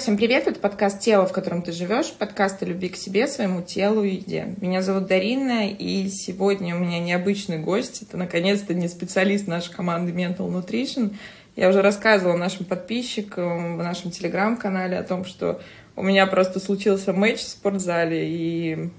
всем 0.00 0.16
привет! 0.16 0.46
Это 0.46 0.58
подкаст 0.58 1.00
«Тело, 1.00 1.26
в 1.26 1.32
котором 1.32 1.60
ты 1.60 1.72
живешь», 1.72 2.10
подкаст 2.12 2.62
о 2.62 2.64
любви 2.64 2.88
к 2.88 2.96
себе, 2.96 3.26
своему 3.26 3.60
телу 3.60 4.02
и 4.02 4.14
еде. 4.14 4.54
Меня 4.58 4.80
зовут 4.80 5.06
Дарина, 5.08 5.68
и 5.68 6.08
сегодня 6.08 6.74
у 6.74 6.78
меня 6.78 7.00
необычный 7.00 7.58
гость. 7.58 8.00
Это, 8.00 8.16
наконец-то, 8.16 8.72
не 8.72 8.88
специалист 8.88 9.46
нашей 9.46 9.74
команды 9.74 10.12
Mental 10.12 10.50
Nutrition. 10.50 11.14
Я 11.54 11.68
уже 11.68 11.82
рассказывала 11.82 12.38
нашим 12.38 12.64
подписчикам 12.64 13.76
в 13.76 13.82
нашем 13.82 14.10
телеграм-канале 14.10 14.96
о 14.96 15.02
том, 15.02 15.26
что 15.26 15.60
у 15.96 16.02
меня 16.02 16.26
просто 16.26 16.60
случился 16.60 17.12
матч 17.12 17.40
в 17.40 17.48
спортзале, 17.48 18.26
и 18.26 18.90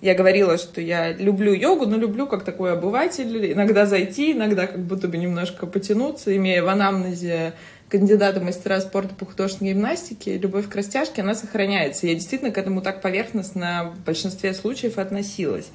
я 0.00 0.14
говорила, 0.14 0.58
что 0.58 0.80
я 0.80 1.12
люблю 1.12 1.52
йогу, 1.52 1.86
но 1.86 1.96
люблю 1.96 2.26
как 2.26 2.42
такой 2.42 2.72
обыватель, 2.72 3.52
иногда 3.52 3.86
зайти, 3.86 4.32
иногда 4.32 4.66
как 4.66 4.84
будто 4.84 5.06
бы 5.06 5.18
немножко 5.18 5.66
потянуться, 5.66 6.36
имея 6.36 6.64
в 6.64 6.68
анамнезе 6.68 7.52
кандидата 7.88 8.40
мастера 8.40 8.80
спорта 8.80 9.14
по 9.14 9.26
художественной 9.26 9.72
гимнастике, 9.72 10.38
любовь 10.38 10.68
к 10.68 10.74
растяжке, 10.74 11.22
она 11.22 11.34
сохраняется. 11.34 12.06
Я 12.06 12.14
действительно 12.14 12.50
к 12.50 12.58
этому 12.58 12.82
так 12.82 13.00
поверхностно 13.00 13.94
в 13.96 14.04
большинстве 14.04 14.54
случаев 14.54 14.98
относилась. 14.98 15.70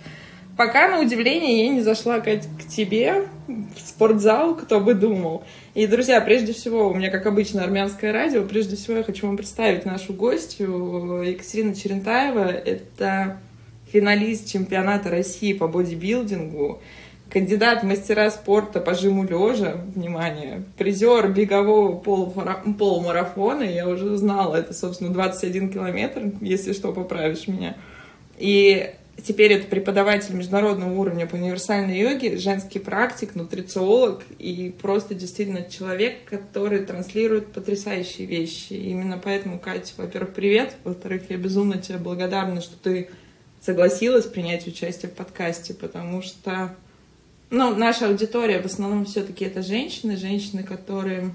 Пока, 0.56 0.88
на 0.88 1.00
удивление, 1.02 1.66
я 1.66 1.70
не 1.70 1.82
зашла 1.82 2.20
к, 2.20 2.26
к 2.26 2.68
тебе 2.70 3.28
в 3.48 3.80
спортзал, 3.80 4.56
кто 4.56 4.80
бы 4.80 4.94
думал. 4.94 5.44
И, 5.74 5.88
друзья, 5.88 6.22
прежде 6.22 6.54
всего, 6.54 6.90
у 6.90 6.94
меня, 6.94 7.10
как 7.10 7.26
обычно, 7.26 7.64
армянское 7.64 8.14
радио. 8.14 8.44
Прежде 8.44 8.76
всего, 8.76 8.98
я 8.98 9.04
хочу 9.04 9.26
вам 9.26 9.36
представить 9.36 9.86
нашу 9.86 10.14
гостью 10.14 11.24
Екатерина 11.24 11.74
Черентаева. 11.74 12.50
Это 12.50 13.40
финалист 13.92 14.48
чемпионата 14.48 15.10
России 15.10 15.54
по 15.54 15.68
бодибилдингу 15.68 16.82
кандидат 17.34 17.82
в 17.82 17.86
мастера 17.88 18.30
спорта 18.30 18.80
по 18.80 18.94
жиму 18.94 19.24
лежа, 19.24 19.82
внимание, 19.96 20.64
призер 20.78 21.30
бегового 21.30 21.98
полумарафона, 21.98 23.64
я 23.64 23.90
уже 23.90 24.16
знала, 24.18 24.58
это, 24.58 24.72
собственно, 24.74 25.12
21 25.12 25.74
километр, 25.74 26.32
если 26.42 26.74
что, 26.74 26.94
поправишь 26.94 27.48
меня. 27.48 27.76
И 28.38 28.92
теперь 29.26 29.54
это 29.54 29.66
преподаватель 29.66 30.36
международного 30.36 30.94
уровня 30.94 31.26
по 31.26 31.34
универсальной 31.34 31.98
йоге, 31.98 32.38
женский 32.38 32.78
практик, 32.78 33.34
нутрициолог 33.34 34.22
и 34.38 34.72
просто 34.80 35.16
действительно 35.16 35.64
человек, 35.64 36.26
который 36.26 36.86
транслирует 36.86 37.52
потрясающие 37.52 38.28
вещи. 38.28 38.74
И 38.74 38.92
именно 38.92 39.18
поэтому, 39.18 39.58
Катя, 39.58 39.94
во-первых, 39.98 40.36
привет, 40.36 40.76
во-вторых, 40.84 41.24
я 41.30 41.38
безумно 41.38 41.80
тебе 41.80 41.98
благодарна, 41.98 42.62
что 42.62 42.78
ты 42.78 43.10
согласилась 43.60 44.26
принять 44.26 44.68
участие 44.68 45.10
в 45.10 45.16
подкасте, 45.16 45.74
потому 45.74 46.22
что 46.22 46.76
ну, 47.54 47.76
наша 47.76 48.08
аудитория 48.08 48.60
в 48.60 48.66
основном 48.66 49.06
все-таки 49.06 49.46
это 49.46 49.62
женщины, 49.62 50.18
женщины, 50.18 50.64
которые, 50.64 51.30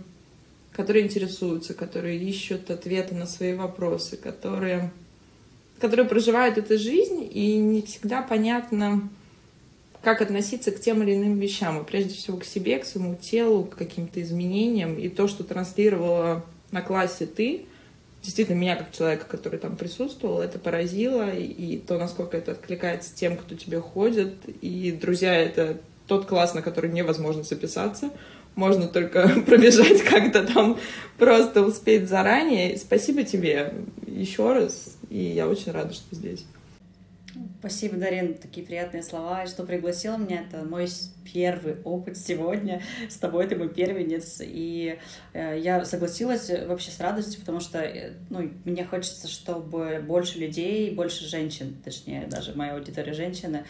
которые 0.72 1.05
интересуются, 1.05 1.74
которые 1.74 2.19
ищут 2.19 2.72
ответы 2.72 3.14
на 3.14 3.24
свои 3.24 3.55
вопросы, 3.55 4.16
которые, 4.16 4.91
которые 5.78 6.06
проживают 6.06 6.58
эту 6.58 6.77
жизнь, 6.77 7.28
и 7.33 7.56
не 7.56 7.83
всегда 7.83 8.20
понятно, 8.22 9.08
как 10.02 10.20
относиться 10.20 10.72
к 10.72 10.80
тем 10.80 11.05
или 11.05 11.14
иным 11.14 11.39
вещам, 11.39 11.80
и 11.80 11.84
прежде 11.84 12.14
всего 12.14 12.36
к 12.39 12.44
себе, 12.44 12.80
к 12.80 12.84
своему 12.84 13.14
телу, 13.14 13.62
к 13.62 13.77
каким-то 13.77 14.20
изменениям, 14.20 14.98
и 14.98 15.08
то, 15.08 15.28
что 15.28 15.44
транслировала 15.44 16.44
на 16.72 16.83
классе 16.83 17.27
ты, 17.27 17.66
действительно 18.24 18.56
меня 18.56 18.74
как 18.74 18.91
человека, 18.91 19.27
который 19.28 19.61
там 19.61 19.77
присутствовал, 19.77 20.41
это 20.41 20.58
поразило, 20.58 21.33
и 21.33 21.78
то, 21.78 21.96
насколько 21.96 22.36
это 22.36 22.52
откликается 22.52 23.14
тем, 23.14 23.36
кто 23.36 23.55
тебе 23.55 23.80
ходит, 23.80 24.34
и 24.62 24.91
друзья, 24.91 25.33
это 25.33 25.78
тот 26.09 26.27
класс, 26.27 26.55
на 26.55 26.62
который 26.62 26.91
невозможно 26.91 27.45
записаться. 27.45 28.11
Можно 28.55 28.89
только 28.89 29.29
пробежать 29.46 30.02
как-то 30.02 30.42
там, 30.42 30.79
просто 31.19 31.63
успеть 31.63 32.08
заранее. 32.08 32.77
Спасибо 32.77 33.23
тебе 33.23 33.74
еще 34.07 34.52
раз, 34.52 34.97
и 35.11 35.18
я 35.18 35.47
очень 35.47 35.70
рада, 35.70 35.95
что 35.95 36.14
здесь. 36.14 36.45
Спасибо, 37.61 37.97
Дарин, 37.97 38.35
такие 38.35 38.64
приятные 38.64 39.02
слова, 39.02 39.47
что 39.47 39.64
пригласила 39.64 40.17
меня. 40.17 40.42
Это 40.48 40.64
мой 40.64 40.89
первый 41.33 41.77
опыт 41.83 42.17
сегодня. 42.17 42.83
С 43.08 43.17
тобой 43.17 43.47
ты 43.48 43.57
мой 43.57 43.68
первенец. 43.68 44.41
И 44.41 44.98
э, 45.33 45.58
я 45.61 45.85
согласилась 45.85 46.51
вообще 46.51 46.91
с 46.91 47.01
радостью, 47.01 47.41
потому 47.41 47.61
что 47.61 47.80
э, 47.80 48.13
ну, 48.30 48.51
мне 48.64 48.85
хочется, 48.85 49.29
чтобы 49.29 50.02
больше 50.07 50.39
людей, 50.39 50.91
больше 50.92 51.24
женщин, 51.24 51.77
точнее, 51.85 52.27
даже 52.29 52.55
моя 52.55 52.74
аудитория 52.74 53.13
женщины, 53.13 53.64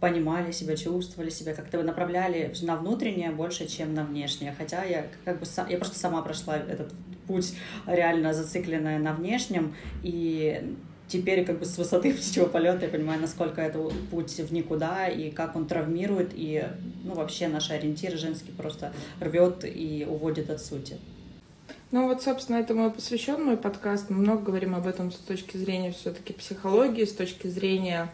понимали 0.00 0.52
себя, 0.52 0.76
чувствовали 0.76 1.30
себя, 1.30 1.54
как-то 1.54 1.82
направляли 1.82 2.54
на 2.62 2.76
внутреннее 2.76 3.30
больше, 3.30 3.66
чем 3.66 3.94
на 3.94 4.04
внешнее. 4.04 4.54
Хотя 4.56 4.84
я 4.84 5.06
как 5.24 5.40
бы 5.40 5.46
я 5.68 5.76
просто 5.76 5.98
сама 5.98 6.22
прошла 6.22 6.56
этот 6.56 6.92
путь 7.26 7.54
реально 7.86 8.32
зацикленная 8.32 8.98
на 8.98 9.12
внешнем, 9.12 9.74
и 10.02 10.76
теперь 11.08 11.44
как 11.44 11.58
бы 11.58 11.64
с 11.64 11.76
высоты 11.78 12.14
птичьего 12.16 12.46
полета 12.46 12.86
я 12.86 12.90
понимаю, 12.90 13.20
насколько 13.20 13.60
это 13.60 13.90
путь 14.10 14.38
в 14.38 14.52
никуда 14.52 15.08
и 15.08 15.30
как 15.30 15.56
он 15.56 15.66
травмирует, 15.66 16.30
и 16.34 16.64
ну, 17.04 17.14
вообще 17.14 17.48
наши 17.48 17.72
ориентиры 17.72 18.16
женские 18.16 18.54
просто 18.54 18.92
рвет 19.20 19.64
и 19.64 20.06
уводит 20.08 20.50
от 20.50 20.60
сути. 20.60 20.96
Ну 21.90 22.06
вот, 22.06 22.22
собственно, 22.22 22.56
этому 22.56 22.88
и 22.88 22.90
посвящен 22.90 23.42
мой 23.42 23.56
подкаст. 23.56 24.10
Мы 24.10 24.18
много 24.18 24.42
говорим 24.42 24.74
об 24.74 24.86
этом 24.86 25.10
с 25.10 25.16
точки 25.16 25.56
зрения 25.56 25.90
все-таки 25.92 26.34
психологии, 26.34 27.04
с 27.04 27.14
точки 27.14 27.46
зрения 27.46 28.10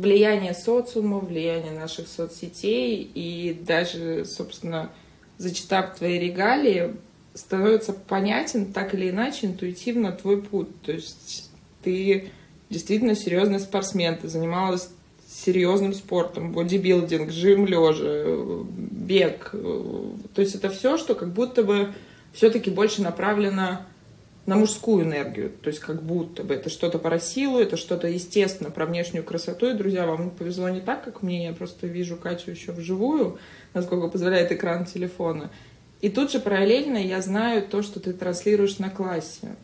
влияния 0.00 0.54
социума, 0.54 1.18
влияния 1.18 1.72
наших 1.72 2.08
соцсетей. 2.08 3.10
И 3.14 3.54
даже, 3.66 4.24
собственно, 4.24 4.90
зачитав 5.38 5.96
твои 5.96 6.18
регалии, 6.18 6.94
становится 7.34 7.92
понятен 7.92 8.72
так 8.72 8.94
или 8.94 9.10
иначе 9.10 9.46
интуитивно 9.46 10.12
твой 10.12 10.42
путь. 10.42 10.68
То 10.82 10.92
есть 10.92 11.50
ты 11.82 12.30
действительно 12.68 13.14
серьезный 13.14 13.60
спортсмен, 13.60 14.16
ты 14.16 14.28
занималась 14.28 14.90
серьезным 15.28 15.94
спортом, 15.94 16.52
бодибилдинг, 16.52 17.30
жим 17.30 17.66
лежа, 17.66 18.64
бег. 18.74 19.50
То 19.52 20.42
есть 20.42 20.54
это 20.54 20.70
все, 20.70 20.96
что 20.96 21.14
как 21.14 21.32
будто 21.32 21.62
бы 21.62 21.92
все-таки 22.32 22.70
больше 22.70 23.02
направлено 23.02 23.82
на 24.46 24.56
мужскую 24.56 25.04
энергию. 25.04 25.52
То 25.62 25.68
есть 25.68 25.80
как 25.80 26.02
будто 26.02 26.42
бы 26.42 26.54
это 26.54 26.70
что-то 26.70 26.98
про 26.98 27.18
силу, 27.18 27.58
это 27.58 27.76
что-то 27.76 28.08
естественно 28.08 28.70
про 28.70 28.86
внешнюю 28.86 29.24
красоту. 29.24 29.70
И, 29.70 29.74
друзья, 29.74 30.06
вам 30.06 30.30
повезло 30.30 30.68
не 30.68 30.80
так, 30.80 31.04
как 31.04 31.22
мне. 31.22 31.46
Я 31.46 31.52
просто 31.52 31.86
вижу 31.86 32.16
Катю 32.16 32.50
еще 32.50 32.72
вживую, 32.72 33.38
насколько 33.74 34.08
позволяет 34.08 34.50
экран 34.52 34.86
телефона. 34.86 35.50
И 36.00 36.08
тут 36.08 36.32
же 36.32 36.40
параллельно 36.40 36.96
я 36.96 37.20
знаю 37.20 37.62
то, 37.62 37.82
что 37.82 38.00
ты 38.00 38.12
транслируешь 38.12 38.78
на 38.78 38.88
классе 38.88 39.56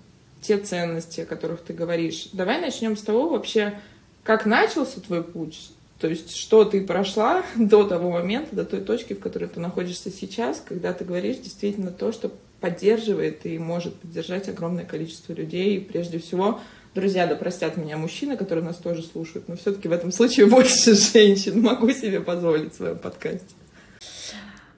те 0.42 0.58
ценности, 0.58 1.22
о 1.22 1.26
которых 1.26 1.62
ты 1.62 1.72
говоришь. 1.72 2.28
Давай 2.32 2.60
начнем 2.60 2.96
с 2.96 3.02
того 3.02 3.30
вообще, 3.30 3.80
как 4.22 4.46
начался 4.46 5.00
твой 5.00 5.24
путь, 5.24 5.70
то 5.98 6.08
есть 6.08 6.36
что 6.36 6.64
ты 6.64 6.84
прошла 6.86 7.44
до 7.56 7.84
того 7.84 8.10
момента, 8.10 8.54
до 8.54 8.64
той 8.64 8.80
точки, 8.80 9.14
в 9.14 9.20
которой 9.20 9.48
ты 9.48 9.60
находишься 9.60 10.10
сейчас, 10.10 10.62
когда 10.64 10.92
ты 10.92 11.04
говоришь 11.04 11.38
действительно 11.38 11.90
то, 11.90 12.12
что 12.12 12.30
поддерживает 12.60 13.46
и 13.46 13.58
может 13.58 13.94
поддержать 13.96 14.48
огромное 14.48 14.84
количество 14.84 15.32
людей. 15.32 15.76
И 15.76 15.80
прежде 15.80 16.18
всего, 16.18 16.60
друзья, 16.94 17.26
да 17.26 17.36
простят 17.36 17.76
меня 17.76 17.96
мужчины, 17.96 18.36
которые 18.36 18.64
нас 18.64 18.76
тоже 18.76 19.02
слушают, 19.02 19.48
но 19.48 19.56
все-таки 19.56 19.88
в 19.88 19.92
этом 19.92 20.12
случае 20.12 20.46
больше 20.50 20.94
женщин 20.94 21.60
могу 21.60 21.90
себе 21.90 22.20
позволить 22.20 22.72
в 22.72 22.76
своем 22.76 22.98
подкасте. 22.98 23.54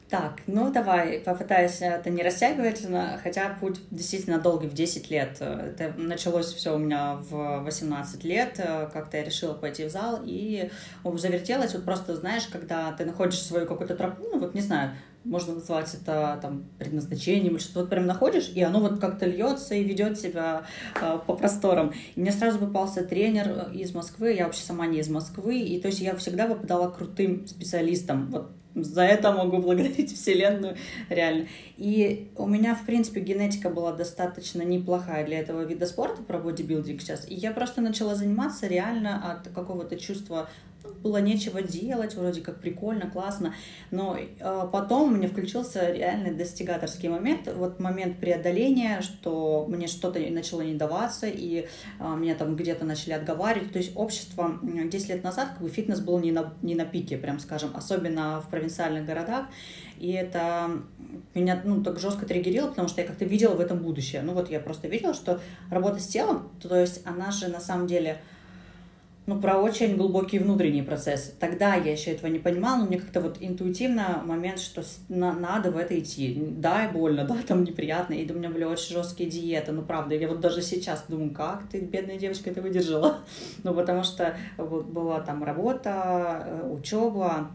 Так, 0.08 0.40
ну 0.46 0.72
давай, 0.72 1.18
попытаюсь 1.18 1.82
это 1.82 2.08
не 2.08 2.22
растягивать, 2.22 2.82
хотя 3.22 3.50
путь 3.60 3.78
действительно 3.90 4.38
долгий, 4.38 4.66
в 4.66 4.72
10 4.72 5.10
лет. 5.10 5.36
Это 5.40 5.92
началось 5.98 6.46
все 6.54 6.74
у 6.74 6.78
меня 6.78 7.16
в 7.28 7.60
18 7.60 8.24
лет, 8.24 8.54
как-то 8.56 9.19
я 9.19 9.24
решила 9.24 9.52
пойти 9.52 9.84
в 9.84 9.90
зал 9.90 10.20
и 10.24 10.70
завертелась. 11.04 11.74
Вот 11.74 11.84
просто, 11.84 12.16
знаешь, 12.16 12.46
когда 12.50 12.90
ты 12.92 13.04
находишь 13.04 13.42
свою 13.42 13.66
какую-то 13.66 13.96
тропу, 13.96 14.26
ну 14.32 14.38
вот 14.38 14.54
не 14.54 14.62
знаю, 14.62 14.92
можно 15.25 15.55
назвать 15.55 15.94
это 15.94 16.38
там 16.41 16.65
предназначением 16.79 17.53
или 17.55 17.59
что-то 17.59 17.81
вот 17.81 17.91
прям 17.91 18.06
находишь, 18.06 18.50
и 18.55 18.62
оно 18.62 18.81
вот 18.81 19.00
как-то 19.00 19.26
льется 19.26 19.75
и 19.75 19.85
ведет 19.85 20.19
себя 20.19 20.65
э, 21.00 21.19
по 21.26 21.35
просторам. 21.35 21.93
И 22.15 22.20
мне 22.20 22.32
сразу 22.32 22.59
попался 22.59 23.05
тренер 23.05 23.70
из 23.73 23.94
Москвы, 23.94 24.32
я 24.32 24.44
вообще 24.44 24.62
сама 24.62 24.87
не 24.87 25.00
из 25.00 25.09
Москвы, 25.09 25.61
и 25.61 25.81
то 25.81 25.88
есть 25.88 26.00
я 26.00 26.17
всегда 26.17 26.47
попадала 26.47 26.91
крутым 26.91 27.47
специалистам. 27.47 28.31
Вот 28.31 28.50
за 28.85 29.03
это 29.03 29.32
могу 29.32 29.59
благодарить 29.59 30.15
Вселенную, 30.15 30.76
реально. 31.09 31.47
И 31.76 32.31
у 32.37 32.47
меня, 32.47 32.75
в 32.75 32.85
принципе, 32.87 33.20
генетика 33.20 33.70
была 33.70 33.93
достаточно 33.93 34.62
неплохая 34.62 35.25
для 35.26 35.41
этого 35.41 35.62
вида 35.62 35.87
спорта, 35.87 36.23
про 36.23 36.38
бодибилдинг 36.38 37.00
сейчас. 37.00 37.29
И 37.29 37.35
я 37.35 37.53
просто 37.53 37.81
начала 37.81 38.15
заниматься 38.15 38.67
реально 38.67 39.32
от 39.32 39.49
какого-то 39.49 39.97
чувства 39.97 40.49
было 40.96 41.19
нечего 41.19 41.62
делать, 41.62 42.14
вроде 42.14 42.40
как 42.40 42.61
прикольно, 42.61 43.11
классно, 43.11 43.55
но 43.90 44.17
э, 44.17 44.69
потом 44.73 45.12
у 45.12 45.17
меня 45.17 45.29
включился 45.29 45.93
реальный 45.93 46.35
достигаторский 46.35 47.08
момент, 47.08 47.49
вот 47.55 47.81
момент 47.81 48.19
преодоления, 48.19 49.00
что 49.00 49.67
мне 49.69 49.87
что-то 49.87 50.19
начало 50.19 50.62
не 50.62 50.75
даваться, 50.75 51.26
и 51.26 51.67
э, 51.99 52.17
меня 52.17 52.35
там 52.35 52.56
где-то 52.56 52.85
начали 52.85 53.12
отговаривать, 53.12 53.73
то 53.73 53.79
есть 53.79 53.93
общество 53.94 54.58
10 54.62 55.08
лет 55.08 55.25
назад, 55.25 55.50
как 55.50 55.62
бы 55.62 55.69
фитнес 55.69 56.00
был 56.00 56.19
не 56.19 56.32
на, 56.32 56.55
не 56.62 56.75
на 56.75 56.85
пике, 56.85 57.17
прям 57.17 57.38
скажем, 57.38 57.70
особенно 57.75 58.41
в 58.41 58.49
провинциальных 58.49 59.05
городах, 59.06 59.46
и 59.99 60.12
это 60.12 60.70
меня 61.34 61.61
ну, 61.64 61.82
так 61.82 61.99
жестко 61.99 62.26
триггерило, 62.26 62.69
потому 62.69 62.88
что 62.88 63.00
я 63.00 63.06
как-то 63.06 63.25
видела 63.25 63.55
в 63.55 63.61
этом 63.61 63.79
будущее. 63.79 64.23
Ну 64.23 64.32
вот 64.32 64.50
я 64.50 64.61
просто 64.61 64.88
видела, 64.88 65.14
что 65.14 65.41
работа 65.70 66.00
с 66.00 66.06
телом, 66.06 66.50
то, 66.61 66.76
есть 66.76 67.02
она 67.05 67.31
же 67.31 67.49
на 67.49 67.61
самом 67.61 67.87
деле 67.87 68.20
ну, 69.28 69.38
про 69.38 69.58
очень 69.58 69.98
глубокие 69.98 70.40
внутренние 70.40 70.82
процессы. 70.82 71.34
Тогда 71.38 71.75
я 71.75 71.92
еще 71.92 72.12
этого 72.12 72.30
не 72.30 72.38
понимала, 72.38 72.78
но 72.78 72.86
мне 72.86 72.98
как-то 72.98 73.20
вот 73.20 73.36
интуитивно 73.40 74.22
момент, 74.25 74.58
что 74.58 74.82
на, 75.10 75.34
надо 75.34 75.70
в 75.70 75.76
это 75.76 75.98
идти. 75.98 76.34
Да, 76.56 76.86
и 76.86 76.92
больно, 76.92 77.25
да, 77.28 77.36
там 77.46 77.62
неприятно, 77.62 78.14
и 78.14 78.30
у 78.32 78.34
меня 78.34 78.48
были 78.48 78.64
очень 78.64 78.94
жесткие 78.94 79.28
диеты, 79.28 79.72
ну, 79.72 79.82
правда, 79.82 80.14
я 80.14 80.28
вот 80.28 80.40
даже 80.40 80.62
сейчас 80.62 81.04
думаю, 81.08 81.32
как 81.32 81.69
ты, 81.70 81.80
бедная 81.80 82.19
девочка, 82.19 82.48
это 82.48 82.62
выдержала? 82.62 83.19
Ну, 83.64 83.75
потому 83.75 84.02
что 84.02 84.34
была 84.56 85.20
там 85.20 85.44
работа, 85.44 86.42
э, 86.46 86.70
учеба, 86.72 87.50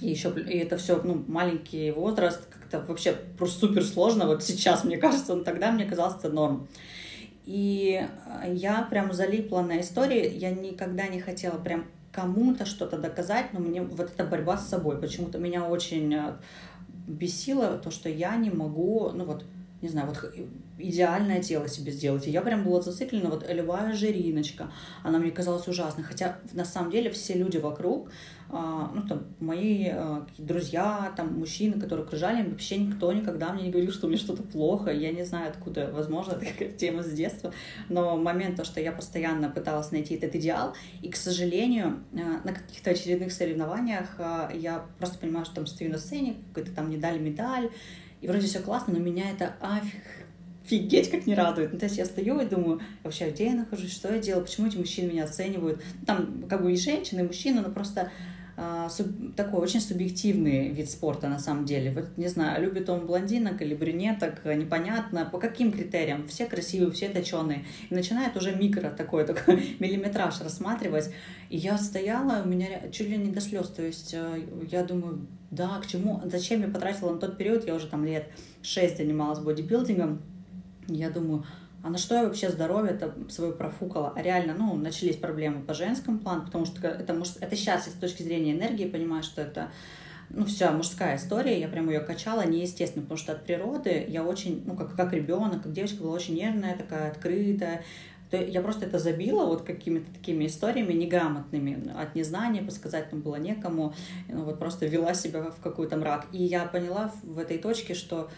и 0.00 0.10
еще 0.10 0.30
и 0.30 0.58
это 0.58 0.76
все, 0.78 1.00
ну, 1.04 1.22
маленький 1.28 1.92
возраст, 1.92 2.40
как-то 2.50 2.84
вообще 2.88 3.14
просто 3.38 3.60
супер 3.60 3.84
сложно. 3.84 4.26
Вот 4.26 4.42
сейчас, 4.42 4.82
мне 4.82 4.96
кажется, 4.96 5.34
но 5.36 5.44
тогда 5.44 5.70
мне 5.70 5.84
казалось 5.84 6.16
это 6.18 6.30
норм. 6.30 6.66
И 7.44 8.06
э, 8.42 8.52
я 8.54 8.82
прям 8.82 9.12
залипла 9.12 9.60
на 9.60 9.80
истории, 9.80 10.30
я 10.36 10.50
никогда 10.50 11.06
не 11.08 11.20
хотела 11.20 11.58
прям 11.58 11.86
кому-то 12.10 12.64
что-то 12.64 12.96
доказать, 12.98 13.52
но 13.52 13.60
мне 13.60 13.82
вот 13.82 14.12
эта 14.12 14.24
борьба 14.24 14.56
с 14.56 14.68
собой 14.68 14.98
почему-то 14.98 15.38
меня 15.38 15.66
очень 15.66 16.14
э, 16.14 16.32
бесило, 17.06 17.76
то, 17.76 17.90
что 17.90 18.08
я 18.08 18.36
не 18.36 18.50
могу, 18.50 19.10
ну 19.10 19.24
вот, 19.24 19.44
не 19.82 19.88
знаю, 19.88 20.08
вот 20.08 20.32
идеальное 20.78 21.42
тело 21.42 21.68
себе 21.68 21.92
сделать. 21.92 22.26
И 22.26 22.30
я 22.30 22.42
прям 22.42 22.64
была 22.64 22.80
зациклена, 22.80 23.30
вот 23.30 23.46
любая 23.48 23.92
жириночка, 23.94 24.70
она 25.02 25.18
мне 25.18 25.30
казалась 25.30 25.68
ужасной. 25.68 26.04
Хотя 26.04 26.38
на 26.52 26.64
самом 26.64 26.90
деле 26.90 27.10
все 27.10 27.34
люди 27.34 27.58
вокруг, 27.58 28.10
а, 28.50 28.90
ну, 28.94 29.02
там, 29.06 29.24
мои 29.40 29.88
а, 29.88 30.26
друзья, 30.36 31.12
там, 31.16 31.38
мужчины, 31.38 31.80
которые 31.80 32.04
окружали, 32.04 32.48
вообще 32.48 32.76
никто 32.76 33.12
никогда 33.12 33.52
мне 33.52 33.64
не 33.64 33.70
говорил, 33.70 33.92
что 33.92 34.06
у 34.06 34.10
меня 34.10 34.18
что-то 34.18 34.42
плохо. 34.42 34.90
Я 34.90 35.12
не 35.12 35.24
знаю, 35.24 35.50
откуда, 35.50 35.90
возможно, 35.92 36.32
это 36.40 36.44
какая-то 36.46 36.76
тема 36.76 37.02
с 37.02 37.10
детства, 37.10 37.52
но 37.88 38.16
момент 38.16 38.56
то, 38.56 38.64
что 38.64 38.80
я 38.80 38.92
постоянно 38.92 39.50
пыталась 39.50 39.92
найти 39.92 40.14
этот 40.14 40.34
идеал, 40.34 40.74
и, 41.02 41.10
к 41.10 41.16
сожалению, 41.16 42.02
а, 42.12 42.46
на 42.46 42.52
каких-то 42.52 42.90
очередных 42.90 43.32
соревнованиях 43.32 44.18
я 44.54 44.84
просто 44.98 45.18
понимаю, 45.18 45.44
что 45.44 45.56
там 45.56 45.66
стою 45.66 45.90
на 45.90 45.98
сцене, 45.98 46.36
какой-то 46.48 46.74
там 46.74 46.90
не 46.90 46.96
дали 46.96 47.18
медаль, 47.18 47.70
и 48.20 48.28
вроде 48.28 48.46
все 48.46 48.60
классно, 48.60 48.94
но 48.94 49.00
меня 49.00 49.30
это 49.30 49.54
офигеть 50.64 51.10
как 51.10 51.26
не 51.26 51.34
радует. 51.34 51.72
Ну, 51.72 51.78
то 51.78 51.86
есть 51.86 51.98
я 51.98 52.04
стою 52.04 52.40
и 52.40 52.46
думаю, 52.46 52.80
вообще, 53.02 53.30
где 53.30 53.46
я 53.46 53.54
нахожусь, 53.54 53.92
что 53.92 54.12
я 54.12 54.20
делаю, 54.20 54.44
почему 54.44 54.66
эти 54.66 54.76
мужчины 54.76 55.10
меня 55.10 55.24
оценивают. 55.24 55.82
Там 56.06 56.44
как 56.48 56.62
бы 56.62 56.72
и 56.72 56.76
женщины, 56.76 57.20
и 57.20 57.24
мужчины, 57.24 57.60
но 57.60 57.70
просто 57.70 58.10
а, 58.56 58.88
такой 59.36 59.60
очень 59.60 59.80
субъективный 59.80 60.68
вид 60.68 60.88
спорта 60.88 61.28
на 61.28 61.38
самом 61.38 61.64
деле. 61.64 61.90
Вот 61.90 62.16
не 62.16 62.28
знаю, 62.28 62.62
любит 62.62 62.88
он 62.88 63.06
блондинок 63.06 63.60
или 63.60 63.74
брюнеток, 63.74 64.44
непонятно, 64.44 65.28
по 65.30 65.38
каким 65.38 65.72
критериям. 65.72 66.26
Все 66.28 66.46
красивые, 66.46 66.92
все 66.92 67.08
точеные. 67.08 67.64
И 67.90 67.94
начинает 67.94 68.36
уже 68.36 68.54
микро 68.54 68.90
такой, 68.90 69.24
такой 69.26 69.76
миллиметраж 69.80 70.40
рассматривать. 70.40 71.10
И 71.50 71.56
я 71.56 71.76
стояла, 71.78 72.42
у 72.44 72.48
меня 72.48 72.90
чуть 72.90 73.08
ли 73.08 73.16
не 73.16 73.32
до 73.32 73.40
слез. 73.40 73.68
То 73.68 73.82
есть 73.82 74.14
э, 74.14 74.44
я 74.70 74.84
думаю, 74.84 75.26
да, 75.50 75.80
к 75.80 75.86
чему, 75.86 76.22
зачем 76.24 76.62
я 76.62 76.68
потратила 76.68 77.12
на 77.12 77.18
тот 77.18 77.36
период, 77.36 77.66
я 77.66 77.74
уже 77.74 77.86
там 77.86 78.04
лет 78.04 78.28
6 78.62 78.96
занималась 78.96 79.40
бодибилдингом. 79.40 80.22
Я 80.88 81.10
думаю, 81.10 81.44
а 81.82 81.90
на 81.90 81.98
что 81.98 82.14
я 82.14 82.24
вообще 82.24 82.50
здоровье-то 82.50 83.14
свое 83.28 83.52
профукала? 83.52 84.12
А 84.16 84.22
реально, 84.22 84.54
ну, 84.56 84.74
начались 84.74 85.16
проблемы 85.16 85.62
по 85.62 85.74
женскому 85.74 86.18
плану, 86.18 86.46
потому 86.46 86.64
что 86.64 86.86
это, 86.86 87.12
может, 87.12 87.42
это 87.42 87.54
сейчас, 87.56 87.86
с 87.86 87.92
точки 87.92 88.22
зрения 88.22 88.52
энергии, 88.52 88.86
понимаю, 88.88 89.22
что 89.22 89.42
это 89.42 89.70
ну, 90.30 90.46
вся 90.46 90.72
мужская 90.72 91.16
история, 91.16 91.60
я 91.60 91.68
прям 91.68 91.88
ее 91.90 92.00
качала 92.00 92.46
неестественно, 92.46 93.02
потому 93.02 93.18
что 93.18 93.32
от 93.32 93.44
природы 93.44 94.06
я 94.08 94.24
очень, 94.24 94.62
ну, 94.64 94.74
как, 94.74 94.96
как 94.96 95.12
ребенок, 95.12 95.62
как 95.62 95.72
девочка 95.72 96.02
была 96.02 96.14
очень 96.14 96.34
нервная, 96.34 96.76
такая 96.76 97.10
открытая, 97.10 97.84
то 98.30 98.42
я 98.42 98.62
просто 98.62 98.86
это 98.86 98.98
забила 98.98 99.44
вот 99.44 99.62
какими-то 99.62 100.10
такими 100.12 100.46
историями 100.46 100.92
неграмотными, 100.94 101.92
от 101.96 102.14
незнания 102.14 102.62
подсказать 102.62 103.10
там 103.10 103.20
было 103.20 103.36
некому, 103.36 103.94
ну, 104.28 104.44
вот 104.44 104.58
просто 104.58 104.86
вела 104.86 105.14
себя 105.14 105.50
в 105.50 105.60
какой-то 105.62 105.96
мрак. 105.96 106.26
И 106.32 106.42
я 106.42 106.64
поняла 106.64 107.12
в 107.22 107.38
этой 107.38 107.58
точке, 107.58 107.94
что 107.94 108.30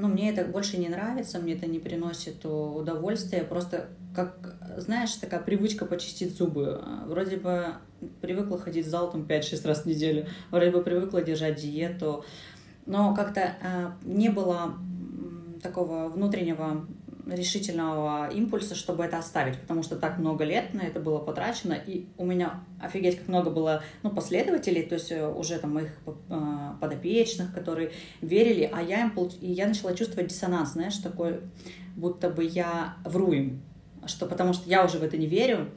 ну, 0.00 0.08
мне 0.08 0.30
это 0.30 0.44
больше 0.44 0.78
не 0.78 0.88
нравится, 0.88 1.38
мне 1.38 1.54
это 1.54 1.66
не 1.66 1.78
приносит 1.78 2.44
удовольствия, 2.44 3.44
просто 3.44 3.88
как, 4.14 4.56
знаешь, 4.78 5.12
такая 5.12 5.40
привычка 5.40 5.84
почистить 5.86 6.36
зубы. 6.36 6.82
Вроде 7.06 7.36
бы 7.36 7.66
привыкла 8.20 8.58
ходить 8.58 8.86
в 8.86 8.88
зал 8.88 9.10
там 9.10 9.22
5-6 9.22 9.66
раз 9.68 9.82
в 9.82 9.86
неделю, 9.86 10.26
вроде 10.50 10.70
бы 10.70 10.82
привыкла 10.82 11.22
держать 11.22 11.60
диету, 11.60 12.24
но 12.86 13.14
как-то 13.14 13.40
э, 13.40 13.90
не 14.02 14.30
было 14.30 14.74
такого 15.62 16.08
внутреннего 16.08 16.86
решительного 17.26 18.28
импульса, 18.30 18.74
чтобы 18.74 19.04
это 19.04 19.18
оставить, 19.18 19.58
потому 19.58 19.82
что 19.82 19.96
так 19.96 20.18
много 20.18 20.44
лет 20.44 20.74
на 20.74 20.80
это 20.80 21.00
было 21.00 21.18
потрачено, 21.18 21.74
и 21.74 22.06
у 22.16 22.24
меня 22.24 22.64
офигеть 22.80 23.18
как 23.18 23.28
много 23.28 23.50
было 23.50 23.82
ну, 24.02 24.10
последователей, 24.10 24.82
то 24.82 24.94
есть 24.94 25.12
э, 25.12 25.26
уже 25.26 25.58
там 25.58 25.74
моих 25.74 25.90
э, 26.06 26.72
подопечных, 26.80 27.54
которые 27.54 27.92
верили, 28.20 28.70
а 28.72 28.82
я 28.82 29.02
им 29.02 29.10
получ... 29.10 29.34
и 29.40 29.50
я 29.50 29.66
начала 29.66 29.94
чувствовать 29.94 30.28
диссонанс, 30.28 30.72
знаешь, 30.72 30.96
такой, 30.96 31.40
будто 31.96 32.30
бы 32.30 32.44
я 32.44 32.96
вру 33.04 33.32
им, 33.32 33.62
что 34.06 34.26
потому 34.26 34.52
что 34.52 34.68
я 34.68 34.84
уже 34.84 34.98
в 34.98 35.02
это 35.02 35.16
не 35.16 35.26
верю, 35.26 35.70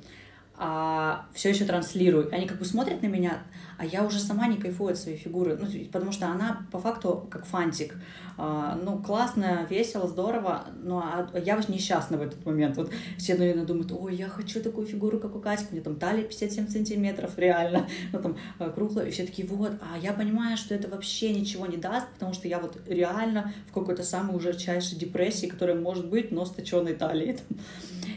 а 0.55 1.25
все 1.33 1.49
еще 1.49 1.65
транслирую. 1.65 2.29
Они 2.31 2.45
как 2.45 2.59
бы 2.59 2.65
смотрят 2.65 3.01
на 3.01 3.07
меня, 3.07 3.43
а 3.77 3.85
я 3.85 4.03
уже 4.05 4.19
сама 4.19 4.47
не 4.47 4.57
кайфую 4.57 4.91
от 4.91 4.99
своей 4.99 5.17
фигуры, 5.17 5.57
ну, 5.59 5.67
потому 5.91 6.11
что 6.11 6.27
она 6.27 6.67
по 6.71 6.79
факту 6.79 7.27
как 7.31 7.45
фантик. 7.45 7.95
А, 8.37 8.79
ну, 8.81 8.99
классно, 8.99 9.65
весело, 9.69 10.07
здорово, 10.07 10.65
но 10.83 10.99
а 10.99 11.39
я 11.39 11.59
несчастна 11.67 12.17
в 12.17 12.21
этот 12.21 12.45
момент. 12.45 12.77
Вот 12.77 12.91
все, 13.17 13.35
наверное, 13.35 13.65
думают, 13.65 13.91
ой, 13.91 14.15
я 14.15 14.27
хочу 14.27 14.61
такую 14.61 14.85
фигуру, 14.85 15.19
как 15.19 15.35
у 15.35 15.39
Кати, 15.39 15.65
мне 15.71 15.81
там 15.81 15.95
талия 15.95 16.23
57 16.23 16.67
сантиметров, 16.69 17.31
реально, 17.37 17.87
ну, 18.13 18.21
там, 18.21 18.37
э, 18.59 18.69
круглая, 18.69 19.07
и 19.07 19.11
все 19.11 19.25
такие, 19.25 19.47
вот, 19.47 19.73
а 19.81 19.97
я 19.97 20.13
понимаю, 20.13 20.57
что 20.57 20.75
это 20.75 20.87
вообще 20.87 21.33
ничего 21.33 21.65
не 21.65 21.77
даст, 21.77 22.07
потому 22.13 22.33
что 22.33 22.47
я 22.47 22.59
вот 22.59 22.77
реально 22.87 23.53
в 23.69 23.73
какой-то 23.73 24.03
самой 24.03 24.37
ужасчайшей 24.37 24.97
депрессии, 24.97 25.47
которая 25.47 25.75
может 25.75 26.09
быть, 26.09 26.31
но 26.31 26.45
с 26.45 26.51
точенной 26.51 26.93
талией. 26.93 27.37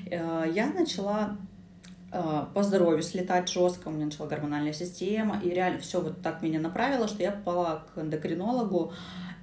Э, 0.08 0.44
я 0.54 0.68
начала 0.68 1.36
по 2.10 2.62
здоровью 2.62 3.02
слетать 3.02 3.48
жестко, 3.48 3.88
у 3.88 3.90
меня 3.90 4.06
начала 4.06 4.26
гормональная 4.26 4.72
система, 4.72 5.40
и 5.42 5.50
реально 5.50 5.80
все 5.80 6.00
вот 6.00 6.22
так 6.22 6.42
меня 6.42 6.60
направило, 6.60 7.08
что 7.08 7.22
я 7.22 7.32
попала 7.32 7.84
к 7.94 7.98
эндокринологу, 7.98 8.92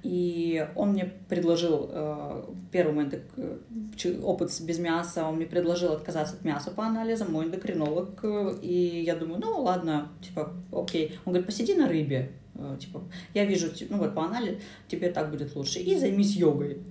и 0.02 0.66
он 0.76 0.90
мне 0.90 1.12
предложил, 1.28 1.88
э, 1.90 2.44
первый 2.70 2.94
мой 2.94 3.08
э, 3.36 4.20
опыт 4.22 4.50
без 4.60 4.78
мяса, 4.78 5.26
он 5.26 5.36
мне 5.36 5.46
предложил 5.46 5.92
отказаться 5.92 6.36
от 6.36 6.44
мяса 6.44 6.70
по 6.70 6.84
анализам, 6.84 7.32
мой 7.32 7.46
эндокринолог, 7.46 8.22
и 8.60 9.02
я 9.06 9.16
думаю, 9.16 9.40
ну 9.40 9.62
ладно, 9.62 10.08
типа, 10.20 10.52
окей. 10.72 11.18
Он 11.24 11.32
говорит, 11.32 11.46
посиди 11.46 11.74
на 11.74 11.88
рыбе, 11.88 12.32
типа, 12.78 13.02
я 13.32 13.46
вижу, 13.46 13.68
ну 13.88 13.96
вот 13.98 14.14
по 14.14 14.24
анализу 14.24 14.58
тебе 14.88 15.10
так 15.10 15.30
будет 15.30 15.56
лучше, 15.56 15.78
и 15.80 15.96
займись 15.96 16.36
йогой 16.36 16.82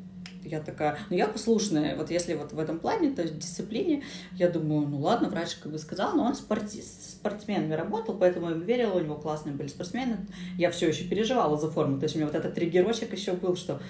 я 0.43 0.59
такая, 0.59 0.97
ну 1.09 1.15
я 1.15 1.27
послушная, 1.27 1.95
вот 1.95 2.11
если 2.11 2.33
вот 2.33 2.53
в 2.53 2.59
этом 2.59 2.79
плане, 2.79 3.11
то 3.11 3.21
есть 3.21 3.33
в 3.35 3.39
дисциплине, 3.39 4.03
я 4.33 4.49
думаю, 4.49 4.87
ну 4.87 4.99
ладно, 4.99 5.29
врач 5.29 5.55
как 5.55 5.71
бы 5.71 5.77
сказал, 5.77 6.15
но 6.15 6.23
он 6.23 6.35
спорти, 6.35 6.81
спортсменами 6.81 7.73
работал, 7.73 8.15
поэтому 8.15 8.49
я 8.49 8.55
верила, 8.55 8.93
у 8.93 8.99
него 8.99 9.15
классные 9.15 9.55
были 9.55 9.67
спортсмены, 9.67 10.17
я 10.57 10.71
все 10.71 10.87
еще 10.87 11.05
переживала 11.05 11.57
за 11.57 11.69
форму, 11.69 11.99
то 11.99 12.03
есть 12.03 12.15
у 12.15 12.19
меня 12.19 12.27
вот 12.27 12.35
этот 12.35 12.53
триггерочек 12.53 13.13
еще 13.13 13.33
был, 13.33 13.55
что 13.55 13.81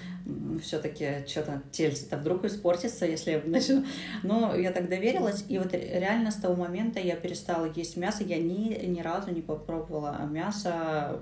все-таки 0.62 1.26
что-то 1.26 1.62
тельце-то 1.70 2.16
вдруг 2.16 2.44
испортится, 2.44 3.06
если 3.06 3.32
я 3.32 3.42
начну, 3.44 3.84
но 4.22 4.54
я 4.54 4.72
так 4.72 4.88
доверилась, 4.88 5.44
и 5.48 5.58
вот 5.58 5.72
реально 5.72 6.30
с 6.30 6.36
того 6.36 6.54
момента 6.54 7.00
я 7.00 7.16
перестала 7.16 7.70
есть 7.74 7.96
мясо, 7.96 8.24
я 8.24 8.38
ни, 8.38 8.84
ни 8.86 9.00
разу 9.00 9.30
не 9.30 9.42
попробовала 9.42 10.26
мясо, 10.30 11.20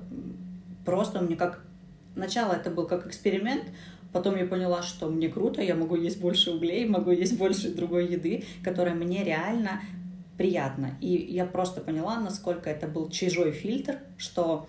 просто 0.85 1.21
мне 1.21 1.37
как 1.37 1.63
Начало 2.15 2.53
это 2.53 2.71
был 2.71 2.87
как 2.87 3.07
эксперимент, 3.07 3.65
Потом 4.13 4.37
я 4.37 4.47
поняла, 4.47 4.83
что 4.83 5.09
мне 5.09 5.29
круто, 5.29 5.63
я 5.63 5.75
могу 5.75 5.97
есть 5.97 6.21
больше 6.21 6.51
углей, 6.51 6.87
могу 6.87 7.11
есть 7.11 7.39
больше 7.39 7.75
другой 7.75 8.07
еды, 8.07 8.45
которая 8.63 8.95
мне 8.95 9.25
реально 9.25 9.81
приятна. 10.37 10.97
И 11.01 11.09
я 11.09 11.47
просто 11.47 11.81
поняла, 11.81 12.21
насколько 12.21 12.69
это 12.69 12.87
был 12.87 13.09
чужой 13.11 13.53
фильтр, 13.53 13.99
что 14.19 14.67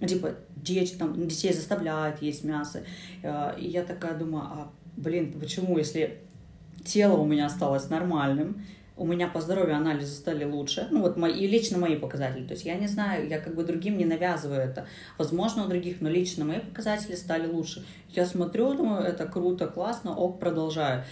типа 0.00 0.34
дети, 0.56 0.94
там, 0.94 1.28
детей 1.28 1.52
заставляют 1.52 2.22
есть 2.22 2.44
мясо. 2.44 2.82
Э, 3.22 3.54
и 3.58 3.68
я 3.68 3.82
такая 3.82 4.18
думаю, 4.18 4.44
а 4.44 4.72
блин, 4.96 5.32
почему, 5.38 5.78
если 5.78 6.18
тело 6.84 7.16
у 7.16 7.26
меня 7.26 7.46
осталось 7.46 7.88
нормальным, 7.88 8.64
у 8.96 9.06
меня 9.06 9.28
по 9.28 9.40
здоровью 9.40 9.76
анализы 9.76 10.14
стали 10.14 10.44
лучше, 10.44 10.86
ну 10.90 11.00
вот 11.00 11.16
мои, 11.16 11.32
и 11.32 11.46
лично 11.46 11.78
мои 11.78 11.96
показатели, 11.96 12.44
то 12.44 12.52
есть 12.52 12.64
я 12.64 12.74
не 12.74 12.86
знаю, 12.86 13.28
я 13.28 13.38
как 13.38 13.54
бы 13.54 13.64
другим 13.64 13.96
не 13.96 14.04
навязываю 14.04 14.60
это, 14.60 14.86
возможно 15.18 15.64
у 15.64 15.68
других, 15.68 16.00
но 16.00 16.10
лично 16.10 16.44
мои 16.44 16.60
показатели 16.60 17.14
стали 17.14 17.46
лучше. 17.46 17.84
Я 18.10 18.26
смотрю, 18.26 18.74
думаю, 18.74 19.02
это 19.04 19.26
круто, 19.26 19.66
классно, 19.66 20.14
ок, 20.14 20.38
продолжаю. 20.38 21.04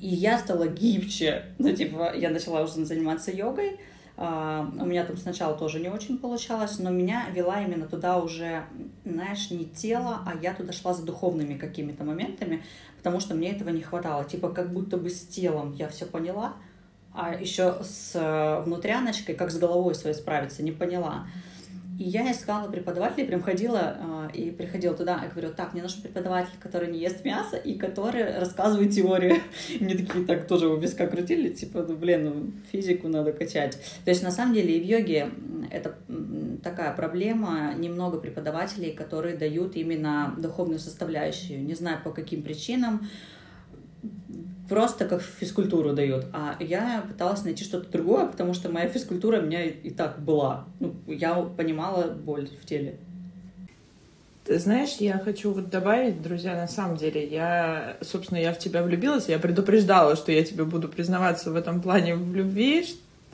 И 0.00 0.08
я 0.08 0.38
стала 0.38 0.66
гибче, 0.66 1.44
ну 1.58 1.72
типа 1.72 2.14
я 2.16 2.30
начала 2.30 2.62
уже 2.62 2.84
заниматься 2.84 3.30
йогой, 3.30 3.78
Uh, 4.14 4.80
у 4.80 4.84
меня 4.84 5.06
там 5.06 5.16
сначала 5.16 5.56
тоже 5.56 5.80
не 5.80 5.88
очень 5.88 6.18
получалось, 6.18 6.78
но 6.78 6.90
меня 6.90 7.28
вела 7.32 7.62
именно 7.62 7.86
туда 7.86 8.18
уже, 8.18 8.62
знаешь, 9.06 9.50
не 9.50 9.64
тело, 9.64 10.20
а 10.26 10.34
я 10.40 10.52
туда 10.52 10.72
шла 10.72 10.92
за 10.92 11.02
духовными 11.02 11.54
какими-то 11.54 12.04
моментами, 12.04 12.62
потому 12.98 13.20
что 13.20 13.34
мне 13.34 13.52
этого 13.52 13.70
не 13.70 13.80
хватало. 13.80 14.24
Типа 14.24 14.50
как 14.50 14.70
будто 14.70 14.98
бы 14.98 15.08
с 15.08 15.26
телом 15.26 15.72
я 15.72 15.88
все 15.88 16.04
поняла, 16.04 16.56
а 17.14 17.34
еще 17.34 17.76
с 17.82 18.12
э, 18.14 18.62
внутряночкой, 18.64 19.34
как 19.34 19.50
с 19.50 19.58
головой 19.58 19.94
своей 19.94 20.16
справиться, 20.16 20.62
не 20.62 20.72
поняла. 20.72 21.26
И 21.98 22.04
я 22.04 22.32
искала 22.32 22.70
преподавателей, 22.70 23.26
прям 23.26 23.42
ходила 23.42 23.96
э, 24.32 24.36
и 24.36 24.50
приходила 24.50 24.94
туда, 24.96 25.22
и 25.24 25.30
говорю, 25.30 25.52
так, 25.54 25.74
мне 25.74 25.82
нужен 25.82 26.00
преподаватель, 26.00 26.54
который 26.58 26.90
не 26.90 26.98
ест 26.98 27.22
мясо 27.24 27.56
и 27.56 27.74
который 27.74 28.38
рассказывает 28.38 28.92
теорию. 28.92 29.36
Мне 29.80 29.94
такие 29.94 30.24
так 30.24 30.48
тоже 30.48 30.68
у 30.68 30.76
виска 30.76 31.06
крутили, 31.06 31.50
типа, 31.50 31.84
ну, 31.86 31.94
блин, 31.96 32.24
ну, 32.24 32.52
физику 32.72 33.08
надо 33.08 33.32
качать. 33.32 33.78
То 34.04 34.10
есть, 34.10 34.22
на 34.22 34.30
самом 34.30 34.54
деле, 34.54 34.78
и 34.78 34.80
в 34.80 34.84
йоге 34.84 35.30
это 35.70 35.94
такая 36.62 36.94
проблема, 36.94 37.74
немного 37.76 38.18
преподавателей, 38.18 38.92
которые 38.92 39.36
дают 39.36 39.76
именно 39.76 40.34
духовную 40.38 40.78
составляющую. 40.78 41.62
Не 41.62 41.74
знаю, 41.74 41.98
по 42.02 42.10
каким 42.10 42.42
причинам, 42.42 43.06
просто 44.68 45.06
как 45.06 45.22
физкультуру 45.22 45.92
дают. 45.92 46.26
А 46.32 46.56
я 46.60 47.04
пыталась 47.06 47.44
найти 47.44 47.64
что-то 47.64 47.90
другое, 47.90 48.26
потому 48.26 48.54
что 48.54 48.70
моя 48.70 48.88
физкультура 48.88 49.40
у 49.40 49.42
меня 49.42 49.64
и 49.64 49.90
так 49.90 50.20
была. 50.20 50.66
Ну, 50.80 50.94
я 51.06 51.34
понимала 51.34 52.08
боль 52.08 52.48
в 52.60 52.66
теле. 52.66 52.98
Ты 54.44 54.58
знаешь, 54.58 54.96
я 54.98 55.18
хочу 55.18 55.52
вот 55.52 55.70
добавить, 55.70 56.20
друзья, 56.20 56.56
на 56.56 56.66
самом 56.66 56.96
деле, 56.96 57.24
я, 57.24 57.96
собственно, 58.00 58.38
я 58.38 58.52
в 58.52 58.58
тебя 58.58 58.82
влюбилась, 58.82 59.28
я 59.28 59.38
предупреждала, 59.38 60.16
что 60.16 60.32
я 60.32 60.42
тебе 60.44 60.64
буду 60.64 60.88
признаваться 60.88 61.52
в 61.52 61.56
этом 61.56 61.80
плане 61.80 62.16
в 62.16 62.34
любви. 62.34 62.84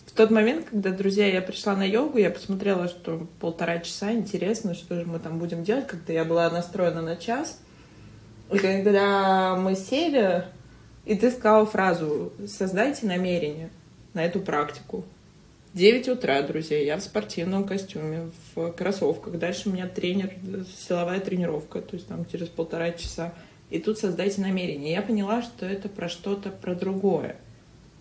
В 0.05 0.13
тот 0.13 0.31
момент, 0.31 0.67
когда, 0.69 0.91
друзья, 0.91 1.27
я 1.27 1.41
пришла 1.41 1.77
на 1.77 1.85
йогу, 1.85 2.19
я 2.19 2.31
посмотрела, 2.31 2.89
что 2.89 3.27
полтора 3.41 3.79
часа, 3.79 4.13
интересно, 4.13 4.75
что 4.75 4.97
же 4.97 5.07
мы 5.07 5.19
там 5.19 5.39
будем 5.39 5.65
делать, 5.65 5.87
когда 5.87 6.13
я 6.13 6.25
была 6.27 6.51
настроена 6.51 7.01
на 7.01 7.17
час. 7.17 7.59
И 8.53 8.59
когда 8.59 9.57
мы 9.57 9.77
сели, 9.77 10.45
и 11.09 11.15
ты 11.15 11.31
сказала 11.31 11.65
фразу 11.65 12.35
«создайте 12.47 13.07
намерение 13.07 13.71
на 14.13 14.23
эту 14.27 14.41
практику». 14.41 15.05
9 15.73 16.09
утра, 16.09 16.43
друзья, 16.43 16.83
я 16.83 16.99
в 16.99 17.03
спортивном 17.03 17.65
костюме, 17.65 18.31
в 18.55 18.73
кроссовках. 18.73 19.39
Дальше 19.39 19.71
у 19.71 19.73
меня 19.73 19.89
тренер, 19.89 20.35
силовая 20.87 21.21
тренировка, 21.21 21.81
то 21.81 21.97
есть 21.97 22.09
там 22.09 22.27
через 22.31 22.49
полтора 22.49 22.91
часа. 22.93 23.33
И 23.71 23.79
тут 23.79 23.99
создайте 23.99 24.43
намерение. 24.43 24.93
Я 24.93 25.01
поняла, 25.01 25.41
что 25.41 25.65
это 25.65 25.89
про 25.89 26.11
что-то, 26.11 26.51
про 26.51 26.75
другое. 26.75 27.37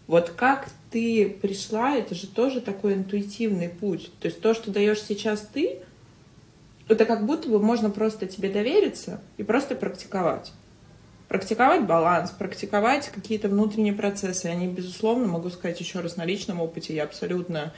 Вот 0.07 0.31
как 0.31 0.67
ты 0.91 1.29
пришла, 1.29 1.95
это 1.95 2.13
же 2.13 2.27
тоже 2.27 2.59
такой 2.59 2.95
интуитивный 2.95 3.69
путь. 3.69 4.11
То 4.19 4.27
есть 4.27 4.41
то, 4.41 4.53
что 4.53 4.69
даешь 4.69 5.01
сейчас 5.01 5.47
ты, 5.53 5.79
это 6.89 7.05
как 7.05 7.25
будто 7.25 7.47
бы 7.47 7.59
можно 7.59 7.89
просто 7.89 8.27
тебе 8.27 8.49
довериться 8.49 9.21
и 9.37 9.43
просто 9.43 9.75
практиковать 9.75 10.51
практиковать 11.27 11.85
баланс, 11.85 12.31
практиковать 12.31 13.09
какие-то 13.09 13.49
внутренние 13.49 13.93
процессы. 13.93 14.45
Они, 14.45 14.67
безусловно, 14.67 15.27
могу 15.27 15.49
сказать 15.49 15.79
еще 15.79 15.99
раз 15.99 16.15
на 16.15 16.25
личном 16.25 16.61
опыте, 16.61 16.95
я 16.95 17.03
абсолютно 17.03 17.73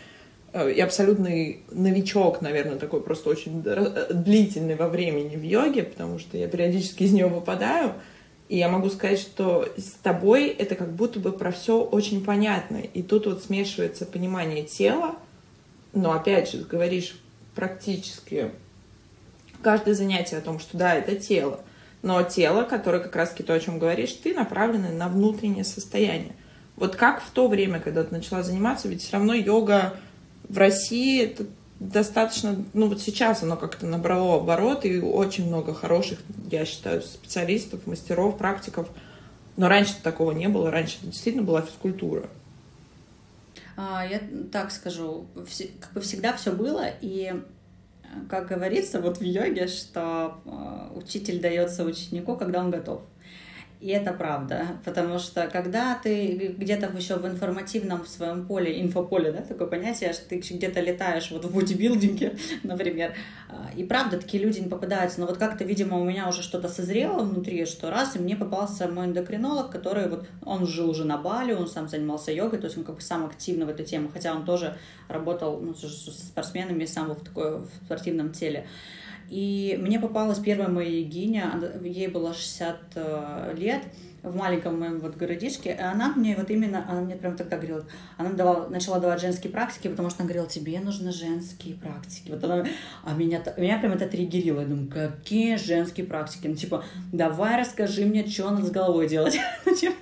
э, 0.53 0.73
я 0.75 0.85
абсолютный 0.85 1.63
новичок, 1.71 2.41
наверное, 2.41 2.77
такой 2.77 3.01
просто 3.01 3.29
очень 3.29 3.61
длительный 3.61 4.75
во 4.75 4.87
времени 4.87 5.35
в 5.35 5.43
йоге, 5.43 5.83
потому 5.83 6.19
что 6.19 6.37
я 6.37 6.47
периодически 6.47 7.03
из 7.03 7.11
нее 7.11 7.27
выпадаю. 7.27 7.93
И 8.49 8.57
я 8.57 8.67
могу 8.67 8.89
сказать, 8.89 9.19
что 9.19 9.67
с 9.77 9.91
тобой 10.01 10.47
это 10.47 10.73
как 10.73 10.91
будто 10.91 11.19
бы 11.19 11.31
про 11.31 11.51
все 11.51 11.79
очень 11.79 12.23
понятно. 12.23 12.77
И 12.77 13.03
тут 13.03 13.27
вот 13.27 13.43
смешивается 13.43 14.07
понимание 14.07 14.63
тела, 14.63 15.15
но 15.93 16.13
опять 16.13 16.51
же, 16.51 16.63
говоришь 16.63 17.19
практически 17.53 18.51
каждое 19.61 19.93
занятие 19.93 20.37
о 20.37 20.41
том, 20.41 20.59
что 20.59 20.77
да, 20.77 20.95
это 20.95 21.15
тело. 21.15 21.59
Но 22.01 22.23
тело, 22.23 22.63
которое 22.63 22.99
как 22.99 23.15
раз-таки 23.15 23.43
то, 23.43 23.53
о 23.53 23.59
чем 23.59 23.77
говоришь, 23.77 24.13
ты 24.13 24.33
направлены 24.33 24.89
на 24.89 25.09
внутреннее 25.09 25.65
состояние. 25.65 26.33
Вот 26.75 26.95
как 26.95 27.21
в 27.21 27.29
то 27.31 27.47
время, 27.49 27.79
когда 27.79 28.03
ты 28.03 28.13
начала 28.13 28.41
заниматься, 28.41 28.87
ведь 28.87 29.01
все 29.01 29.13
равно 29.13 29.33
йога 29.33 29.95
в 30.47 30.57
России 30.57 31.23
это 31.23 31.45
достаточно, 31.79 32.63
ну 32.73 32.87
вот 32.87 33.01
сейчас 33.01 33.43
оно 33.43 33.57
как-то 33.57 33.85
набрало 33.85 34.37
оборот, 34.37 34.85
и 34.85 34.99
очень 34.99 35.47
много 35.47 35.73
хороших, 35.73 36.19
я 36.49 36.65
считаю, 36.65 37.01
специалистов, 37.01 37.85
мастеров, 37.85 38.37
практиков. 38.37 38.87
Но 39.57 39.67
раньше 39.67 39.93
такого 40.01 40.31
не 40.31 40.47
было, 40.47 40.71
раньше 40.71 40.97
это 41.01 41.07
действительно 41.07 41.43
была 41.43 41.61
физкультура. 41.61 42.29
А, 43.75 44.05
я 44.05 44.21
так 44.51 44.71
скажу, 44.71 45.27
как 45.79 45.93
бы 45.93 46.01
всегда 46.01 46.33
все 46.33 46.51
было, 46.51 46.85
и 47.01 47.33
как 48.29 48.47
говорится 48.47 48.99
вот 48.99 49.19
в 49.19 49.23
йоге, 49.23 49.67
что 49.67 50.41
э, 50.45 50.49
учитель 50.99 51.41
дается 51.41 51.83
ученику, 51.83 52.35
когда 52.35 52.59
он 52.59 52.71
готов. 52.71 53.01
И 53.79 53.87
это 53.91 54.11
правда, 54.11 54.77
потому 54.83 55.19
что 55.19 55.47
когда 55.47 55.95
ты 55.95 56.53
где-то 56.57 56.87
еще 56.97 57.15
в 57.15 57.25
информативном 57.25 58.03
в 58.03 58.09
своем 58.09 58.45
поле, 58.45 58.81
инфополе, 58.81 59.31
да, 59.31 59.41
такое 59.41 59.67
понятие, 59.67 60.11
что 60.11 60.27
ты 60.27 60.39
где-то 60.39 60.81
летаешь 60.81 61.31
вот 61.31 61.45
в 61.45 61.55
бодибилдинге, 61.55 62.35
например, 62.63 63.15
а, 63.47 63.69
и 63.77 63.85
правда 63.85 64.17
такие 64.17 64.43
люди 64.43 64.59
не 64.59 64.67
попадаются, 64.67 65.21
но 65.21 65.27
вот 65.27 65.37
как-то, 65.37 65.63
видимо, 65.63 65.97
у 65.97 66.03
меня 66.03 66.27
уже 66.27 66.43
что-то 66.43 66.67
созрело 66.67 67.23
внутри, 67.23 67.65
что 67.65 67.89
раз, 67.89 68.17
и 68.17 68.19
мне 68.19 68.35
попался 68.35 68.89
мой 68.89 69.05
эндокринолог, 69.05 69.71
который 69.71 70.09
вот, 70.09 70.27
он 70.43 70.67
жил 70.67 70.89
уже 70.89 71.05
на 71.05 71.17
Бали, 71.17 71.53
он 71.53 71.69
сам 71.69 71.87
занимался 71.87 72.33
йогой, 72.33 72.59
то 72.59 72.65
есть 72.65 72.77
он 72.77 72.83
как 72.83 72.95
бы 72.95 73.01
сам 73.01 73.27
активно 73.27 73.65
в 73.65 73.69
эту 73.69 73.85
тему, 73.85 74.09
хотя 74.11 74.35
он 74.35 74.43
тоже 74.43 74.77
работал 75.07 75.57
ну, 75.61 75.73
со 75.73 75.87
спортсменами 76.11 76.83
сам 76.83 77.11
в 77.11 77.23
такой 77.23 77.59
в 77.59 77.69
спортивном 77.85 78.33
теле. 78.33 78.67
И 79.29 79.77
мне 79.79 79.99
попалась 79.99 80.39
первая 80.39 80.69
моя 80.69 80.89
Егиня, 80.89 81.61
ей 81.83 82.07
было 82.07 82.33
60 82.33 82.77
э, 82.95 83.53
лет, 83.57 83.83
в 84.23 84.35
маленьком 84.35 84.79
моем 84.79 84.99
вот 84.99 85.15
городишке, 85.15 85.71
и 85.71 85.81
она 85.81 86.13
мне 86.15 86.35
вот 86.35 86.49
именно, 86.49 86.85
она 86.89 87.01
мне 87.01 87.15
прям 87.15 87.35
тогда 87.37 87.57
говорила, 87.57 87.85
она 88.17 88.31
давала, 88.31 88.67
начала 88.67 88.99
давать 88.99 89.21
женские 89.21 89.51
практики, 89.51 89.87
потому 89.87 90.09
что 90.09 90.23
она 90.23 90.27
говорила, 90.27 90.49
тебе 90.49 90.79
нужны 90.79 91.11
женские 91.11 91.75
практики. 91.75 92.31
Вот 92.31 92.43
она, 92.43 92.65
а 93.03 93.13
меня, 93.13 93.41
меня 93.57 93.79
прям 93.79 93.93
это 93.93 94.07
триггерило, 94.07 94.61
я 94.61 94.67
думаю, 94.67 94.89
какие 94.89 95.55
женские 95.55 96.05
практики? 96.05 96.47
Ну, 96.47 96.55
типа, 96.55 96.83
давай 97.11 97.59
расскажи 97.59 98.05
мне, 98.05 98.27
что 98.27 98.49
надо 98.49 98.65
с 98.65 98.71
головой 98.71 99.07
делать. 99.07 99.37
Ну, 99.65 99.75
типа, 99.75 99.95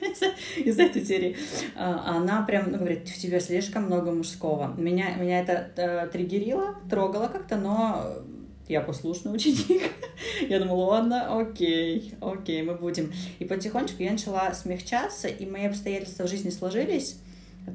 из 0.57 0.79
этой 0.79 1.03
серии. 1.03 1.35
А, 1.75 2.15
она 2.17 2.41
прям 2.43 2.71
ну, 2.71 2.77
говорит, 2.77 3.07
в 3.09 3.17
тебе 3.17 3.39
слишком 3.39 3.83
много 3.83 4.11
мужского. 4.11 4.73
Меня, 4.77 5.15
меня 5.15 5.41
это 5.41 5.69
э, 5.75 6.07
триггерило, 6.07 6.75
трогало 6.89 7.27
как-то, 7.27 7.57
но 7.57 8.23
я 8.67 8.81
послушный 8.81 9.33
ученик. 9.33 9.91
я 10.49 10.59
думала, 10.59 10.85
ладно, 10.85 11.39
окей, 11.39 12.13
окей, 12.21 12.61
мы 12.61 12.75
будем. 12.75 13.13
И 13.39 13.45
потихонечку 13.45 14.03
я 14.03 14.11
начала 14.11 14.53
смягчаться, 14.53 15.27
и 15.27 15.45
мои 15.45 15.65
обстоятельства 15.65 16.23
в 16.23 16.29
жизни 16.29 16.49
сложились 16.49 17.19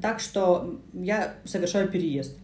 так, 0.01 0.19
что 0.19 0.79
я 0.93 1.35
совершаю 1.45 1.89
переезд. 1.89 2.37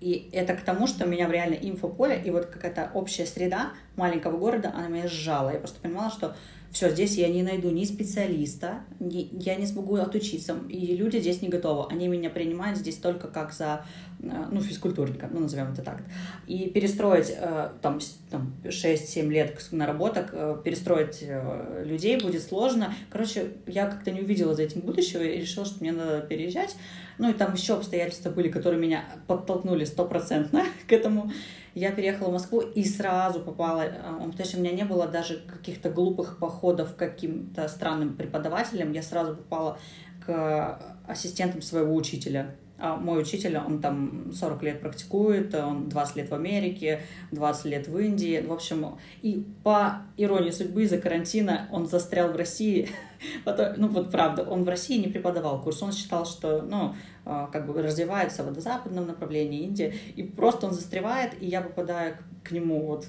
И 0.00 0.28
это 0.32 0.54
к 0.54 0.62
тому, 0.62 0.88
что 0.88 1.06
меня 1.06 1.28
в 1.28 1.30
реально 1.30 1.54
инфополе, 1.54 2.20
и 2.24 2.30
вот 2.30 2.46
какая-то 2.46 2.90
общая 2.94 3.24
среда 3.24 3.70
маленького 3.94 4.36
города, 4.36 4.72
она 4.74 4.88
меня 4.88 5.06
сжала. 5.06 5.50
Я 5.50 5.58
просто 5.58 5.80
понимала, 5.80 6.10
что 6.10 6.34
все, 6.72 6.88
здесь 6.88 7.16
я 7.18 7.28
не 7.28 7.42
найду 7.42 7.70
ни 7.70 7.84
специалиста, 7.84 8.80
ни, 8.98 9.28
я 9.32 9.56
не 9.56 9.66
смогу 9.66 9.96
отучиться, 9.96 10.56
и 10.70 10.96
люди 10.96 11.18
здесь 11.18 11.42
не 11.42 11.48
готовы. 11.48 11.86
Они 11.90 12.08
меня 12.08 12.30
принимают 12.30 12.78
здесь 12.78 12.96
только 12.96 13.28
как 13.28 13.52
за, 13.52 13.84
э, 14.20 14.46
ну, 14.50 14.60
физкультурника, 14.62 15.28
ну, 15.30 15.40
назовем 15.40 15.72
это 15.72 15.82
так. 15.82 16.02
И 16.46 16.70
перестроить 16.70 17.30
э, 17.36 17.72
там, 17.82 18.00
там 18.30 18.54
6-7 18.64 19.28
лет 19.28 19.68
наработок, 19.70 20.30
э, 20.32 20.56
перестроить 20.64 21.22
людей 21.84 22.18
будет 22.18 22.42
сложно. 22.42 22.94
Короче, 23.10 23.52
я 23.66 23.86
как-то 23.86 24.10
не 24.10 24.22
увидела 24.22 24.54
за 24.54 24.62
этим 24.62 24.80
будущего 24.80 25.22
и 25.22 25.40
решила, 25.40 25.66
что 25.66 25.76
мне 25.80 25.92
надо 25.92 26.22
переезжать. 26.22 26.74
Ну, 27.18 27.30
и 27.30 27.34
там 27.34 27.52
еще 27.52 27.74
обстоятельства 27.74 28.30
были, 28.30 28.48
которые 28.48 28.80
меня 28.80 29.04
подтолкнули 29.26 29.84
стопроцентно 29.84 30.64
к 30.88 30.92
этому 30.92 31.30
я 31.74 31.92
переехала 31.92 32.28
в 32.28 32.32
Москву 32.32 32.60
и 32.60 32.84
сразу 32.84 33.40
попала, 33.40 33.82
э, 33.82 34.30
потому 34.30 34.44
что 34.44 34.58
у 34.58 34.60
меня 34.60 34.72
не 34.72 34.84
было 34.84 35.06
даже 35.06 35.38
каких-то 35.38 35.90
глупых 35.90 36.38
походов 36.38 36.94
к 36.94 36.98
каким-то 36.98 37.68
странным 37.68 38.16
преподавателям, 38.16 38.92
я 38.92 39.02
сразу 39.02 39.36
попала 39.36 39.78
к 40.24 40.80
ассистентам 41.06 41.62
своего 41.62 41.94
учителя. 41.94 42.54
А 42.84 42.96
мой 42.96 43.22
учитель, 43.22 43.56
он 43.58 43.80
там 43.80 44.32
40 44.32 44.62
лет 44.64 44.80
практикует, 44.80 45.54
он 45.54 45.88
20 45.88 46.16
лет 46.16 46.30
в 46.30 46.34
Америке, 46.34 47.02
20 47.30 47.64
лет 47.66 47.86
в 47.86 47.96
Индии. 47.96 48.44
В 48.44 48.52
общем, 48.52 48.98
и 49.22 49.46
по 49.62 50.02
иронии 50.16 50.50
судьбы 50.50 50.82
из-за 50.82 50.98
карантина 50.98 51.68
он 51.70 51.86
застрял 51.86 52.32
в 52.32 52.36
России. 52.36 52.88
ну 53.76 53.86
вот 53.86 54.10
правда, 54.10 54.42
он 54.42 54.64
в 54.64 54.68
России 54.68 54.98
не 54.98 55.06
преподавал 55.06 55.62
курс, 55.62 55.80
он 55.80 55.92
считал, 55.92 56.26
что, 56.26 56.62
ну, 56.62 56.96
а, 57.24 57.46
как 57.52 57.68
бы 57.68 57.80
развивается 57.80 58.42
в 58.42 58.46
водозападном 58.46 59.06
направлении 59.06 59.60
Индия, 59.60 59.94
и 60.16 60.24
просто 60.24 60.66
он 60.66 60.72
застревает, 60.72 61.40
и 61.40 61.46
я 61.46 61.60
попадаю 61.60 62.16
к 62.42 62.50
нему 62.50 62.84
вот 62.84 63.06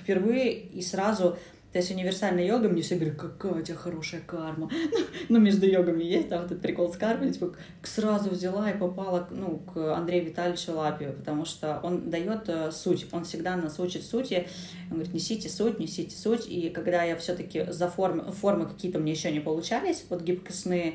впервые, 0.00 0.58
и 0.58 0.80
сразу 0.80 1.36
то 1.72 1.78
есть 1.78 1.90
универсальная 1.92 2.44
йога, 2.44 2.68
мне 2.68 2.82
все 2.82 2.96
говорят, 2.96 3.16
какая 3.16 3.52
у 3.52 3.62
тебя 3.62 3.76
хорошая 3.76 4.20
карма. 4.22 4.68
ну, 5.28 5.38
между 5.38 5.66
йогами 5.66 6.02
есть, 6.02 6.28
да, 6.28 6.38
вот 6.38 6.46
этот 6.46 6.60
прикол 6.60 6.92
с 6.92 6.96
кармой, 6.96 7.32
типа, 7.32 7.54
сразу 7.84 8.30
взяла 8.30 8.70
и 8.70 8.76
попала, 8.76 9.28
ну, 9.30 9.58
к 9.58 9.94
Андрею 9.94 10.26
Витальевичу 10.26 10.72
Лапию, 10.72 11.12
потому 11.12 11.44
что 11.44 11.78
он 11.84 12.10
дает 12.10 12.48
э, 12.48 12.72
суть, 12.72 13.06
он 13.12 13.24
всегда 13.24 13.56
нас 13.56 13.78
учит 13.78 14.02
сути, 14.02 14.48
он 14.90 14.96
говорит, 14.96 15.14
несите 15.14 15.48
суть, 15.48 15.78
несите 15.78 16.16
суть, 16.16 16.48
и 16.48 16.70
когда 16.70 17.04
я 17.04 17.16
все-таки 17.16 17.66
за 17.70 17.88
формы, 17.88 18.32
формы 18.32 18.66
какие-то 18.66 18.98
мне 18.98 19.12
еще 19.12 19.30
не 19.30 19.40
получались, 19.40 20.04
вот 20.10 20.22
гибкостные, 20.22 20.94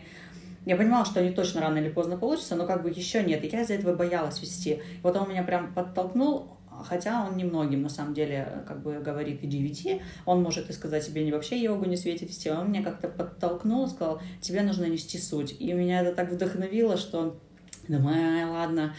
я 0.66 0.76
понимала, 0.76 1.06
что 1.06 1.22
они 1.22 1.32
точно 1.32 1.62
рано 1.62 1.78
или 1.78 1.90
поздно 1.90 2.18
получатся, 2.18 2.58
но 2.58 2.66
как 2.66 2.84
бы 2.84 2.90
еще 2.90 3.24
нет, 3.24 3.42
и 3.46 3.48
я 3.48 3.62
из-за 3.62 3.76
этого 3.76 3.96
боялась 3.96 4.42
вести. 4.42 4.72
И 4.72 4.82
вот 5.04 5.16
он 5.16 5.30
меня 5.30 5.44
прям 5.44 5.74
подтолкнул, 5.74 6.50
хотя 6.84 7.26
он 7.26 7.38
немногим 7.38 7.82
на 7.82 7.90
самом 7.90 8.14
деле 8.14 8.64
как 8.68 8.82
бы 8.82 9.00
говорит 9.00 9.44
иди 9.44 9.62
веди, 9.62 10.02
он 10.26 10.42
может 10.42 10.70
и 10.70 10.74
сказать 10.74 11.06
тебе 11.06 11.24
не 11.24 11.32
вообще 11.32 11.62
йогу 11.62 11.86
не 11.86 11.98
светит 11.98 12.30
вести, 12.30 12.50
он 12.50 12.70
меня 12.70 12.84
как-то 12.84 13.08
подтолкнул, 13.08 13.88
сказал, 13.88 14.22
тебе 14.42 14.62
нужно 14.62 14.86
нести 14.86 15.18
суть. 15.18 15.56
И 15.60 15.74
меня 15.74 16.02
это 16.02 16.16
так 16.16 16.32
вдохновило, 16.32 16.98
что 16.98 17.40
думаю, 17.88 18.52
ладно, 18.52 18.96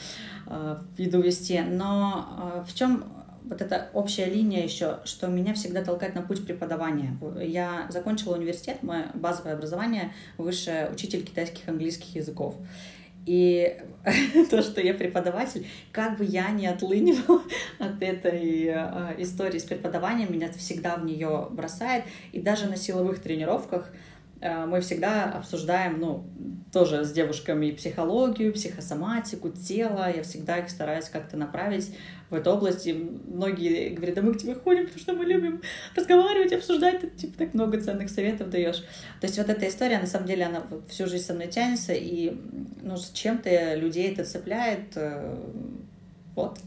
э, 0.47 0.77
иду 0.99 1.21
вести. 1.21 1.61
Но 1.61 2.55
э, 2.57 2.65
в 2.69 2.75
чем 2.75 3.05
вот 3.45 3.63
эта 3.63 3.89
общая 3.93 4.27
линия 4.27 4.65
еще, 4.65 4.99
что 5.05 5.29
меня 5.29 5.55
всегда 5.55 5.85
толкает 5.85 6.15
на 6.15 6.23
путь 6.23 6.45
преподавания. 6.45 7.17
Я 7.41 7.87
закончила 7.91 8.37
университет, 8.37 8.83
мое 8.83 9.07
базовое 9.15 9.55
образование, 9.55 10.13
высшее 10.37 10.91
учитель 10.93 11.25
китайских 11.25 11.67
и 11.67 11.71
английских 11.71 12.15
языков. 12.17 12.57
И 13.27 13.77
то, 14.51 14.63
что 14.63 14.81
я 14.81 14.95
преподаватель, 14.95 15.67
как 15.93 16.17
бы 16.17 16.25
я 16.25 16.51
не 16.51 16.69
отлынивала 16.69 17.43
от 17.79 18.01
этой 18.01 18.67
э, 18.67 19.15
истории 19.19 19.59
с 19.59 19.65
преподаванием, 19.65 20.33
меня 20.33 20.51
всегда 20.53 20.97
в 20.97 21.05
нее 21.05 21.49
бросает. 21.51 22.05
И 22.33 22.41
даже 22.41 22.67
на 22.67 22.77
силовых 22.77 23.21
тренировках 23.21 23.91
мы 24.67 24.81
всегда 24.81 25.25
обсуждаем, 25.25 26.01
ну, 26.01 26.25
тоже 26.73 27.05
с 27.05 27.13
девушками 27.13 27.71
психологию, 27.71 28.53
психосоматику, 28.53 29.51
тело. 29.51 30.13
Я 30.15 30.23
всегда 30.23 30.59
их 30.59 30.69
стараюсь 30.69 31.09
как-то 31.09 31.37
направить 31.37 31.95
в 32.29 32.35
эту 32.35 32.51
область. 32.51 32.87
И 32.87 32.93
многие 32.93 33.91
говорят, 33.91 34.17
да 34.17 34.23
мы 34.23 34.35
к 34.35 34.39
тебе 34.39 34.55
ходим, 34.55 34.85
потому 34.85 35.01
что 35.01 35.15
мы 35.15 35.25
любим 35.25 35.63
разговаривать, 35.95 36.53
обсуждать, 36.53 37.01
ты 37.01 37.09
типа 37.09 37.39
так 37.39 37.55
много 37.55 37.81
ценных 37.81 38.11
советов 38.11 38.51
даешь. 38.51 38.85
То 39.21 39.27
есть 39.27 39.39
вот 39.39 39.49
эта 39.49 39.69
история, 39.69 39.99
на 39.99 40.07
самом 40.07 40.27
деле, 40.27 40.45
она 40.45 40.63
всю 40.89 41.07
жизнь 41.07 41.25
со 41.25 41.35
мной 41.35 41.47
тянется, 41.47 41.93
и 41.95 42.37
ну, 42.83 42.97
с 42.97 43.11
чем-то 43.11 43.75
людей 43.77 44.13
это 44.13 44.25
цепляет. 44.25 44.97
Э, 44.97 45.35
вот. 46.35 46.59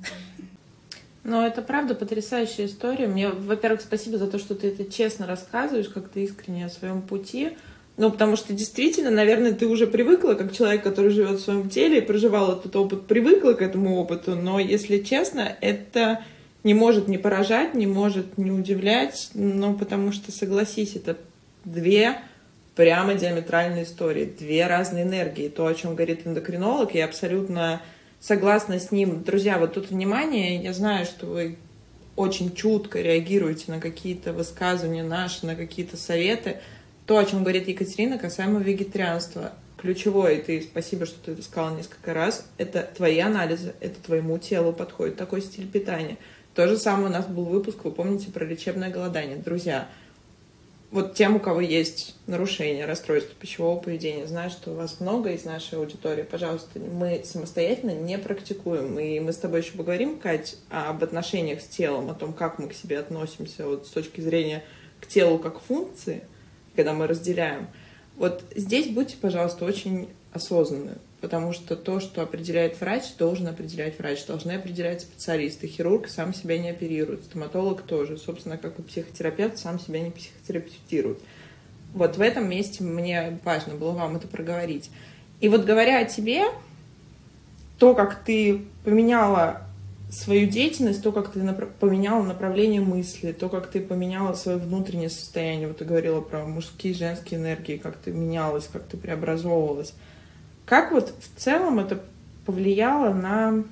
Но 1.24 1.46
это 1.46 1.62
правда 1.62 1.94
потрясающая 1.94 2.66
история. 2.66 3.08
Мне, 3.08 3.30
во-первых, 3.30 3.82
спасибо 3.82 4.18
за 4.18 4.26
то, 4.26 4.40
что 4.40 4.56
ты 4.56 4.70
это 4.70 4.92
честно 4.92 5.28
рассказываешь, 5.28 5.90
как 5.90 6.10
ты 6.10 6.24
искренне 6.24 6.66
о 6.66 6.70
своем 6.70 7.02
пути. 7.02 7.58
Ну, 8.00 8.10
потому 8.10 8.38
что 8.38 8.54
действительно, 8.54 9.12
наверное, 9.12 9.52
ты 9.52 9.68
уже 9.68 9.86
привыкла, 9.86 10.34
как 10.34 10.54
человек, 10.54 10.84
который 10.84 11.12
живет 11.12 11.38
в 11.38 11.44
своем 11.44 11.70
теле 11.70 11.98
и 11.98 12.02
проживал 12.02 12.54
этот 12.54 12.74
опыт, 12.78 13.08
привыкла 13.08 13.52
к 13.52 13.62
этому 13.62 13.98
опыту, 13.98 14.36
но, 14.36 14.58
если 14.58 15.00
честно, 15.00 15.58
это 15.60 16.24
не 16.64 16.74
может 16.74 17.10
не 17.10 17.18
поражать, 17.18 17.74
не 17.74 17.88
может 17.88 18.38
не 18.38 18.52
удивлять, 18.52 19.32
ну, 19.34 19.74
потому 19.74 20.14
что, 20.14 20.32
согласись, 20.32 20.96
это 20.96 21.18
две 21.66 22.22
прямо 22.74 23.16
диаметральные 23.16 23.84
истории, 23.84 24.24
две 24.24 24.66
разные 24.66 25.04
энергии. 25.04 25.50
То, 25.50 25.68
о 25.68 25.76
чем 25.76 25.96
говорит 25.96 26.26
эндокринолог, 26.26 26.96
я 26.96 27.04
абсолютно 27.04 27.82
согласна 28.22 28.80
с 28.80 28.94
ним. 28.94 29.24
Друзья, 29.26 29.60
вот 29.60 29.74
тут 29.74 29.90
внимание, 29.90 30.56
я 30.64 30.72
знаю, 30.72 31.06
что 31.06 31.26
вы 31.26 31.58
очень 32.16 32.56
чутко 32.56 33.02
реагируете 33.02 33.74
на 33.74 33.82
какие-то 33.82 34.32
высказывания 34.32 35.04
наши, 35.04 35.46
на 35.46 35.58
какие-то 35.58 35.98
советы— 35.98 36.62
то, 37.10 37.18
о 37.18 37.26
чем 37.26 37.42
говорит 37.42 37.68
Екатерина 37.68 38.20
касаемо 38.20 38.60
вегетарианства. 38.60 39.54
Ключевое, 39.78 40.36
и 40.36 40.42
ты 40.44 40.62
спасибо, 40.62 41.08
что 41.08 41.18
ты 41.20 41.32
это 41.32 41.42
сказала 41.42 41.76
несколько 41.76 42.14
раз, 42.14 42.46
это 42.60 42.88
твои 42.96 43.18
анализы, 43.18 43.74
это 43.80 44.00
твоему 44.00 44.38
телу 44.38 44.74
подходит 44.74 45.16
такой 45.16 45.42
стиль 45.42 45.68
питания. 45.68 46.18
То 46.54 46.68
же 46.68 46.78
самое 46.78 47.08
у 47.08 47.12
нас 47.12 47.26
был 47.26 47.46
выпуск, 47.46 47.80
вы 47.84 47.92
помните, 47.92 48.30
про 48.30 48.46
лечебное 48.46 48.92
голодание. 48.92 49.38
Друзья, 49.38 49.88
вот 50.92 51.16
тем, 51.16 51.38
у 51.38 51.40
кого 51.40 51.62
есть 51.62 52.16
нарушение, 52.28 52.86
расстройство 52.86 53.34
пищевого 53.34 53.80
поведения, 53.80 54.28
знаю, 54.28 54.52
что 54.52 54.70
у 54.70 54.76
вас 54.76 55.00
много 55.00 55.32
из 55.32 55.46
нашей 55.46 55.80
аудитории, 55.80 56.22
пожалуйста, 56.22 56.78
мы 56.78 57.24
самостоятельно 57.26 57.96
не 57.96 58.20
практикуем. 58.20 59.00
И 59.00 59.20
мы 59.20 59.34
с 59.34 59.38
тобой 59.38 59.62
еще 59.62 59.72
поговорим, 59.72 60.20
Кать, 60.20 60.58
об 60.70 61.04
отношениях 61.04 61.62
с 61.62 61.66
телом, 61.66 62.12
о 62.12 62.14
том, 62.14 62.34
как 62.34 62.60
мы 62.60 62.68
к 62.68 62.74
себе 62.76 63.00
относимся 63.00 63.66
вот 63.66 63.88
с 63.88 63.90
точки 63.90 64.22
зрения 64.22 64.64
к 65.02 65.08
телу 65.08 65.40
как 65.40 65.60
функции– 65.60 66.22
когда 66.76 66.94
мы 66.94 67.08
разделяем. 67.08 67.68
Вот 68.18 68.44
здесь 68.56 68.88
будьте, 68.88 69.18
пожалуйста, 69.18 69.66
очень 69.66 70.10
осознанны, 70.34 70.96
потому 71.22 71.54
что 71.54 71.76
то, 71.76 72.00
что 72.00 72.22
определяет 72.22 72.80
врач, 72.80 73.04
должен 73.18 73.48
определять 73.48 73.98
врач, 73.98 74.26
должны 74.26 74.52
определять 74.52 75.02
специалисты. 75.02 75.68
Хирург 75.68 76.08
сам 76.08 76.34
себя 76.34 76.58
не 76.58 76.70
оперирует, 76.70 77.24
стоматолог 77.24 77.82
тоже. 77.84 78.18
Собственно, 78.18 78.58
как 78.58 78.78
и 78.80 78.82
психотерапевт 78.82 79.58
сам 79.58 79.80
себя 79.80 80.02
не 80.02 80.12
психотерапевтирует. 80.12 81.20
Вот 81.94 82.18
в 82.18 82.22
этом 82.22 82.48
месте 82.50 82.84
мне 82.84 83.40
важно 83.44 83.76
было 83.76 83.92
вам 83.92 84.18
это 84.18 84.28
проговорить. 84.28 84.92
И 85.40 85.50
вот 85.50 85.66
говоря 85.66 86.00
о 86.00 86.06
тебе, 86.06 86.44
то, 87.78 87.96
как 87.96 88.24
ты 88.24 88.66
поменяла 88.84 89.64
свою 90.10 90.48
деятельность, 90.48 91.04
то, 91.04 91.12
как 91.12 91.32
ты 91.32 91.44
направ... 91.44 91.70
поменяла 91.80 92.24
направление 92.24 92.82
мысли, 92.82 93.32
то, 93.32 93.48
как 93.50 93.68
ты 93.68 93.80
поменяла 93.80 94.34
свое 94.34 94.58
внутреннее 94.58 95.10
состояние. 95.10 95.68
Вот 95.68 95.78
ты 95.78 95.86
говорила 95.86 96.22
про 96.22 96.46
мужские 96.46 96.94
и 96.94 96.98
женские 96.98 97.40
энергии, 97.40 97.78
как 97.78 97.98
ты 97.98 98.12
менялась, 98.12 98.68
как 98.72 98.84
ты 98.84 98.98
преобразовывалась. 98.98 99.94
Как 100.66 100.92
вот 100.92 101.14
в 101.20 101.40
целом 101.40 101.80
это 101.80 102.02
повлияло 102.46 103.14
на 103.14 103.64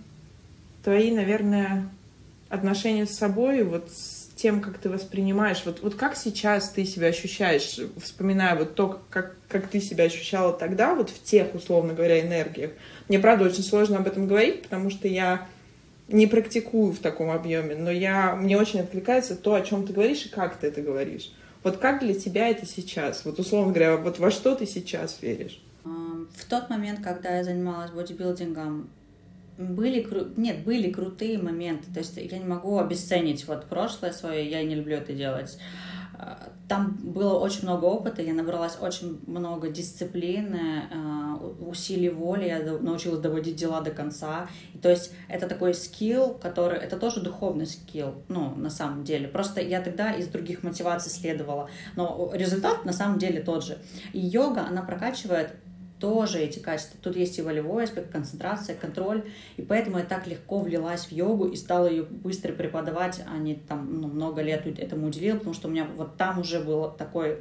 твои, 0.84 1.12
наверное, 1.12 1.90
отношения 2.50 3.06
с 3.06 3.18
собой, 3.18 3.64
вот 3.64 3.90
с 3.92 4.30
тем, 4.36 4.62
как 4.62 4.78
ты 4.78 4.90
воспринимаешь, 4.90 5.64
вот, 5.66 5.82
вот 5.82 5.96
как 5.96 6.16
сейчас 6.16 6.70
ты 6.70 6.86
себя 6.86 7.08
ощущаешь, 7.08 7.80
вспоминая 8.02 8.56
вот 8.56 8.76
то, 8.76 9.02
как, 9.10 9.36
как 9.48 9.68
ты 9.68 9.82
себя 9.82 10.06
ощущала 10.06 10.54
тогда, 10.54 10.94
вот 10.94 11.10
в 11.10 11.24
тех, 11.24 11.56
условно 11.56 11.94
говоря, 11.94 12.22
энергиях. 12.22 12.72
Мне, 13.10 13.18
правда, 13.18 13.46
очень 13.46 13.64
сложно 13.64 13.98
об 13.98 14.08
этом 14.08 14.28
говорить, 14.28 14.64
потому 14.64 14.92
что 14.92 15.08
я 15.08 15.48
не 16.08 16.28
практикую 16.28 16.94
в 16.94 17.00
таком 17.00 17.30
объеме, 17.30 17.76
но 17.76 17.92
я, 17.92 18.36
мне 18.36 18.58
очень 18.58 18.80
откликается 18.80 19.36
то, 19.36 19.56
о 19.56 19.62
чем 19.62 19.86
ты 19.86 19.94
говоришь 19.94 20.26
и 20.26 20.30
как 20.30 20.58
ты 20.58 20.68
это 20.68 20.82
говоришь. 20.82 21.32
Вот 21.64 21.78
как 21.78 22.00
для 22.00 22.14
тебя 22.14 22.48
это 22.50 22.66
сейчас? 22.66 23.26
Вот 23.26 23.40
условно 23.40 23.74
говоря, 23.74 23.98
вот 23.98 24.20
во 24.20 24.32
что 24.32 24.56
ты 24.56 24.66
сейчас 24.66 25.22
веришь? 25.22 25.62
В 25.84 26.46
тот 26.50 26.70
момент, 26.70 27.02
когда 27.04 27.38
я 27.38 27.44
занималась 27.44 27.92
бодибилдингом, 27.92 28.90
были 29.58 30.02
кру... 30.02 30.28
нет, 30.38 30.64
были 30.64 30.92
крутые 30.92 31.40
моменты. 31.40 31.92
То 31.92 32.00
есть 32.00 32.16
я 32.16 32.38
не 32.38 32.46
могу 32.46 32.78
обесценить 32.78 33.48
вот 33.48 33.66
прошлое 33.66 34.12
свое, 34.12 34.50
я 34.50 34.64
не 34.64 34.76
люблю 34.76 34.98
это 34.98 35.14
делать. 35.14 35.58
Там 36.68 36.98
было 37.02 37.40
очень 37.40 37.64
много 37.64 37.86
опыта, 37.86 38.22
я 38.22 38.34
набралась 38.34 38.78
очень 38.82 39.22
много 39.26 39.70
дисциплины, 39.70 40.84
э, 40.92 41.36
усилий 41.62 42.10
воли, 42.10 42.46
я 42.46 42.60
научилась 42.60 43.20
доводить 43.20 43.56
дела 43.56 43.82
до 43.82 43.92
конца. 43.92 44.50
И, 44.74 44.78
то 44.78 44.90
есть 44.90 45.14
это 45.30 45.48
такой 45.48 45.74
скилл, 45.74 46.34
который, 46.34 46.80
это 46.80 46.98
тоже 46.98 47.22
духовный 47.22 47.68
скилл, 47.68 48.16
ну, 48.28 48.54
на 48.56 48.70
самом 48.70 49.04
деле. 49.04 49.28
Просто 49.28 49.62
я 49.62 49.82
тогда 49.82 50.12
из 50.12 50.28
других 50.28 50.64
мотиваций 50.64 51.12
следовала, 51.12 51.70
но 51.96 52.32
результат 52.34 52.84
на 52.84 52.94
самом 52.94 53.20
деле 53.20 53.42
тот 53.42 53.64
же. 53.64 53.78
И 54.12 54.20
йога, 54.20 54.66
она 54.68 54.82
прокачивает 54.82 55.54
тоже 56.00 56.40
эти 56.40 56.60
качества. 56.60 57.00
Тут 57.02 57.16
есть 57.16 57.38
и 57.40 57.42
волевой 57.42 57.86
аспект, 57.86 58.12
концентрация, 58.12 58.76
контроль. 58.76 59.24
И 59.58 59.62
поэтому 59.62 59.98
я 59.98 60.06
так 60.06 60.28
легко 60.28 60.60
влилась 60.60 61.06
в 61.06 61.12
йогу 61.12 61.48
и 61.48 61.56
стала 61.56 61.88
ее 61.88 62.04
быстро 62.04 62.54
преподавать, 62.54 63.22
а 63.28 63.38
не 63.38 63.56
там 63.56 64.02
ну, 64.02 64.08
много 64.08 64.42
лет 64.42 64.68
этому 64.80 65.08
уделила, 65.08 65.38
потому 65.38 65.54
что 65.54 65.68
у 65.68 65.72
меня 65.72 65.88
вот 65.96 66.18
там 66.18 66.40
уже 66.40 66.60
был 66.60 66.92
такой 66.92 67.38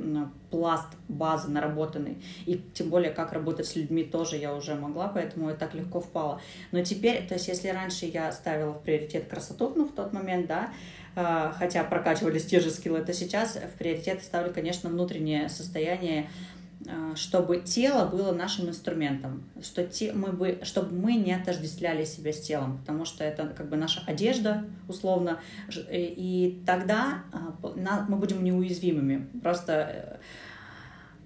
пласт 0.51 0.89
базы 1.09 1.51
наработанный. 1.51 2.23
И 2.47 2.61
тем 2.75 2.89
более, 2.89 3.11
как 3.11 3.33
работать 3.33 3.67
с 3.67 3.77
людьми 3.77 4.05
тоже 4.05 4.37
я 4.37 4.55
уже 4.55 4.75
могла, 4.75 5.09
поэтому 5.09 5.51
я 5.51 5.55
так 5.55 5.75
легко 5.75 6.01
впала. 6.01 6.41
Но 6.73 6.83
теперь, 6.83 7.27
то 7.27 7.35
есть 7.35 7.49
если 7.49 7.69
раньше 7.69 8.07
я 8.07 8.33
ставила 8.33 8.73
в 8.73 8.83
приоритет 8.83 9.29
красоту, 9.29 9.73
ну, 9.75 9.85
в 9.85 9.93
тот 9.93 10.13
момент, 10.13 10.47
да, 10.47 10.71
а, 11.19 11.55
хотя 11.59 11.83
прокачивались 11.83 12.45
те 12.45 12.61
же 12.61 12.71
скиллы, 12.71 13.01
то 13.01 13.15
сейчас 13.15 13.57
в 13.57 13.79
приоритет 13.79 14.23
ставлю, 14.23 14.53
конечно, 14.53 14.91
внутреннее 14.91 15.49
состояние 15.49 16.29
чтобы 17.15 17.63
тело 17.63 18.07
было 18.07 18.33
нашим 18.33 18.69
инструментом, 18.69 19.45
что 19.63 19.85
те, 19.85 20.13
мы 20.13 20.33
бы, 20.33 20.61
чтобы 20.63 20.95
мы 20.95 21.17
не 21.17 21.33
отождествляли 21.33 22.05
себя 22.05 22.33
с 22.33 22.41
телом, 22.41 22.79
потому 22.79 23.05
что 23.05 23.25
это 23.25 23.47
как 23.47 23.69
бы 23.69 23.77
наша 23.77 24.03
одежда, 24.07 24.65
условно, 24.87 25.41
и 25.91 26.63
тогда 26.67 27.25
а, 27.33 28.07
мы 28.09 28.17
будем 28.17 28.45
неуязвимыми. 28.45 29.27
Просто 29.43 30.21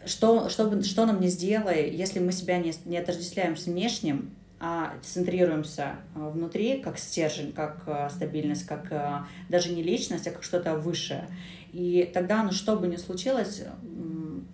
э, 0.02 0.06
что, 0.06 0.48
что, 0.48 0.82
что 0.82 1.04
нам 1.04 1.20
не 1.20 1.28
сделай, 1.28 1.90
если 1.90 2.20
мы 2.20 2.32
себя 2.32 2.58
не, 2.58 2.72
не 2.84 2.96
отождествляем 2.96 3.56
с 3.56 3.66
внешним, 3.66 4.30
а 4.60 4.94
центрируемся 5.02 5.96
а, 6.14 6.30
внутри, 6.30 6.80
как 6.80 6.96
стержень, 6.96 7.52
как 7.52 8.10
стабильность, 8.10 8.66
как 8.66 9.26
даже 9.48 9.72
не 9.72 9.82
личность, 9.82 10.28
а 10.28 10.30
как 10.30 10.44
что-то 10.44 10.76
высшее. 10.76 11.28
И 11.72 12.10
тогда, 12.12 12.42
ну 12.42 12.52
что 12.52 12.76
бы 12.76 12.86
ни 12.86 12.96
случилось, 12.96 13.62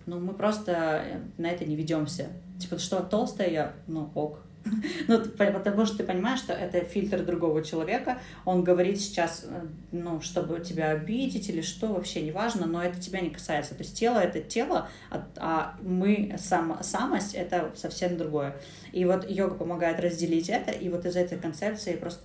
ну, 0.07 0.19
мы 0.19 0.33
просто 0.33 0.71
э, 1.05 1.19
на 1.37 1.47
это 1.47 1.65
не 1.65 1.75
ведемся. 1.75 2.27
Типа, 2.59 2.79
что 2.79 3.01
толстая 3.01 3.49
я, 3.49 3.73
ну, 3.87 4.09
ок. 4.15 4.39
Ну, 5.07 5.21
потому 5.23 5.85
что 5.85 5.97
ты 5.97 6.03
понимаешь, 6.03 6.39
что 6.39 6.51
это 6.51 6.81
фильтр 6.81 7.23
другого 7.23 7.63
человека, 7.63 8.19
он 8.43 8.63
говорит 8.63 8.99
сейчас, 8.99 9.45
э, 9.45 9.67
ну, 9.91 10.21
чтобы 10.21 10.59
тебя 10.61 10.91
обидеть 10.91 11.49
или 11.49 11.61
что, 11.61 11.87
вообще 11.87 12.21
не 12.21 12.31
важно, 12.31 12.65
но 12.65 12.81
это 12.81 12.99
тебя 12.99 13.19
не 13.19 13.29
касается. 13.29 13.75
То 13.75 13.83
есть 13.83 13.97
тело— 13.97 14.17
это 14.19 14.41
тело, 14.41 14.89
а, 15.11 15.27
а 15.37 15.75
мы, 15.81 16.35
сам, 16.37 16.79
самость— 16.81 17.33
это 17.35 17.71
совсем 17.75 18.17
другое. 18.17 18.55
И 18.93 19.03
вот 19.05 19.29
йога 19.29 19.55
помогает 19.55 19.99
разделить 19.99 20.49
это, 20.49 20.71
и 20.71 20.89
вот 20.89 21.05
из 21.05 21.15
этой 21.17 21.37
концепции 21.37 21.95
просто 21.95 22.23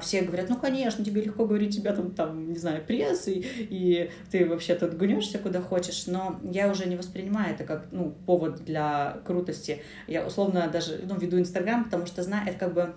все 0.00 0.22
говорят, 0.22 0.48
ну, 0.48 0.56
конечно, 0.56 1.04
тебе 1.04 1.22
легко 1.22 1.44
говорить, 1.44 1.74
тебя 1.74 1.92
там, 1.92 2.12
там 2.12 2.50
не 2.50 2.58
знаю, 2.58 2.84
пресс, 2.86 3.26
и, 3.28 3.44
и 3.58 4.10
ты 4.30 4.46
вообще 4.46 4.74
тут 4.74 4.94
гнешься 4.94 5.38
куда 5.38 5.60
хочешь, 5.60 6.06
но 6.06 6.40
я 6.44 6.70
уже 6.70 6.86
не 6.86 6.96
воспринимаю 6.96 7.54
это 7.54 7.64
как, 7.64 7.86
ну, 7.90 8.14
повод 8.26 8.64
для 8.64 9.18
крутости. 9.26 9.82
Я 10.06 10.26
условно 10.26 10.68
даже, 10.72 11.00
ну, 11.04 11.16
веду 11.18 11.38
Инстаграм, 11.38 11.84
потому 11.84 12.06
что 12.06 12.22
знаю, 12.22 12.48
это 12.48 12.58
как 12.58 12.74
бы 12.74 12.94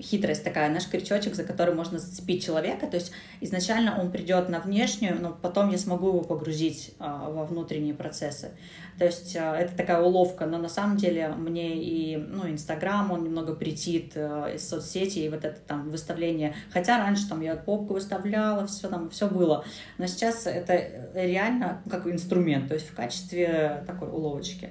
хитрость 0.00 0.44
такая, 0.44 0.70
наш 0.70 0.88
крючочек, 0.88 1.34
за 1.34 1.44
который 1.44 1.74
можно 1.74 1.98
зацепить 1.98 2.44
человека. 2.44 2.86
То 2.86 2.96
есть 2.96 3.12
изначально 3.40 4.00
он 4.00 4.10
придет 4.10 4.48
на 4.48 4.60
внешнюю, 4.60 5.20
но 5.20 5.36
потом 5.40 5.70
я 5.70 5.78
смогу 5.78 6.08
его 6.08 6.20
погрузить 6.20 6.94
а, 6.98 7.30
во 7.30 7.44
внутренние 7.44 7.94
процессы. 7.94 8.50
То 8.98 9.06
есть 9.06 9.34
а, 9.36 9.56
это 9.56 9.76
такая 9.76 10.02
уловка, 10.02 10.46
но 10.46 10.58
на 10.58 10.68
самом 10.68 10.96
деле 10.96 11.28
мне 11.28 11.82
и 11.82 12.16
ну, 12.16 12.48
Инстаграм, 12.48 13.10
он 13.10 13.24
немного 13.24 13.54
претит 13.54 14.12
а, 14.16 14.52
из 14.54 14.68
соцсети, 14.68 15.20
и 15.20 15.28
вот 15.28 15.44
это 15.44 15.58
там 15.60 15.90
выставление. 15.90 16.54
Хотя 16.70 16.98
раньше 16.98 17.28
там 17.28 17.40
я 17.40 17.56
попку 17.56 17.94
выставляла, 17.94 18.66
все 18.66 18.88
там, 18.88 19.08
все 19.08 19.28
было. 19.28 19.64
Но 19.98 20.06
сейчас 20.06 20.46
это 20.46 21.10
реально 21.14 21.82
как 21.88 22.06
инструмент, 22.06 22.68
то 22.68 22.74
есть 22.74 22.88
в 22.88 22.94
качестве 22.94 23.84
такой 23.86 24.08
уловочки. 24.08 24.70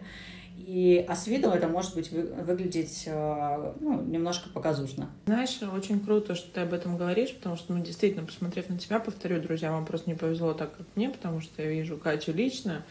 И, 0.69 1.03
а 1.07 1.15
с 1.15 1.25
виду 1.25 1.49
это 1.49 1.67
может 1.67 1.95
быть 1.95 2.11
вы, 2.11 2.21
выглядеть 2.21 3.05
э, 3.07 3.73
ну, 3.79 4.03
немножко 4.03 4.49
показушно. 4.49 5.09
Знаешь, 5.25 5.59
очень 5.63 5.99
круто, 5.99 6.35
что 6.35 6.53
ты 6.53 6.59
об 6.59 6.73
этом 6.73 6.95
говоришь, 6.95 7.33
потому 7.33 7.55
что, 7.55 7.73
ну, 7.73 7.83
действительно, 7.83 8.23
посмотрев 8.23 8.69
на 8.69 8.77
тебя, 8.77 8.99
повторю, 8.99 9.41
друзья, 9.41 9.71
вам 9.71 9.87
просто 9.87 10.11
не 10.11 10.15
повезло 10.15 10.53
так, 10.53 10.77
как 10.77 10.85
мне, 10.93 11.09
потому 11.09 11.41
что 11.41 11.63
я 11.63 11.71
вижу 11.71 11.97
Катю 11.97 12.33
лично. 12.33 12.85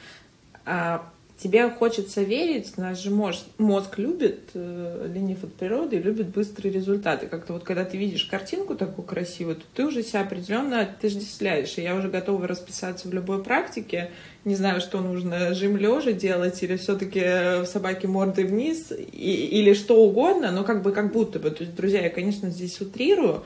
А 0.64 1.09
тебе 1.38 1.70
хочется 1.70 2.22
верить, 2.22 2.77
наш 2.77 2.98
же 2.98 3.11
мозг, 3.11 3.44
мозг 3.59 3.96
любит 3.98 4.51
э, 4.55 5.11
ленив 5.12 5.44
от 5.44 5.55
природы 5.55 5.96
и 5.96 6.03
любит 6.03 6.29
быстрые 6.29 6.72
результаты. 6.72 7.27
Как-то 7.27 7.53
вот 7.53 7.62
когда 7.62 7.85
ты 7.85 7.96
видишь 7.96 8.24
картинку 8.24 8.74
такую 8.74 9.07
красивую, 9.07 9.57
то 9.57 9.62
ты 9.74 9.87
уже 9.87 10.03
себя 10.03 10.22
определенно 10.22 10.81
отождествляешь. 10.81 11.79
И 11.79 11.83
я 11.83 11.94
уже 11.94 12.09
готова 12.09 12.46
расписаться 12.48 13.09
в 13.09 13.14
любой 13.14 13.42
практике. 13.42 14.11
Не 14.44 14.57
знаю, 14.57 14.81
что 14.81 15.01
нужно, 15.01 15.55
жим 15.55 15.77
лежа 15.77 16.12
делать 16.12 16.61
или 16.62 16.77
все-таки 16.77 17.20
в 17.62 17.66
собаке 17.66 18.09
мордой 18.09 18.44
вниз 18.44 18.90
и, 18.90 19.33
или 19.33 19.74
что 19.74 20.03
угодно, 20.03 20.51
но 20.51 20.64
как 20.64 20.83
бы 20.83 20.90
как 20.90 21.12
будто 21.12 21.38
бы. 21.38 21.51
То 21.51 21.62
есть, 21.62 21.77
друзья, 21.77 22.03
я, 22.03 22.11
конечно, 22.11 22.51
здесь 22.51 22.81
утрирую, 22.81 23.44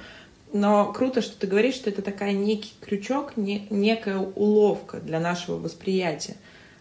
но 0.55 0.93
круто, 0.93 1.21
что 1.21 1.39
ты 1.39 1.47
говоришь, 1.47 1.75
что 1.75 1.91
это 1.91 2.01
такая 2.01 2.33
некий 2.33 2.73
крючок, 2.81 3.37
не, 3.37 3.67
некая 3.71 4.19
уловка 4.19 5.01
для 5.01 5.21
нашего 5.21 5.57
восприятия. 5.57 6.37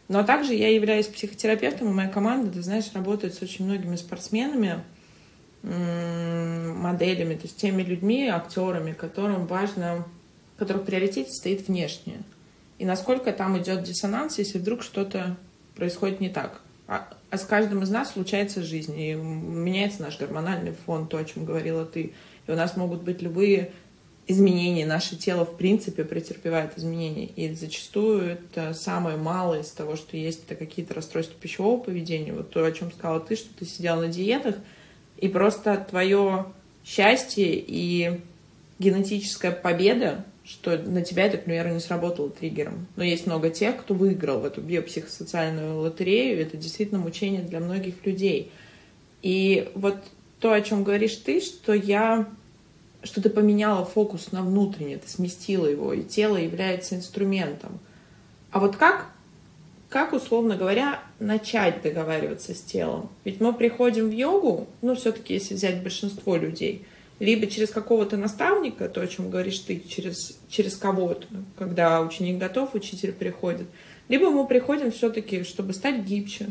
Но 0.08 0.24
также 0.24 0.54
я 0.54 0.74
являюсь 0.74 1.08
психотерапевтом, 1.08 1.90
и 1.90 1.94
моя 1.94 2.10
команда, 2.10 2.52
ты 2.52 2.62
знаешь, 2.62 2.92
работает 2.94 3.34
с 3.34 3.42
очень 3.42 3.66
многими 3.66 3.96
спортсменами, 3.96 4.84
моделями, 5.64 7.36
то 7.36 7.44
есть 7.44 7.58
теми 7.58 7.84
людьми, 7.84 8.28
актерами, 8.28 8.94
которым 8.94 9.46
важно, 9.46 10.06
которых 10.58 10.84
в 10.84 10.86
приоритете 10.86 11.32
стоит 11.32 11.68
внешнее. 11.68 12.24
И 12.80 12.86
насколько 12.86 13.32
там 13.32 13.60
идет 13.60 13.84
диссонанс, 13.84 14.40
если 14.40 14.58
вдруг 14.58 14.82
что-то 14.82 15.38
происходит 15.76 16.20
не 16.20 16.30
так. 16.30 16.62
А, 16.88 17.08
а 17.30 17.38
с 17.38 17.46
каждым 17.46 17.84
из 17.84 17.90
нас 17.90 18.12
случается 18.12 18.64
жизнь, 18.64 19.00
и 19.00 19.14
меняется 19.14 20.02
наш 20.02 20.18
гормональный 20.18 20.74
фон, 20.86 21.08
то, 21.08 21.18
о 21.18 21.24
чем 21.24 21.46
говорила 21.46 21.86
ты. 21.86 22.14
И 22.48 22.52
у 22.52 22.56
нас 22.56 22.76
могут 22.76 23.04
быть 23.04 23.22
любые 23.22 23.72
изменения. 24.28 24.86
Наше 24.86 25.16
тело, 25.16 25.46
в 25.46 25.58
принципе, 25.58 26.04
претерпевает 26.04 26.78
изменения. 26.78 27.26
И 27.28 27.54
зачастую 27.54 28.32
это 28.32 28.74
самое 28.74 29.18
малое 29.18 29.62
из 29.62 29.70
того, 29.70 29.96
что 29.96 30.18
есть, 30.18 30.44
это 30.46 30.56
какие-то 30.56 30.94
расстройства 30.94 31.36
пищевого 31.40 31.82
поведения. 31.82 32.34
Вот 32.34 32.52
то, 32.52 32.64
о 32.64 32.72
чем 32.72 32.92
сказала 32.92 33.20
ты, 33.20 33.36
что 33.36 33.50
ты 33.58 33.66
сидел 33.66 33.98
на 33.98 34.08
диетах, 34.08 34.56
и 35.18 35.28
просто 35.28 35.86
твое 35.90 36.46
счастье 36.84 37.54
и 37.56 38.20
генетическая 38.80 39.52
победа, 39.52 40.26
что 40.44 40.78
на 40.78 41.02
тебя 41.04 41.26
это, 41.26 41.38
к 41.38 41.46
примеру, 41.46 41.70
не 41.70 41.80
сработало 41.80 42.30
триггером. 42.30 42.88
Но 42.96 43.04
есть 43.04 43.28
много 43.28 43.50
тех, 43.52 43.78
кто 43.78 43.94
выиграл 43.94 44.40
в 44.40 44.46
эту 44.46 44.62
биопсихосоциальную 44.62 45.80
лотерею. 45.80 46.42
Это 46.42 46.58
действительно 46.58 47.00
мучение 47.00 47.44
для 47.44 47.60
многих 47.60 48.04
людей. 48.06 48.52
И 49.22 49.70
вот 49.76 49.98
то, 50.40 50.52
о 50.52 50.62
чем 50.62 50.84
говоришь 50.84 51.16
ты, 51.18 51.40
что 51.40 51.74
я 51.74 52.28
что 53.04 53.22
ты 53.22 53.30
поменяла 53.30 53.86
фокус 53.86 54.32
на 54.32 54.42
внутреннее, 54.42 54.98
ты 54.98 55.10
сместила 55.10 55.66
его, 55.66 55.94
и 55.94 56.04
тело 56.04 56.38
является 56.38 56.96
инструментом. 56.96 57.80
А 58.52 58.60
вот 58.60 58.76
как, 58.76 59.08
как, 59.90 60.14
условно 60.14 60.56
говоря, 60.56 61.00
начать 61.20 61.82
договариваться 61.82 62.54
с 62.54 62.62
телом? 62.62 63.10
Ведь 63.24 63.42
мы 63.42 63.54
приходим 63.54 64.10
в 64.10 64.14
йогу, 64.14 64.68
ну, 64.82 64.96
все-таки, 64.96 65.34
если 65.34 65.56
взять 65.56 65.82
большинство 65.82 66.36
людей, 66.36 66.86
либо 67.20 67.48
через 67.48 67.70
какого-то 67.70 68.18
наставника, 68.18 68.90
то, 68.90 69.02
о 69.02 69.08
чем 69.08 69.30
говоришь 69.30 69.60
ты, 69.60 69.80
через, 69.80 70.40
через 70.50 70.76
кого-то, 70.76 71.28
когда 71.58 72.02
ученик 72.02 72.40
готов, 72.40 72.74
учитель 72.74 73.14
приходит, 73.14 73.68
либо 74.10 74.30
мы 74.30 74.46
приходим 74.48 74.92
все-таки, 74.92 75.44
чтобы 75.44 75.74
стать 75.74 76.04
гибче, 76.04 76.48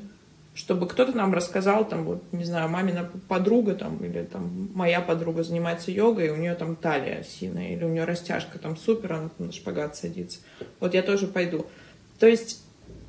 чтобы 0.54 0.88
кто-то 0.88 1.16
нам 1.16 1.32
рассказал, 1.32 1.86
там, 1.86 2.04
вот, 2.04 2.22
не 2.32 2.44
знаю, 2.44 2.68
мамина 2.68 3.08
подруга, 3.28 3.74
там, 3.74 3.98
или 3.98 4.24
там 4.24 4.70
моя 4.74 5.00
подруга 5.00 5.42
занимается 5.42 5.90
йогой, 5.90 6.26
и 6.26 6.30
у 6.30 6.36
нее 6.36 6.54
там 6.54 6.76
талия 6.76 7.20
осиная, 7.20 7.74
или 7.74 7.84
у 7.84 7.88
нее 7.88 8.04
растяжка 8.04 8.58
там 8.58 8.76
супер, 8.76 9.12
она 9.12 9.28
там 9.28 9.46
на 9.46 9.52
шпагат 9.52 9.96
садится. 9.96 10.40
Вот 10.80 10.94
я 10.94 11.02
тоже 11.02 11.28
пойду. 11.28 11.66
То 12.18 12.26
есть 12.26 12.62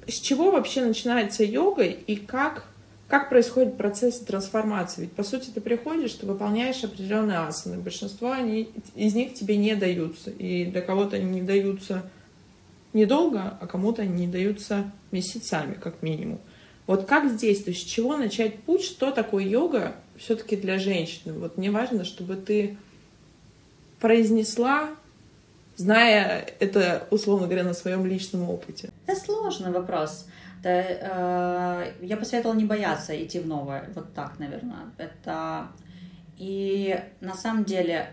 с 0.08 0.19
чего 0.19 0.51
вообще 0.51 0.84
начинается 0.86 1.43
йога 1.43 1.84
и 1.84 2.15
как, 2.15 2.65
как 3.08 3.30
происходит 3.30 3.77
процесс 3.77 4.19
трансформации? 4.19 5.01
Ведь, 5.01 5.13
по 5.13 5.23
сути, 5.23 5.49
ты 5.49 5.62
приходишь, 5.62 6.13
ты 6.13 6.25
выполняешь 6.25 6.84
определенные 6.84 7.39
асаны. 7.39 7.77
Большинство 7.77 8.32
они, 8.32 8.69
из 8.95 9.13
них 9.13 9.34
тебе 9.34 9.58
не 9.58 9.75
даются. 9.75 10.32
И 10.32 10.65
для 10.65 10.82
кого-то 10.82 11.17
они 11.17 11.25
не 11.25 11.41
даются 11.41 12.04
недолго, 12.93 13.58
а 13.60 13.67
кому-то 13.67 14.01
они 14.01 14.25
не 14.25 14.32
даются 14.32 14.91
месяцами, 15.12 15.73
как 15.73 16.01
минимум. 16.01 16.39
Вот 16.91 17.06
как 17.06 17.32
здесь, 17.32 17.63
то 17.63 17.69
есть 17.69 17.84
с 17.84 17.89
чего 17.89 18.17
начать 18.17 18.63
путь, 18.63 18.84
что 18.84 19.12
такое 19.12 19.45
йога 19.45 19.95
все-таки 20.17 20.58
для 20.58 20.77
женщины? 20.77 21.32
Вот 21.32 21.58
мне 21.58 21.71
важно, 21.71 22.04
чтобы 22.04 22.36
ты 22.36 22.77
произнесла, 24.01 24.89
зная 25.77 26.45
это, 26.60 27.08
условно 27.10 27.47
говоря, 27.47 27.63
на 27.63 27.73
своем 27.73 28.06
личном 28.06 28.49
опыте. 28.49 28.89
Это 29.08 29.17
сложный 29.17 29.71
вопрос. 29.71 30.27
Это, 30.62 31.93
э, 32.01 32.06
я 32.06 32.17
посоветовала 32.17 32.58
не 32.58 32.65
бояться 32.65 33.15
идти 33.23 33.39
в 33.39 33.47
новое. 33.47 33.89
Вот 33.95 34.13
так, 34.13 34.38
наверное. 34.38 34.91
Это... 34.97 35.69
И 36.38 37.01
на 37.21 37.36
самом 37.36 37.63
деле 37.63 38.12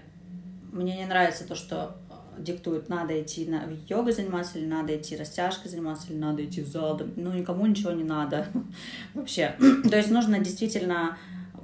мне 0.71 0.99
не 0.99 1.07
нравится 1.07 1.45
то, 1.45 1.57
что 1.57 1.97
диктует, 2.39 2.89
надо 2.89 3.21
идти 3.21 3.47
на 3.47 3.65
йогой 3.89 4.13
заниматься, 4.13 4.59
или 4.59 4.67
надо 4.67 4.97
идти 4.97 5.17
растяжкой 5.17 5.71
заниматься, 5.71 6.09
или 6.11 6.19
надо 6.19 6.45
идти 6.45 6.63
в 6.63 6.69
зал. 6.69 7.01
Ну, 7.17 7.33
никому 7.33 7.67
ничего 7.67 7.93
не 7.93 8.05
надо 8.05 8.47
вообще. 9.15 9.55
То 9.91 9.97
есть 9.97 10.11
нужно 10.11 10.39
действительно... 10.39 11.19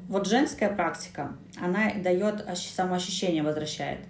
Вот 0.07 0.27
женская 0.27 0.69
практика, 0.69 1.35
она 1.59 1.91
дает 1.95 2.45
самоощущение, 2.55 3.43
возвращает. 3.43 4.01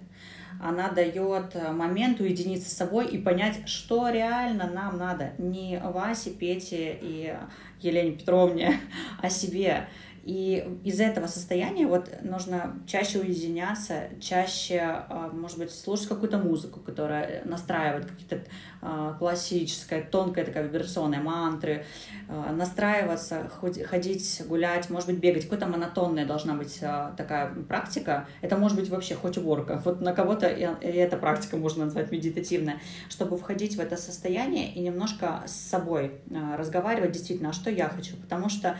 Она 0.61 0.89
дает 0.89 1.55
э, 1.55 1.71
момент 1.71 2.19
уединиться 2.19 2.69
с 2.69 2.73
собой 2.73 3.07
и 3.07 3.17
понять, 3.17 3.67
что 3.67 4.09
реально 4.09 4.69
нам 4.69 4.97
надо. 4.97 5.31
Не 5.37 5.79
Васе, 5.79 6.31
Пете 6.31 6.97
и 7.01 7.33
Елене 7.81 8.11
Петровне, 8.11 8.79
а 9.21 9.29
себе. 9.29 9.87
И 10.25 10.79
из 10.83 10.99
этого 10.99 11.27
состояния 11.27 11.85
вот 11.85 12.09
нужно 12.23 12.79
чаще 12.87 13.19
уединяться, 13.19 14.09
чаще, 14.19 14.79
а, 14.81 15.29
может 15.31 15.59
быть, 15.59 15.69
слушать 15.69 16.07
какую-то 16.07 16.39
музыку, 16.39 16.79
которая 16.79 17.43
настраивает 17.45 18.07
какие-то 18.07 18.39
а, 18.81 19.13
классическая, 19.13 20.01
тонкая 20.01 20.43
такая 20.43 20.63
вибрационная 20.63 21.21
мантры, 21.21 21.85
а, 22.27 22.51
настраиваться, 22.53 23.51
ходить, 23.87 24.41
гулять, 24.47 24.89
может 24.89 25.09
быть, 25.09 25.19
бегать. 25.19 25.43
Какая-то 25.43 25.67
монотонная 25.67 26.25
должна 26.25 26.55
быть 26.55 26.79
такая 26.79 27.53
практика. 27.53 28.27
Это 28.41 28.57
может 28.57 28.79
быть 28.79 28.89
вообще 28.89 29.13
хоть 29.13 29.37
уборка. 29.37 29.79
Вот 29.85 30.01
на 30.01 30.13
кого-то 30.13 30.47
и 30.47 30.87
эта 30.87 31.17
практика 31.17 31.55
можно 31.55 31.85
назвать 31.85 32.11
медитативная, 32.11 32.79
чтобы 33.09 33.37
входить 33.37 33.75
в 33.75 33.79
это 33.79 33.95
состояние 33.95 34.73
и 34.73 34.79
немножко 34.79 35.43
с 35.45 35.51
собой 35.51 36.13
разговаривать 36.57 37.11
действительно, 37.11 37.49
а 37.49 37.53
что 37.53 37.69
я 37.69 37.89
хочу. 37.89 38.15
Потому 38.17 38.49
что 38.49 38.75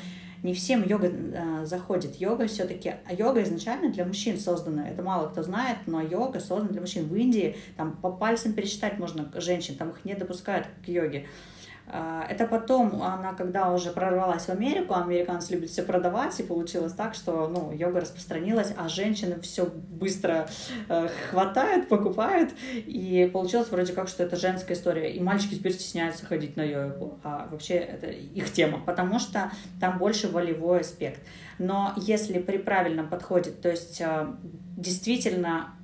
не 0.45 0.53
всем 0.53 0.85
йога 0.85 1.09
э, 1.09 1.65
заходит. 1.65 2.21
Йога 2.21 2.45
все-таки, 2.45 2.93
а 3.05 3.13
йога 3.13 3.41
изначально 3.41 3.91
для 3.91 4.05
мужчин 4.05 4.39
создана. 4.39 4.87
Это 4.87 5.01
мало 5.01 5.27
кто 5.27 5.41
знает, 5.41 5.77
но 5.87 6.01
йога 6.01 6.39
создана 6.39 6.69
для 6.69 6.81
мужчин. 6.81 7.07
В 7.07 7.15
Индии 7.15 7.57
там 7.75 7.97
по 7.97 8.11
пальцам 8.11 8.53
пересчитать 8.53 8.99
можно 8.99 9.31
женщин, 9.41 9.75
там 9.75 9.89
их 9.89 10.05
не 10.05 10.13
допускают 10.13 10.67
к 10.85 10.87
йоге. 10.87 11.25
А, 11.25 11.54
это 11.87 12.47
потом, 12.47 13.03
она 13.03 13.33
когда 13.33 13.71
уже 13.71 13.91
прорвалась 13.91 14.45
в 14.45 14.49
Америку, 14.49 14.95
американцы 14.95 15.53
любят 15.53 15.69
все 15.69 15.83
продавать, 15.83 16.39
и 16.39 16.43
получилось 16.43 16.93
так, 16.93 17.13
что 17.13 17.47
ну, 17.47 17.71
йога 17.71 18.01
распространилась, 18.01 18.73
а 18.75 18.89
женщины 18.89 19.39
все 19.41 19.65
быстро 19.65 20.47
э, 20.89 21.07
хватают, 21.29 21.87
покупают, 21.87 22.51
и 22.73 23.29
получилось 23.31 23.69
вроде 23.69 23.93
как, 23.93 24.07
что 24.07 24.23
это 24.23 24.35
женская 24.35 24.73
история, 24.73 25.11
и 25.11 25.19
мальчики 25.19 25.55
теперь 25.55 25.73
стесняются 25.73 26.25
ходить 26.25 26.55
на 26.57 26.63
йогу, 26.63 27.19
а 27.23 27.47
вообще 27.51 27.75
это 27.75 28.07
их 28.07 28.51
тема, 28.51 28.79
потому 28.83 29.19
что 29.19 29.51
там 29.79 29.99
больше 29.99 30.27
волевой 30.27 30.81
аспект. 30.81 31.21
Но 31.59 31.93
если 31.97 32.39
при 32.39 32.57
правильном 32.57 33.07
подходе, 33.07 33.51
то 33.51 33.69
есть 33.69 34.01
э, 34.01 34.27
действительно 34.75 35.75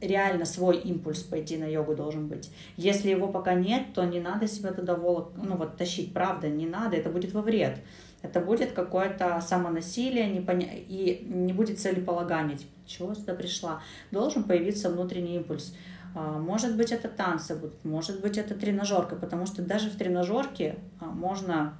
реально 0.00 0.44
свой 0.44 0.78
импульс 0.78 1.22
пойти 1.22 1.56
на 1.56 1.64
йогу 1.64 1.94
должен 1.94 2.26
быть. 2.28 2.50
Если 2.76 3.10
его 3.10 3.28
пока 3.28 3.54
нет, 3.54 3.92
то 3.94 4.04
не 4.04 4.20
надо 4.20 4.48
себя 4.48 4.72
туда 4.72 4.94
волок, 4.94 5.32
ну 5.36 5.56
вот 5.56 5.76
тащить, 5.76 6.12
правда, 6.12 6.48
не 6.48 6.66
надо, 6.66 6.96
это 6.96 7.10
будет 7.10 7.32
во 7.32 7.42
вред. 7.42 7.78
Это 8.22 8.40
будет 8.40 8.72
какое-то 8.72 9.40
самонасилие 9.40 10.28
непоня... 10.28 10.68
и 10.72 11.24
не 11.26 11.52
будет 11.52 11.80
целеполагания. 11.80 12.58
Типа, 12.58 12.70
чего 12.86 13.14
сюда 13.14 13.34
пришла? 13.34 13.82
Должен 14.10 14.44
появиться 14.44 14.90
внутренний 14.90 15.36
импульс. 15.36 15.74
А, 16.14 16.38
может 16.38 16.76
быть, 16.76 16.92
это 16.92 17.08
танцы 17.08 17.54
будут, 17.54 17.82
может 17.84 18.20
быть, 18.20 18.36
это 18.36 18.54
тренажерка, 18.54 19.16
потому 19.16 19.46
что 19.46 19.62
даже 19.62 19.88
в 19.90 19.96
тренажерке 19.96 20.76
а, 21.00 21.06
можно 21.06 21.78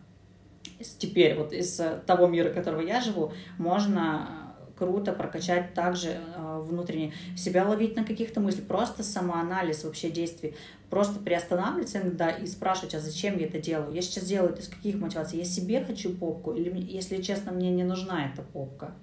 теперь 0.98 1.36
вот 1.36 1.52
из 1.52 1.80
того 2.06 2.26
мира, 2.26 2.50
которого 2.50 2.80
я 2.80 3.00
живу, 3.00 3.32
можно 3.58 4.39
круто 4.80 5.12
прокачать 5.12 5.74
также 5.74 6.08
э, 6.08 6.64
внутренне, 6.66 7.12
себя 7.36 7.68
ловить 7.68 7.96
на 7.96 8.04
каких-то 8.04 8.40
мыслях, 8.40 8.66
просто 8.66 9.02
самоанализ 9.02 9.84
вообще 9.84 10.10
действий, 10.10 10.54
просто 10.88 11.20
приостанавливаться 11.20 12.00
иногда 12.00 12.30
и 12.30 12.46
спрашивать, 12.46 12.94
а 12.94 13.00
зачем 13.00 13.36
я 13.38 13.46
это 13.46 13.60
делаю? 13.60 13.92
Я 13.92 14.00
сейчас 14.00 14.24
делаю 14.24 14.52
это 14.52 14.62
из 14.62 14.68
каких 14.68 14.96
мотиваций? 14.96 15.38
Я 15.38 15.44
себе 15.44 15.84
хочу 15.84 16.16
попку 16.16 16.54
или, 16.54 16.74
если 16.90 17.20
честно, 17.20 17.52
мне 17.52 17.70
не 17.70 17.84
нужна 17.84 18.30
эта 18.32 18.40
попка? 18.40 18.94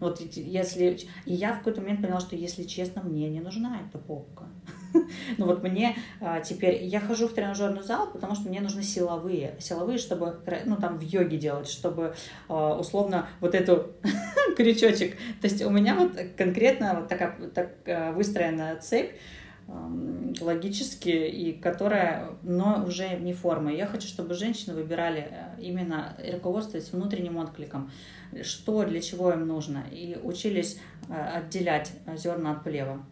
Вот 0.00 0.20
если... 0.20 0.98
И 1.24 1.32
я 1.32 1.54
в 1.54 1.58
какой-то 1.58 1.80
момент 1.80 2.02
поняла, 2.02 2.20
что, 2.20 2.36
если 2.36 2.64
честно, 2.64 3.02
мне 3.02 3.30
не 3.30 3.40
нужна 3.40 3.80
эта 3.88 3.98
попка. 3.98 4.44
Ну 5.38 5.46
вот 5.46 5.62
мне 5.62 5.96
а, 6.20 6.40
теперь, 6.40 6.84
я 6.84 7.00
хожу 7.00 7.28
в 7.28 7.34
тренажерный 7.34 7.82
зал, 7.82 8.10
потому 8.12 8.34
что 8.34 8.48
мне 8.48 8.60
нужны 8.60 8.82
силовые, 8.82 9.56
силовые, 9.58 9.98
чтобы, 9.98 10.40
ну 10.64 10.76
там 10.76 10.98
в 10.98 11.02
йоге 11.02 11.38
делать, 11.38 11.68
чтобы 11.68 12.14
а, 12.48 12.78
условно 12.78 13.26
вот 13.40 13.54
эту 13.54 13.92
крючочек, 14.56 15.16
то 15.40 15.48
есть 15.48 15.62
у 15.62 15.70
меня 15.70 15.94
вот 15.94 16.12
конкретно 16.36 16.94
вот 17.00 17.08
такая 17.08 17.36
так, 17.54 17.72
а, 17.86 18.12
выстроена 18.12 18.76
цепь, 18.76 19.12
логически, 20.40 21.08
и 21.08 21.52
которая, 21.52 22.30
но 22.42 22.84
уже 22.84 23.16
не 23.16 23.32
форма. 23.32 23.72
Я 23.72 23.86
хочу, 23.86 24.08
чтобы 24.08 24.34
женщины 24.34 24.74
выбирали 24.74 25.32
именно 25.58 26.16
руководствуясь 26.32 26.92
внутренним 26.92 27.38
откликом, 27.38 27.90
что 28.42 28.84
для 28.84 29.00
чего 29.00 29.30
им 29.30 29.46
нужно, 29.46 29.84
и 29.90 30.18
учились 30.20 30.80
отделять 31.08 31.92
зерна 32.16 32.52
от 32.52 32.64
плева. 32.64 33.02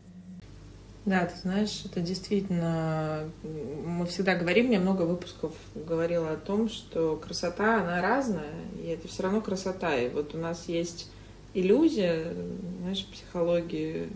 Да, 1.07 1.25
ты 1.25 1.39
знаешь, 1.41 1.83
это 1.87 2.01
действительно... 2.01 3.31
Мы 3.43 4.07
всегда 4.07 4.35
говорим, 4.35 4.71
я 4.71 4.81
много 4.81 5.03
выпусков 5.03 5.55
говорила 5.75 6.33
о 6.33 6.37
том, 6.37 6.69
что 6.69 7.17
красота, 7.17 7.81
она 7.81 8.03
разная, 8.03 8.53
и 8.83 8.89
это 8.89 9.09
все 9.09 9.23
равно 9.23 9.41
красота. 9.41 9.97
И 9.97 10.11
вот 10.11 10.35
у 10.35 10.39
нас 10.39 10.69
есть 10.69 11.11
иллюзия, 11.55 12.35
знаешь, 12.83 13.07
психологии, 13.07 14.09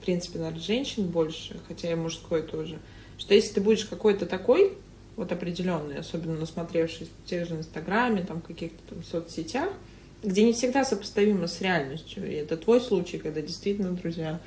в 0.00 0.04
принципе, 0.04 0.38
наверное, 0.38 0.62
женщин 0.62 1.06
больше, 1.06 1.60
хотя 1.68 1.92
и 1.92 1.94
мужской 1.94 2.42
тоже, 2.42 2.78
что 3.18 3.34
если 3.34 3.54
ты 3.54 3.60
будешь 3.60 3.84
какой-то 3.84 4.26
такой, 4.26 4.76
вот 5.16 5.30
определенный, 5.30 5.98
особенно 5.98 6.38
насмотревшись 6.38 7.08
в 7.08 7.28
тех 7.28 7.46
же 7.46 7.56
Инстаграме, 7.56 8.24
там, 8.24 8.40
каких-то 8.40 8.78
там 8.88 9.04
соцсетях, 9.04 9.68
где 10.22 10.44
не 10.44 10.52
всегда 10.52 10.84
сопоставимо 10.84 11.46
с 11.46 11.60
реальностью. 11.60 12.28
И 12.28 12.34
это 12.34 12.56
твой 12.56 12.80
случай, 12.80 13.18
когда 13.18 13.42
действительно, 13.42 13.90
друзья, 13.92 14.40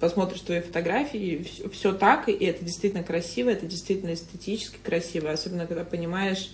посмотришь 0.00 0.40
твои 0.40 0.60
фотографии, 0.60 1.42
все, 1.42 1.68
все 1.68 1.92
так, 1.92 2.28
и 2.28 2.32
это 2.32 2.64
действительно 2.64 3.02
красиво, 3.02 3.50
это 3.50 3.66
действительно 3.66 4.14
эстетически 4.14 4.78
красиво, 4.82 5.30
особенно 5.30 5.66
когда 5.66 5.84
понимаешь 5.84 6.50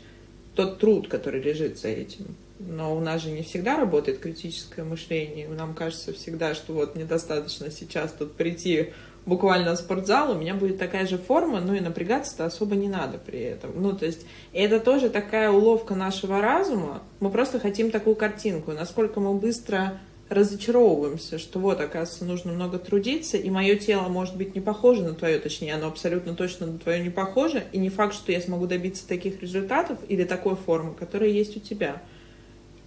тот 0.54 0.78
труд, 0.78 1.08
который 1.08 1.40
лежит 1.40 1.78
за 1.78 1.88
этим. 1.88 2.36
Но 2.60 2.96
у 2.96 3.00
нас 3.00 3.22
же 3.22 3.30
не 3.30 3.42
всегда 3.42 3.76
работает 3.76 4.20
критическое 4.20 4.84
мышление. 4.84 5.48
Нам 5.48 5.74
кажется 5.74 6.12
всегда, 6.12 6.54
что 6.54 6.72
вот 6.72 6.94
недостаточно 6.94 7.70
сейчас 7.70 8.12
тут 8.12 8.34
прийти 8.34 8.90
буквально 9.26 9.74
в 9.74 9.78
спортзал, 9.78 10.32
у 10.32 10.34
меня 10.34 10.54
будет 10.54 10.78
такая 10.78 11.06
же 11.06 11.18
форма, 11.18 11.60
ну 11.60 11.74
и 11.74 11.80
напрягаться-то 11.80 12.44
особо 12.44 12.76
не 12.76 12.88
надо 12.88 13.18
при 13.18 13.40
этом. 13.40 13.70
Ну, 13.74 13.92
то 13.92 14.06
есть 14.06 14.26
это 14.52 14.80
тоже 14.80 15.10
такая 15.10 15.50
уловка 15.50 15.94
нашего 15.94 16.40
разума. 16.40 17.02
Мы 17.20 17.30
просто 17.30 17.58
хотим 17.58 17.90
такую 17.90 18.16
картинку. 18.16 18.72
Насколько 18.72 19.20
мы 19.20 19.34
быстро 19.34 19.98
разочаровываемся, 20.28 21.38
что 21.38 21.58
вот, 21.58 21.80
оказывается, 21.80 22.24
нужно 22.24 22.52
много 22.52 22.78
трудиться, 22.78 23.36
и 23.36 23.50
мое 23.50 23.76
тело 23.76 24.08
может 24.08 24.36
быть 24.36 24.54
не 24.54 24.60
похоже 24.60 25.02
на 25.02 25.14
твое, 25.14 25.38
точнее, 25.38 25.74
оно 25.74 25.88
абсолютно 25.88 26.34
точно 26.34 26.66
на 26.66 26.78
твое 26.78 27.02
не 27.02 27.10
похоже, 27.10 27.64
и 27.72 27.78
не 27.78 27.90
факт, 27.90 28.14
что 28.14 28.32
я 28.32 28.40
смогу 28.40 28.66
добиться 28.66 29.06
таких 29.06 29.42
результатов 29.42 29.98
или 30.08 30.24
такой 30.24 30.56
формы, 30.56 30.94
которая 30.94 31.28
есть 31.28 31.56
у 31.56 31.60
тебя. 31.60 32.02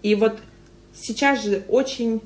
И 0.02 0.16
вот 0.16 0.40
сейчас 0.94 1.44
же 1.44 1.64
очень, 1.68 2.22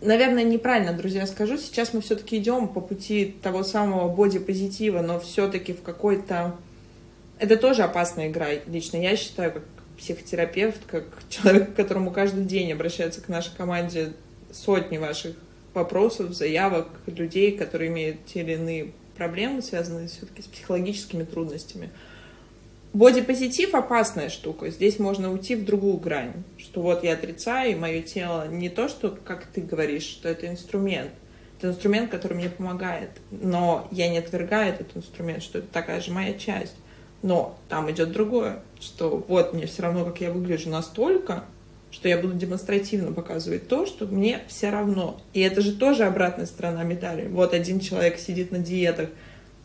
наверное, 0.00 0.44
неправильно, 0.44 0.92
друзья, 0.92 1.26
скажу, 1.26 1.56
сейчас 1.56 1.92
мы 1.92 2.00
все-таки 2.00 2.38
идем 2.38 2.68
по 2.68 2.80
пути 2.80 3.34
того 3.42 3.64
самого 3.64 4.08
боди-позитива, 4.08 5.02
но 5.02 5.18
все-таки 5.18 5.72
в 5.72 5.82
какой-то... 5.82 6.56
Это 7.38 7.56
тоже 7.56 7.82
опасная 7.82 8.28
игра, 8.28 8.46
лично 8.66 8.98
я 8.98 9.16
считаю, 9.16 9.52
как 9.52 9.64
психотерапевт, 10.02 10.80
как 10.86 11.04
человек, 11.28 11.72
к 11.72 11.76
которому 11.76 12.10
каждый 12.10 12.44
день 12.44 12.72
обращается 12.72 13.20
к 13.20 13.28
нашей 13.28 13.54
команде 13.56 14.12
сотни 14.50 14.98
ваших 14.98 15.36
вопросов, 15.74 16.34
заявок, 16.34 16.88
людей, 17.06 17.52
которые 17.52 17.90
имеют 17.90 18.26
те 18.26 18.40
или 18.40 18.54
иные 18.54 18.92
проблемы, 19.16 19.62
связанные 19.62 20.08
все-таки 20.08 20.42
с 20.42 20.46
психологическими 20.46 21.22
трудностями. 21.22 21.90
Бодипозитив 22.92 23.74
опасная 23.74 24.28
штука. 24.28 24.68
Здесь 24.70 24.98
можно 24.98 25.32
уйти 25.32 25.54
в 25.54 25.64
другую 25.64 25.96
грань. 25.96 26.42
Что 26.58 26.82
вот 26.82 27.04
я 27.04 27.14
отрицаю, 27.14 27.72
и 27.72 27.76
мое 27.76 28.02
тело 28.02 28.48
не 28.48 28.68
то, 28.68 28.88
что, 28.88 29.10
как 29.10 29.46
ты 29.46 29.62
говоришь, 29.62 30.02
что 30.02 30.28
это 30.28 30.48
инструмент. 30.48 31.12
Это 31.58 31.68
инструмент, 31.68 32.10
который 32.10 32.34
мне 32.34 32.50
помогает. 32.50 33.10
Но 33.30 33.88
я 33.92 34.10
не 34.10 34.18
отвергаю 34.18 34.74
этот 34.74 34.94
инструмент, 34.96 35.42
что 35.42 35.60
это 35.60 35.68
такая 35.68 36.00
же 36.00 36.10
моя 36.10 36.34
часть. 36.34 36.74
Но 37.22 37.56
там 37.68 37.90
идет 37.90 38.12
другое, 38.12 38.60
что 38.80 39.24
вот 39.28 39.54
мне 39.54 39.66
все 39.66 39.82
равно, 39.82 40.04
как 40.04 40.20
я 40.20 40.30
выгляжу 40.30 40.68
настолько, 40.68 41.44
что 41.92 42.08
я 42.08 42.18
буду 42.18 42.34
демонстративно 42.34 43.12
показывать 43.12 43.68
то, 43.68 43.86
что 43.86 44.06
мне 44.06 44.40
все 44.48 44.70
равно. 44.70 45.20
И 45.34 45.40
это 45.40 45.60
же 45.60 45.72
тоже 45.72 46.04
обратная 46.04 46.46
сторона 46.46 46.82
медали. 46.82 47.28
Вот 47.28 47.54
один 47.54 47.80
человек 47.80 48.18
сидит 48.18 48.50
на 48.50 48.58
диетах, 48.58 49.10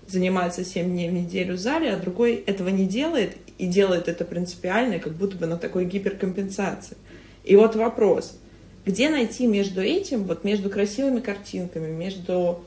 занимается 0.05 0.63
7 0.63 0.85
дней 0.85 1.09
в 1.09 1.13
неделю 1.13 1.55
в 1.55 1.59
зале, 1.59 1.91
а 1.91 1.97
другой 1.97 2.35
этого 2.35 2.69
не 2.69 2.85
делает 2.85 3.37
и 3.57 3.65
делает 3.65 4.07
это 4.07 4.23
принципиально, 4.23 4.99
как 4.99 5.13
будто 5.13 5.37
бы 5.37 5.47
на 5.47 5.57
такой 5.57 5.85
гиперкомпенсации. 5.85 6.97
И 7.43 7.55
вот 7.55 7.75
вопрос, 7.75 8.37
где 8.85 9.09
найти 9.09 9.47
между 9.47 9.81
этим, 9.81 10.25
вот 10.25 10.43
между 10.43 10.69
красивыми 10.69 11.21
картинками, 11.21 11.91
между 11.91 12.63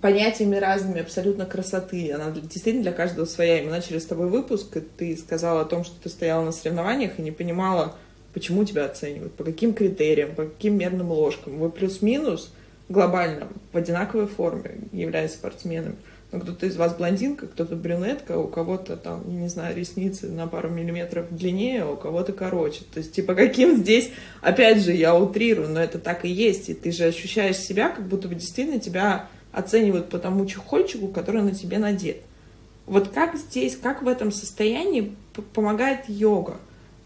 понятиями 0.00 0.56
разными 0.56 1.00
абсолютно 1.00 1.46
красоты. 1.46 2.12
Она 2.12 2.30
действительно 2.30 2.82
для 2.82 2.92
каждого 2.92 3.24
своя. 3.24 3.60
И 3.60 3.64
мы 3.64 3.70
начали 3.70 3.98
с 3.98 4.06
тобой 4.06 4.28
выпуск, 4.28 4.76
и 4.76 4.80
ты 4.80 5.16
сказала 5.16 5.62
о 5.62 5.64
том, 5.64 5.84
что 5.84 5.94
ты 6.00 6.08
стояла 6.08 6.44
на 6.44 6.52
соревнованиях 6.52 7.18
и 7.18 7.22
не 7.22 7.30
понимала, 7.30 7.94
почему 8.34 8.64
тебя 8.64 8.84
оценивают, 8.84 9.34
по 9.34 9.44
каким 9.44 9.72
критериям, 9.72 10.34
по 10.34 10.44
каким 10.44 10.76
мерным 10.76 11.10
ложкам. 11.10 11.58
Вы 11.58 11.70
плюс-минус 11.70 12.52
глобально 12.88 13.48
в 13.72 13.76
одинаковой 13.76 14.26
форме, 14.26 14.78
являясь 14.92 15.32
спортсменами. 15.32 15.96
ну, 16.32 16.40
кто-то 16.40 16.66
из 16.66 16.76
вас 16.76 16.94
блондинка, 16.94 17.46
кто-то 17.46 17.76
брюнетка, 17.76 18.38
у 18.38 18.46
кого-то 18.46 18.96
там, 18.96 19.24
не 19.40 19.48
знаю, 19.48 19.76
ресницы 19.76 20.28
на 20.28 20.46
пару 20.46 20.68
миллиметров 20.68 21.26
длиннее, 21.30 21.82
а 21.82 21.90
у 21.90 21.96
кого-то 21.96 22.32
короче. 22.32 22.82
То 22.92 22.98
есть, 22.98 23.12
типа, 23.12 23.34
каким 23.34 23.76
здесь, 23.76 24.10
опять 24.42 24.82
же, 24.82 24.92
я 24.92 25.14
утрирую, 25.14 25.68
но 25.68 25.80
это 25.80 25.98
так 25.98 26.24
и 26.24 26.28
есть. 26.28 26.68
И 26.68 26.74
ты 26.74 26.92
же 26.92 27.04
ощущаешь 27.04 27.56
себя, 27.56 27.88
как 27.88 28.06
будто 28.06 28.28
бы 28.28 28.34
действительно 28.34 28.80
тебя 28.80 29.28
оценивают 29.56 30.10
по 30.10 30.18
тому 30.18 30.44
чехольчику, 30.46 31.08
который 31.08 31.42
на 31.42 31.52
тебе 31.52 31.78
надет. 31.78 32.18
Вот 32.84 33.08
как 33.08 33.36
здесь, 33.36 33.76
как 33.76 34.02
в 34.02 34.08
этом 34.08 34.30
состоянии 34.30 35.16
помогает 35.54 36.08
йога? 36.08 36.58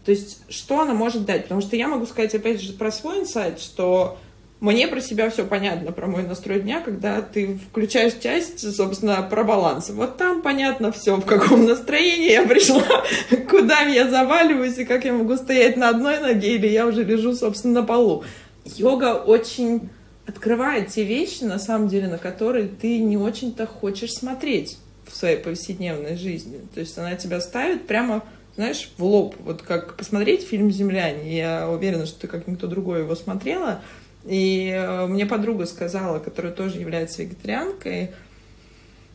То 0.05 0.11
есть, 0.11 0.41
что 0.49 0.81
она 0.81 0.93
может 0.93 1.25
дать? 1.25 1.43
Потому 1.43 1.61
что 1.61 1.75
я 1.75 1.87
могу 1.87 2.05
сказать, 2.05 2.35
опять 2.35 2.61
же, 2.61 2.73
про 2.73 2.91
свой 2.91 3.21
инсайт, 3.21 3.59
что 3.59 4.17
мне 4.59 4.87
про 4.87 4.99
себя 4.99 5.29
все 5.29 5.45
понятно, 5.45 5.91
про 5.91 6.07
мой 6.07 6.23
настрой 6.23 6.59
дня, 6.59 6.81
когда 6.81 7.21
ты 7.21 7.57
включаешь 7.69 8.13
часть, 8.21 8.75
собственно, 8.75 9.21
про 9.23 9.43
баланс. 9.43 9.89
Вот 9.89 10.17
там 10.17 10.41
понятно 10.41 10.91
все, 10.91 11.15
в 11.15 11.25
каком 11.25 11.65
настроении 11.65 12.31
я 12.31 12.45
пришла, 12.45 12.83
куда 13.49 13.81
я 13.81 14.09
заваливаюсь 14.09 14.77
и 14.77 14.85
как 14.85 15.05
я 15.05 15.13
могу 15.13 15.37
стоять 15.37 15.77
на 15.77 15.89
одной 15.89 16.19
ноге, 16.19 16.55
или 16.55 16.67
я 16.67 16.85
уже 16.85 17.03
лежу, 17.03 17.33
собственно, 17.33 17.81
на 17.81 17.87
полу. 17.87 18.23
Йога 18.65 19.15
очень 19.15 19.89
открывает 20.25 20.89
те 20.89 21.03
вещи, 21.03 21.43
на 21.43 21.59
самом 21.59 21.87
деле, 21.87 22.07
на 22.07 22.17
которые 22.17 22.67
ты 22.67 22.99
не 22.99 23.17
очень-то 23.17 23.65
хочешь 23.67 24.13
смотреть 24.13 24.77
в 25.07 25.15
своей 25.15 25.37
повседневной 25.37 26.15
жизни. 26.15 26.59
То 26.73 26.79
есть 26.79 26.97
она 26.97 27.15
тебя 27.15 27.41
ставит 27.41 27.87
прямо 27.87 28.23
знаешь, 28.55 28.91
в 28.97 29.03
лоб. 29.03 29.35
Вот 29.39 29.61
как 29.61 29.95
посмотреть 29.95 30.45
фильм 30.45 30.71
«Земляне». 30.71 31.35
Я 31.35 31.69
уверена, 31.69 32.05
что 32.05 32.21
ты 32.21 32.27
как 32.27 32.47
никто 32.47 32.67
другой 32.67 32.99
его 32.99 33.15
смотрела. 33.15 33.81
И 34.25 34.69
э, 34.69 35.07
мне 35.07 35.25
подруга 35.25 35.65
сказала, 35.65 36.19
которая 36.19 36.51
тоже 36.51 36.79
является 36.79 37.23
вегетарианкой, 37.23 38.11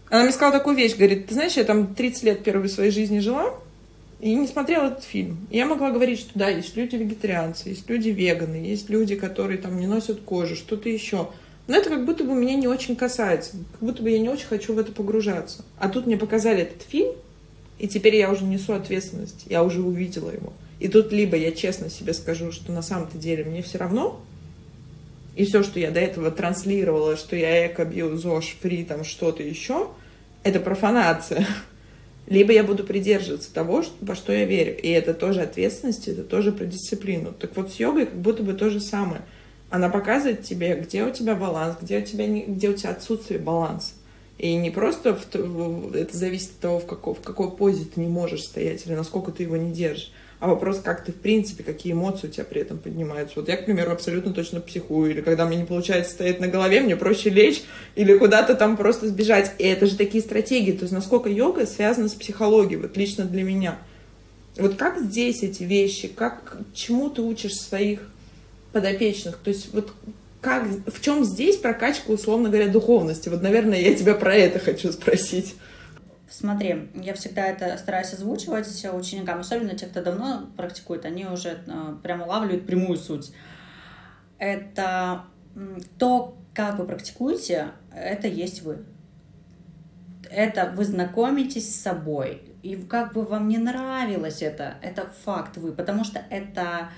она 0.09 0.23
мне 0.23 0.33
сказала 0.33 0.59
такую 0.59 0.77
вещь, 0.77 0.97
говорит, 0.97 1.27
ты 1.27 1.35
знаешь, 1.35 1.55
я 1.55 1.64
там 1.64 1.95
30 1.95 2.23
лет 2.23 2.45
первой 2.45 2.69
своей 2.69 2.90
жизни 2.90 3.19
жила, 3.19 3.55
и 4.20 4.35
не 4.35 4.46
смотрела 4.46 4.87
этот 4.87 5.05
фильм. 5.05 5.46
Я 5.50 5.66
могла 5.66 5.90
говорить, 5.90 6.20
что 6.20 6.31
да, 6.38 6.48
есть 6.48 6.76
люди 6.76 6.96
вегетарианцы, 6.96 7.68
есть 7.68 7.88
люди 7.88 8.09
веганы, 8.09 8.57
есть 8.57 8.88
люди, 8.88 9.14
которые 9.14 9.59
там 9.59 9.79
не 9.79 9.87
носят 9.87 10.20
кожу, 10.20 10.57
что-то 10.57 10.88
еще. 10.88 11.29
Но 11.66 11.76
это 11.76 11.90
как 11.90 12.07
будто 12.07 12.24
бы 12.24 12.35
меня 12.35 12.55
не 12.55 12.68
очень 12.68 12.96
касается, 12.96 13.52
как 13.72 13.81
будто 13.81 14.02
бы 14.02 14.11
я 14.11 14.18
не 14.18 14.29
очень 14.29 14.46
хочу 14.46 14.72
в 14.72 14.79
это 14.79 14.92
погружаться. 14.92 15.64
А 15.79 15.88
тут 15.88 16.07
мне 16.07 16.16
показали 16.16 16.62
этот 16.62 16.83
фильм, 16.83 17.12
и 17.79 17.88
теперь 17.88 18.16
я 18.16 18.31
уже 18.31 18.44
несу 18.44 18.72
ответственность, 18.72 19.44
я 19.46 19.62
уже 19.62 19.83
увидела 19.83 20.31
его. 20.31 20.52
И 20.79 20.88
тут 20.88 21.12
либо 21.12 21.37
я 21.37 21.52
честно 21.52 21.90
себе 21.90 22.14
скажу, 22.14 22.52
что 22.52 22.72
на 22.72 22.83
самом-то 22.83 23.18
деле 23.18 23.44
мне 23.44 23.62
все 23.62 23.79
равно, 23.79 24.20
и 25.35 25.44
все, 25.44 25.62
что 25.62 25.79
я 25.79 25.90
до 25.90 26.00
этого 26.00 26.31
транслировала, 26.31 27.16
что 27.16 27.37
я 27.37 27.66
эко, 27.66 27.85
био, 27.85 28.16
ЗОЖ, 28.16 28.57
фри, 28.61 28.85
там 28.85 29.05
что-то 29.05 29.42
еще, 29.42 29.88
это 30.42 30.61
профанация. 30.61 31.46
Либо 32.27 32.53
я 32.53 32.65
буду 32.65 32.85
придерживаться 32.85 33.53
того, 33.53 33.85
во 34.01 34.15
что 34.15 34.33
я 34.33 34.45
верю. 34.45 34.77
И 34.81 34.89
это 34.89 35.15
тоже 35.15 35.43
ответственность, 35.43 36.09
это 36.09 36.25
тоже 36.25 36.53
про 36.53 36.65
дисциплину. 36.65 37.33
Так 37.33 37.57
вот 37.57 37.73
с 37.73 37.77
йогой 37.77 38.07
как 38.07 38.17
будто 38.17 38.43
бы 38.43 38.55
то 38.55 38.69
же 38.69 38.81
самое. 38.81 39.23
Она 39.71 39.89
показывает 39.89 40.43
тебе, 40.43 40.75
где 40.75 41.05
у 41.05 41.11
тебя 41.11 41.35
баланс, 41.35 41.77
где 41.81 41.99
у 41.99 42.03
тебя, 42.03 42.27
где 42.27 42.69
у 42.69 42.75
тебя 42.75 42.91
отсутствие 42.91 43.39
баланса. 43.39 43.93
И 44.39 44.55
не 44.55 44.71
просто 44.71 45.15
в, 45.15 45.95
это 45.95 46.17
зависит 46.17 46.51
от 46.51 46.59
того, 46.59 46.79
в 46.81 46.87
какой, 46.87 47.15
в 47.15 47.21
какой 47.21 47.51
позе 47.57 47.85
ты 47.85 48.01
не 48.01 48.09
можешь 48.09 48.45
стоять 48.45 48.87
или 48.87 48.95
насколько 48.95 49.33
ты 49.33 49.45
его 49.45 49.57
не 49.57 49.73
держишь 49.73 50.12
а 50.38 50.49
вопрос, 50.49 50.81
как 50.81 51.05
ты 51.05 51.12
в 51.12 51.16
принципе, 51.16 51.64
какие 51.64 51.92
эмоции 51.92 52.29
у 52.29 52.31
тебя 52.31 52.44
при 52.44 52.61
этом 52.61 52.79
поднимаются. 52.79 53.40
Вот 53.40 53.49
я, 53.49 53.57
к 53.57 53.64
примеру, 53.64 53.92
абсолютно 53.92 54.35
точно 54.35 54.61
психую, 54.61 55.11
или 55.11 55.20
когда 55.22 55.46
мне 55.46 55.57
не 55.57 55.64
получается 55.64 56.12
стоять 56.12 56.40
на 56.40 56.49
голове, 56.49 56.81
мне 56.81 56.96
проще 56.96 57.31
лечь 57.31 57.62
или 57.94 58.16
куда-то 58.18 58.55
там 58.55 58.77
просто 58.77 59.09
сбежать. 59.09 59.53
И 59.59 59.64
это 59.64 59.87
же 59.87 59.96
такие 59.96 60.22
стратегии, 60.22 60.72
то 60.72 60.83
есть 60.83 60.92
насколько 60.92 61.29
йога 61.29 61.66
связана 61.66 62.09
с 62.09 62.14
психологией, 62.14 62.81
вот 62.81 62.96
лично 62.96 63.25
для 63.25 63.42
меня. 63.42 63.79
Вот 64.59 64.77
как 64.77 65.01
здесь 65.01 65.42
эти 65.42 65.62
вещи, 65.62 66.09
как, 66.09 66.59
чему 66.75 67.11
ты 67.11 67.22
учишь 67.22 67.55
своих 67.55 68.01
подопечных, 68.72 69.38
то 69.38 69.49
есть 69.49 69.72
вот 69.72 69.92
как, 70.42 70.64
в 70.87 71.01
чем 71.01 71.25
здесь 71.25 71.57
прокачка, 71.57 72.12
условно 72.12 72.51
говоря, 72.51 72.68
духовности? 72.68 73.29
Вот, 73.29 73.42
наверное, 73.42 73.81
я 73.81 73.94
тебя 73.94 74.14
про 74.14 74.35
это 74.35 74.59
хочу 74.59 74.92
спросить. 74.92 75.57
Смотри, 76.29 76.89
я 76.95 77.15
всегда 77.15 77.47
это 77.47 77.77
стараюсь 77.79 78.12
озвучивать 78.12 78.67
ученикам, 78.93 79.41
особенно 79.41 79.77
те, 79.77 79.87
кто 79.87 80.03
давно 80.03 80.49
практикует, 80.57 81.05
они 81.05 81.25
уже 81.25 81.61
э, 81.67 81.97
прямо 82.03 82.25
улавливают 82.25 82.67
прямую 82.67 82.99
суть. 82.99 83.33
Это 84.39 85.25
то, 85.99 86.37
как 86.53 86.79
вы 86.79 86.87
практикуете, 86.87 87.69
это 87.95 88.27
есть 88.27 88.62
вы. 88.62 88.85
Это 90.29 90.73
вы 90.75 90.85
знакомитесь 90.85 91.73
с 91.73 91.81
собой. 91.81 92.43
И 92.62 92.75
как 92.75 93.12
бы 93.12 93.23
вам 93.23 93.47
не 93.47 93.59
нравилось 93.59 94.43
это, 94.43 94.75
это 94.83 95.07
факт 95.25 95.57
вы, 95.57 95.73
потому 95.73 96.03
что 96.03 96.21
это 96.31 96.91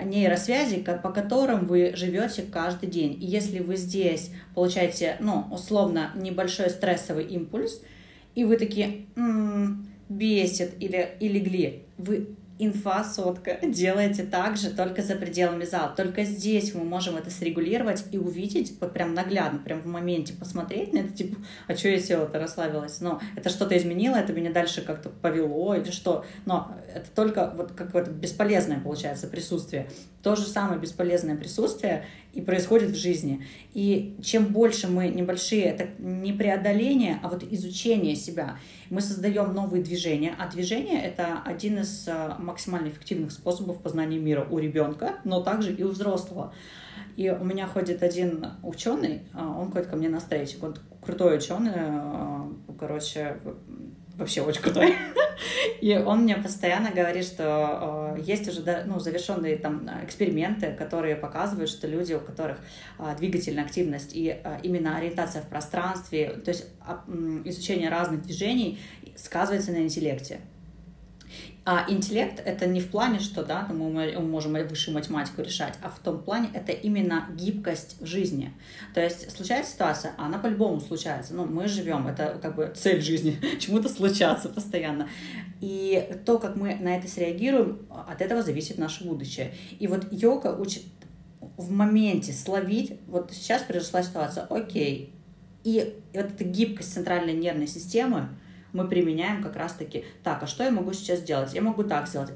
нейросвязи, 0.00 0.84
по 1.02 1.10
которым 1.10 1.66
вы 1.66 1.92
живете 1.96 2.42
каждый 2.42 2.88
день. 2.88 3.20
И 3.20 3.26
если 3.26 3.58
вы 3.58 3.76
здесь 3.76 4.30
получаете, 4.54 5.16
ну, 5.18 5.46
условно, 5.50 6.12
небольшой 6.14 6.70
стрессовый 6.70 7.24
импульс– 7.24 7.82
и 8.36 8.44
вы 8.44 8.56
такие, 8.56 9.06
м-м, 9.16 9.88
бесит 10.08 10.74
или, 10.78 11.16
и 11.18 11.26
легли. 11.26 11.82
Вы 11.98 12.36
инфа 12.58 13.04
сотка. 13.04 13.58
Делаете 13.62 14.24
так 14.24 14.56
же, 14.56 14.70
только 14.70 15.02
за 15.02 15.16
пределами 15.16 15.64
зала. 15.64 15.92
Только 15.96 16.24
здесь 16.24 16.74
мы 16.74 16.84
можем 16.84 17.16
это 17.16 17.30
срегулировать 17.30 18.04
и 18.12 18.18
увидеть, 18.18 18.76
вот 18.80 18.92
прям 18.92 19.14
наглядно, 19.14 19.58
прям 19.58 19.80
в 19.80 19.86
моменте 19.86 20.32
посмотреть 20.32 20.92
на 20.92 20.98
это, 20.98 21.12
типа, 21.12 21.36
а 21.66 21.74
что 21.74 21.88
я 21.88 21.98
села-то, 21.98 22.38
расслабилась? 22.38 23.00
Но 23.00 23.20
это 23.34 23.48
что-то 23.48 23.76
изменило, 23.76 24.16
это 24.16 24.32
меня 24.32 24.52
дальше 24.52 24.82
как-то 24.82 25.08
повело 25.08 25.74
или 25.74 25.90
что? 25.90 26.24
Но 26.44 26.72
это 26.94 27.10
только 27.14 27.52
вот 27.56 27.72
какое-то 27.72 28.10
бесполезное, 28.10 28.80
получается, 28.80 29.26
присутствие. 29.26 29.88
То 30.22 30.36
же 30.36 30.42
самое 30.42 30.80
бесполезное 30.80 31.36
присутствие 31.36 32.04
и 32.36 32.42
происходит 32.42 32.90
в 32.90 32.96
жизни. 32.96 33.42
И 33.72 34.16
чем 34.22 34.46
больше 34.46 34.88
мы 34.88 35.08
небольшие, 35.08 35.62
это 35.64 35.88
не 35.98 36.34
преодоление, 36.34 37.18
а 37.22 37.28
вот 37.28 37.42
изучение 37.42 38.14
себя. 38.14 38.58
Мы 38.90 39.00
создаем 39.00 39.54
новые 39.54 39.82
движения, 39.82 40.34
а 40.38 40.46
движение— 40.48 41.02
это 41.02 41.40
один 41.44 41.78
из 41.78 42.06
э, 42.06 42.34
максимально 42.38 42.88
эффективных 42.88 43.32
способов 43.32 43.80
познания 43.80 44.18
мира 44.18 44.46
у 44.50 44.58
ребенка, 44.58 45.14
но 45.24 45.40
также 45.40 45.72
и 45.72 45.82
у 45.82 45.88
взрослого. 45.88 46.52
И 47.16 47.30
у 47.30 47.42
меня 47.42 47.66
ходит 47.66 48.02
один 48.02 48.44
ученый, 48.62 49.22
а, 49.32 49.58
он 49.58 49.72
ходит 49.72 49.86
ко 49.86 49.96
мне 49.96 50.10
на 50.10 50.20
встречу, 50.20 50.58
он 50.60 50.76
крутой 51.00 51.38
ученый, 51.38 51.72
э, 51.74 52.40
короче, 52.78 53.38
вообще 54.16 54.42
очень 54.42 54.62
крутой. 54.62 54.94
И 55.80 55.94
он 55.96 56.22
мне 56.22 56.36
постоянно 56.36 56.90
говорит, 56.90 57.24
что 57.24 58.16
э, 58.16 58.22
есть 58.22 58.48
уже 58.48 58.84
ну, 58.86 58.98
завершенные 58.98 59.56
там 59.56 59.88
эксперименты, 60.02 60.72
которые 60.72 61.16
показывают, 61.16 61.70
что 61.70 61.86
люди, 61.86 62.14
у 62.14 62.20
которых 62.20 62.58
э, 62.98 63.14
двигательная 63.18 63.64
активность 63.64 64.12
и 64.14 64.40
э, 64.42 64.58
именно 64.62 64.96
ориентация 64.96 65.42
в 65.42 65.48
пространстве, 65.48 66.40
то 66.44 66.50
есть 66.50 66.66
э, 66.86 67.42
изучение 67.44 67.90
разных 67.90 68.22
движений 68.22 68.78
сказывается 69.16 69.72
на 69.72 69.78
интеллекте. 69.78 70.40
А 71.68 71.84
интеллект 71.88 72.40
это 72.44 72.64
не 72.66 72.80
в 72.80 72.92
плане, 72.92 73.18
что 73.18 73.44
да, 73.44 73.66
мы 73.68 74.20
можем 74.20 74.52
высшую 74.52 74.94
математику 74.94 75.42
решать, 75.42 75.74
а 75.82 75.90
в 75.90 75.98
том 75.98 76.22
плане 76.22 76.48
это 76.54 76.70
именно 76.70 77.26
гибкость 77.34 78.00
в 78.00 78.06
жизни. 78.06 78.52
То 78.94 79.02
есть 79.02 79.32
случается 79.36 79.72
ситуация, 79.72 80.12
а 80.16 80.26
она 80.26 80.38
по-любому 80.38 80.80
случается. 80.80 81.34
Ну, 81.34 81.44
мы 81.44 81.66
живем, 81.66 82.06
это 82.06 82.38
как 82.40 82.54
бы 82.54 82.72
цель 82.76 83.02
жизни, 83.02 83.40
чему-то 83.58 83.88
случаться 83.88 84.48
постоянно. 84.48 85.08
И 85.60 86.16
то, 86.24 86.38
как 86.38 86.54
мы 86.54 86.76
на 86.76 86.98
это 86.98 87.08
среагируем, 87.08 87.84
от 87.90 88.22
этого 88.22 88.44
зависит 88.44 88.78
наше 88.78 89.02
будущее. 89.02 89.52
И 89.80 89.88
вот 89.88 90.06
йога 90.12 90.54
учит 90.56 90.84
в 91.56 91.72
моменте 91.72 92.32
словить, 92.32 93.00
вот 93.08 93.32
сейчас 93.32 93.62
произошла 93.62 94.04
ситуация, 94.04 94.44
окей, 94.44 95.12
и 95.64 96.00
вот 96.14 96.26
эта 96.26 96.44
гибкость 96.44 96.94
центральной 96.94 97.32
нервной 97.32 97.66
системы, 97.66 98.28
мы 98.76 98.88
применяем 98.88 99.42
как 99.42 99.56
раз-таки, 99.56 100.04
так, 100.22 100.42
а 100.42 100.46
что 100.46 100.62
я 100.62 100.70
могу 100.70 100.92
сейчас 100.92 101.20
сделать? 101.20 101.54
Я 101.54 101.62
могу 101.62 101.82
так 101.82 102.06
сделать. 102.06 102.30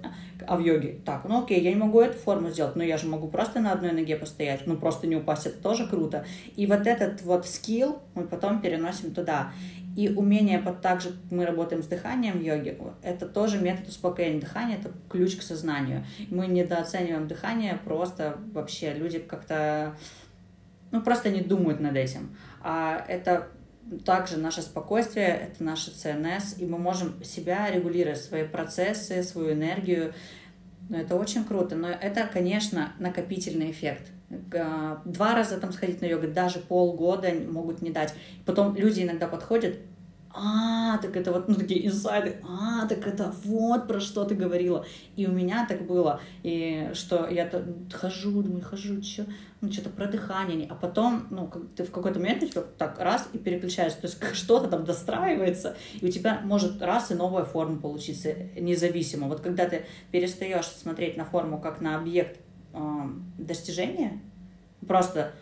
А 0.46 0.56
в 0.56 0.60
йоге, 0.60 1.00
так, 1.04 1.24
ну 1.28 1.42
окей, 1.42 1.60
я 1.60 1.70
не 1.70 1.76
могу 1.76 2.00
эту 2.00 2.18
форму 2.18 2.50
сделать, 2.50 2.76
но 2.76 2.82
я 2.82 2.96
же 2.96 3.06
могу 3.06 3.28
просто 3.28 3.60
на 3.60 3.72
одной 3.72 3.92
ноге 3.92 4.16
постоять, 4.16 4.66
ну 4.66 4.76
просто 4.76 5.06
не 5.06 5.16
упасть, 5.16 5.46
это 5.46 5.62
тоже 5.62 5.86
круто. 5.86 6.24
И 6.56 6.66
вот 6.66 6.86
этот 6.86 7.22
вот 7.22 7.46
скилл 7.46 8.00
мы 8.14 8.24
потом 8.26 8.62
переносим 8.62 9.12
туда. 9.12 9.52
И 9.96 10.08
умение, 10.08 10.60
под 10.60 10.80
также 10.80 11.12
мы 11.30 11.44
работаем 11.44 11.82
с 11.82 11.86
дыханием 11.86 12.38
в 12.38 12.42
йоге, 12.42 12.78
это 13.02 13.26
тоже 13.26 13.58
метод 13.58 13.88
успокоения. 13.88 14.40
Дыхание— 14.40 14.78
это 14.80 14.92
ключ 15.10 15.36
к 15.36 15.42
сознанию. 15.42 16.06
Мы 16.30 16.46
недооцениваем 16.46 17.26
дыхание, 17.26 17.78
просто 17.84 18.38
вообще 18.52 18.94
люди 18.94 19.18
как-то, 19.18 19.96
ну 20.92 21.02
просто 21.02 21.30
не 21.30 21.40
думают 21.40 21.80
над 21.80 21.96
этим. 21.96 22.36
А 22.62 23.04
это 23.08 23.48
также 24.04 24.36
наше 24.36 24.62
спокойствие— 24.62 25.26
это 25.52 25.64
наше 25.64 25.90
ЦНС, 25.90 26.58
и 26.58 26.66
мы 26.66 26.78
можем 26.78 27.22
себя 27.24 27.70
регулировать, 27.70 28.20
свои 28.20 28.44
процессы, 28.44 29.22
свою 29.22 29.52
энергию. 29.52 30.14
Но 30.88 30.98
это 30.98 31.16
очень 31.16 31.44
круто. 31.44 31.76
Но 31.76 31.88
это, 31.88 32.28
конечно, 32.32 32.92
накопительный 32.98 33.70
эффект. 33.70 34.10
Два 34.28 35.34
раза 35.34 35.58
там 35.58 35.72
сходить 35.72 36.00
на 36.00 36.06
йогу, 36.06 36.28
даже 36.28 36.60
полгода 36.60 37.32
могут 37.32 37.82
не 37.82 37.90
дать. 37.90 38.14
Потом 38.46 38.76
люди 38.76 39.02
иногда 39.02 39.26
подходят, 39.26 39.76
а, 40.32 40.98
так 40.98 41.16
это 41.16 41.32
вот, 41.32 41.48
ну, 41.48 41.54
такие 41.56 41.84
инсайды, 41.86 42.36
а, 42.48 42.86
так 42.86 43.04
это 43.06 43.34
вот 43.44 43.88
про 43.88 43.98
что 43.98 44.24
ты 44.24 44.36
говорила. 44.36 44.86
И 45.16 45.26
у 45.26 45.32
меня 45.32 45.66
так 45.66 45.86
было, 45.86 46.20
и 46.44 46.90
что 46.94 47.28
я 47.28 47.46
то 47.46 47.64
хожу, 47.92 48.42
думаю, 48.42 48.62
хожу, 48.62 49.02
что, 49.02 49.26
ну, 49.60 49.72
что-то 49.72 49.90
про 49.90 50.06
дыхание, 50.06 50.68
а 50.70 50.76
потом, 50.76 51.26
ну, 51.30 51.50
ты 51.74 51.82
в 51.82 51.90
какой-то 51.90 52.20
момент, 52.20 52.40
типа, 52.40 52.64
так, 52.78 53.00
раз, 53.00 53.28
и 53.32 53.38
переключаешься, 53.38 54.00
то 54.00 54.06
есть 54.06 54.22
что-то 54.36 54.68
там 54.68 54.84
достраивается, 54.84 55.76
и 56.00 56.06
у 56.06 56.10
тебя 56.10 56.40
может 56.44 56.80
раз 56.80 57.10
и 57.10 57.14
новая 57.14 57.44
форма 57.44 57.80
получиться, 57.80 58.32
независимо. 58.56 59.26
Вот 59.26 59.40
когда 59.40 59.68
ты 59.68 59.84
перестаешь 60.12 60.66
смотреть 60.66 61.16
на 61.16 61.24
форму 61.24 61.60
как 61.60 61.80
на 61.80 61.96
объект 61.96 62.38
э, 62.72 62.78
достижения, 63.36 64.20
просто 64.86 65.32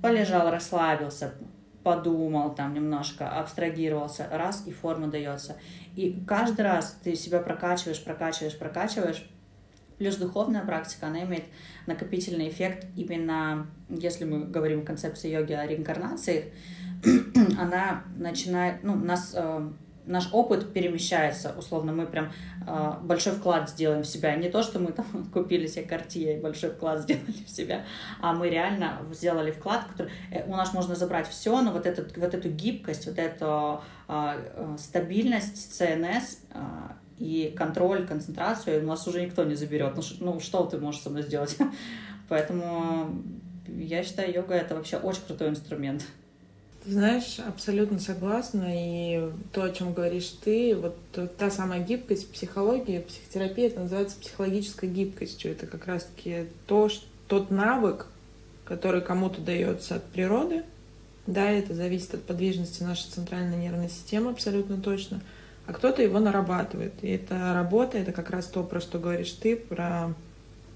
полежал, 0.00 0.50
расслабился, 0.50 1.34
подумал 1.82 2.54
там 2.54 2.74
немножко, 2.74 3.28
абстрагировался, 3.28 4.28
раз, 4.30 4.64
и 4.66 4.72
форма 4.72 5.08
дается. 5.08 5.56
И 5.96 6.22
каждый 6.26 6.62
раз 6.62 6.98
ты 7.02 7.14
себя 7.14 7.40
прокачиваешь, 7.40 8.02
прокачиваешь, 8.02 8.58
прокачиваешь. 8.58 9.28
Плюс 9.98 10.16
духовная 10.16 10.64
практика, 10.64 11.08
она 11.08 11.22
имеет 11.24 11.44
накопительный 11.86 12.48
эффект 12.48 12.86
именно, 12.96 13.66
если 13.88 14.24
мы 14.24 14.46
говорим 14.46 14.80
в 14.80 14.84
концепции 14.84 15.30
йоги 15.30 15.52
о 15.52 15.66
реинкарнации, 15.66 16.52
она 17.58 18.04
начинает, 18.16 18.82
ну, 18.82 18.94
нас 18.94 19.32
э, 19.34 19.70
наш 20.06 20.28
опыт 20.32 20.72
перемещается, 20.72 21.54
условно, 21.56 21.92
мы 21.92 22.06
прям 22.06 22.32
э, 22.66 22.92
большой 23.02 23.34
вклад 23.34 23.70
сделаем 23.70 24.02
в 24.02 24.06
себя. 24.06 24.34
Не 24.36 24.48
то, 24.48 24.62
что 24.62 24.78
мы 24.78 24.92
там 24.92 25.06
купили 25.32 25.66
себе 25.66 25.84
картье 25.84 26.36
и 26.36 26.40
большой 26.40 26.70
вклад 26.70 27.00
сделали 27.02 27.44
в 27.44 27.50
себя, 27.50 27.84
а 28.20 28.32
мы 28.32 28.48
реально 28.48 29.02
сделали 29.12 29.50
вклад, 29.50 29.84
который 29.84 30.12
э, 30.30 30.44
у 30.46 30.56
нас 30.56 30.72
можно 30.72 30.94
забрать 30.94 31.28
все, 31.28 31.60
но 31.62 31.72
вот, 31.72 31.86
этот, 31.86 32.16
вот 32.16 32.34
эту 32.34 32.48
гибкость, 32.48 33.06
вот 33.06 33.18
эту 33.18 33.82
э, 34.08 34.76
стабильность 34.78 35.74
ЦНС 35.74 36.38
э, 36.52 36.60
и 37.18 37.54
контроль, 37.56 38.06
концентрацию 38.06 38.82
у 38.82 38.86
нас 38.86 39.06
уже 39.06 39.22
никто 39.22 39.44
не 39.44 39.54
заберет. 39.54 39.94
Ну, 39.96 40.02
ну 40.20 40.40
что 40.40 40.64
ты 40.64 40.78
можешь 40.78 41.02
со 41.02 41.10
мной 41.10 41.22
сделать? 41.22 41.56
Поэтому 42.28 43.22
я 43.66 44.02
считаю, 44.02 44.32
йога 44.32 44.54
это 44.54 44.74
вообще 44.74 44.96
очень 44.96 45.22
крутой 45.26 45.50
инструмент. 45.50 46.04
Ты 46.84 46.92
знаешь, 46.92 47.38
абсолютно 47.40 47.98
согласна. 47.98 48.66
И 48.68 49.30
то, 49.52 49.64
о 49.64 49.70
чем 49.70 49.92
говоришь 49.92 50.34
ты, 50.42 50.74
вот 50.74 50.96
та 51.36 51.50
самая 51.50 51.80
гибкость 51.80 52.32
психологии, 52.32 53.00
психотерапия, 53.00 53.66
это 53.66 53.80
называется 53.80 54.16
психологической 54.18 54.88
гибкостью. 54.88 55.52
Это 55.52 55.66
как 55.66 55.86
раз-таки 55.86 56.46
то, 56.66 56.88
что, 56.88 57.04
тот 57.28 57.50
навык, 57.50 58.06
который 58.64 59.02
кому-то 59.02 59.40
дается 59.40 59.96
от 59.96 60.04
природы. 60.04 60.64
Да, 61.26 61.48
это 61.48 61.74
зависит 61.74 62.14
от 62.14 62.24
подвижности 62.24 62.82
нашей 62.82 63.08
центральной 63.08 63.56
нервной 63.56 63.88
системы 63.88 64.30
абсолютно 64.30 64.78
точно. 64.78 65.20
А 65.66 65.72
кто-то 65.72 66.02
его 66.02 66.18
нарабатывает. 66.18 66.94
И 67.02 67.08
эта 67.08 67.54
работа, 67.54 67.98
это 67.98 68.10
как 68.10 68.30
раз 68.30 68.46
то, 68.46 68.64
про 68.64 68.80
что 68.80 68.98
говоришь 68.98 69.30
ты, 69.32 69.54
про 69.54 70.14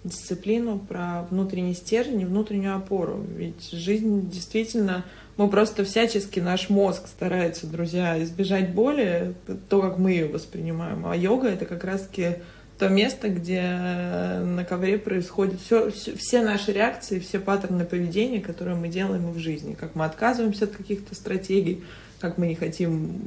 дисциплину, 0.04 0.78
про 0.78 1.26
внутренний 1.30 1.74
стержень 1.74 2.20
и 2.20 2.24
внутреннюю 2.26 2.76
опору. 2.76 3.24
Ведь 3.36 3.70
жизнь 3.72 4.28
действительно 4.30 5.04
мы 5.36 5.48
просто 5.48 5.84
всячески, 5.84 6.38
наш 6.40 6.68
мозг 6.68 7.08
старается, 7.08 7.66
друзья, 7.66 8.22
избежать 8.22 8.72
боли, 8.72 9.34
то, 9.68 9.80
как 9.80 9.98
мы 9.98 10.12
ее 10.12 10.28
воспринимаем. 10.28 11.06
А 11.06 11.16
йога— 11.16 11.48
это 11.48 11.64
как 11.64 11.84
раз-таки 11.84 12.36
то 12.78 12.88
место, 12.88 13.28
где 13.28 13.62
на 13.62 14.64
ковре 14.68 14.98
происходят 14.98 15.60
все, 15.60 15.90
все, 15.90 16.16
все 16.16 16.42
наши 16.42 16.72
реакции, 16.72 17.20
все 17.20 17.38
паттерны 17.38 17.84
поведения, 17.84 18.40
которые 18.40 18.76
мы 18.76 18.88
делаем 18.88 19.30
в 19.30 19.38
жизни. 19.38 19.74
Как 19.74 19.94
мы 19.94 20.04
отказываемся 20.04 20.64
от 20.64 20.72
каких-то 20.72 21.14
стратегий, 21.14 21.84
как 22.18 22.36
мы 22.36 22.48
не 22.48 22.56
хотим, 22.56 23.22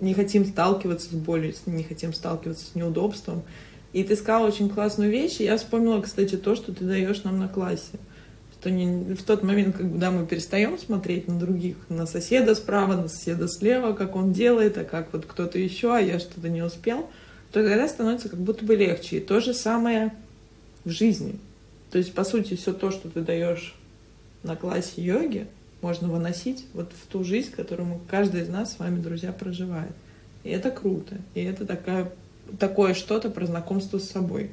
не 0.00 0.12
хотим 0.12 0.44
сталкиваться 0.44 1.08
с 1.08 1.14
болью, 1.14 1.54
не 1.66 1.82
хотим 1.82 2.12
сталкиваться 2.12 2.66
с 2.66 2.74
неудобством. 2.74 3.42
И 3.92 4.04
ты 4.04 4.16
сказала 4.16 4.46
очень 4.46 4.68
классную 4.68 5.10
вещь, 5.10 5.40
и 5.40 5.44
я 5.44 5.56
вспомнила, 5.56 6.00
кстати, 6.00 6.36
то, 6.36 6.54
что 6.54 6.72
ты 6.72 6.84
даешь 6.84 7.24
нам 7.24 7.38
на 7.38 7.48
классе 7.48 7.98
что 8.60 8.70
не, 8.70 9.14
в 9.14 9.22
тот 9.22 9.42
момент, 9.42 9.76
когда 9.76 10.10
мы 10.10 10.26
перестаем 10.26 10.78
смотреть 10.78 11.28
на 11.28 11.38
других, 11.38 11.76
на 11.88 12.06
соседа 12.06 12.54
справа, 12.54 12.94
на 12.94 13.08
соседа 13.08 13.48
слева, 13.48 13.94
как 13.94 14.16
он 14.16 14.34
делает, 14.34 14.76
а 14.76 14.84
как 14.84 15.14
вот 15.14 15.24
кто-то 15.24 15.58
еще, 15.58 15.94
а 15.96 16.00
я 16.00 16.18
что-то 16.18 16.50
не 16.50 16.62
успел, 16.62 17.08
то 17.52 17.62
тогда 17.66 17.88
становится 17.88 18.28
как 18.28 18.38
будто 18.38 18.64
бы 18.64 18.76
легче. 18.76 19.16
И 19.16 19.20
то 19.20 19.40
же 19.40 19.54
самое 19.54 20.12
в 20.84 20.90
жизни. 20.90 21.38
То 21.90 21.96
есть, 21.96 22.12
по 22.12 22.22
сути, 22.22 22.54
все 22.54 22.74
то, 22.74 22.90
что 22.90 23.08
ты 23.08 23.22
даешь 23.22 23.74
на 24.42 24.56
классе 24.56 25.02
йоги, 25.02 25.46
можно 25.80 26.08
выносить 26.08 26.66
вот 26.74 26.92
в 26.92 27.10
ту 27.10 27.24
жизнь, 27.24 27.52
которую 27.52 27.98
каждый 28.10 28.42
из 28.42 28.48
нас 28.48 28.74
с 28.74 28.78
вами, 28.78 29.00
друзья, 29.00 29.32
проживает. 29.32 29.92
И 30.44 30.50
это 30.50 30.70
круто. 30.70 31.16
И 31.34 31.42
это 31.42 31.64
такая, 31.64 32.12
такое 32.58 32.94
что-то 32.94 33.30
про 33.30 33.46
знакомство 33.46 33.98
с 33.98 34.10
собой. 34.10 34.50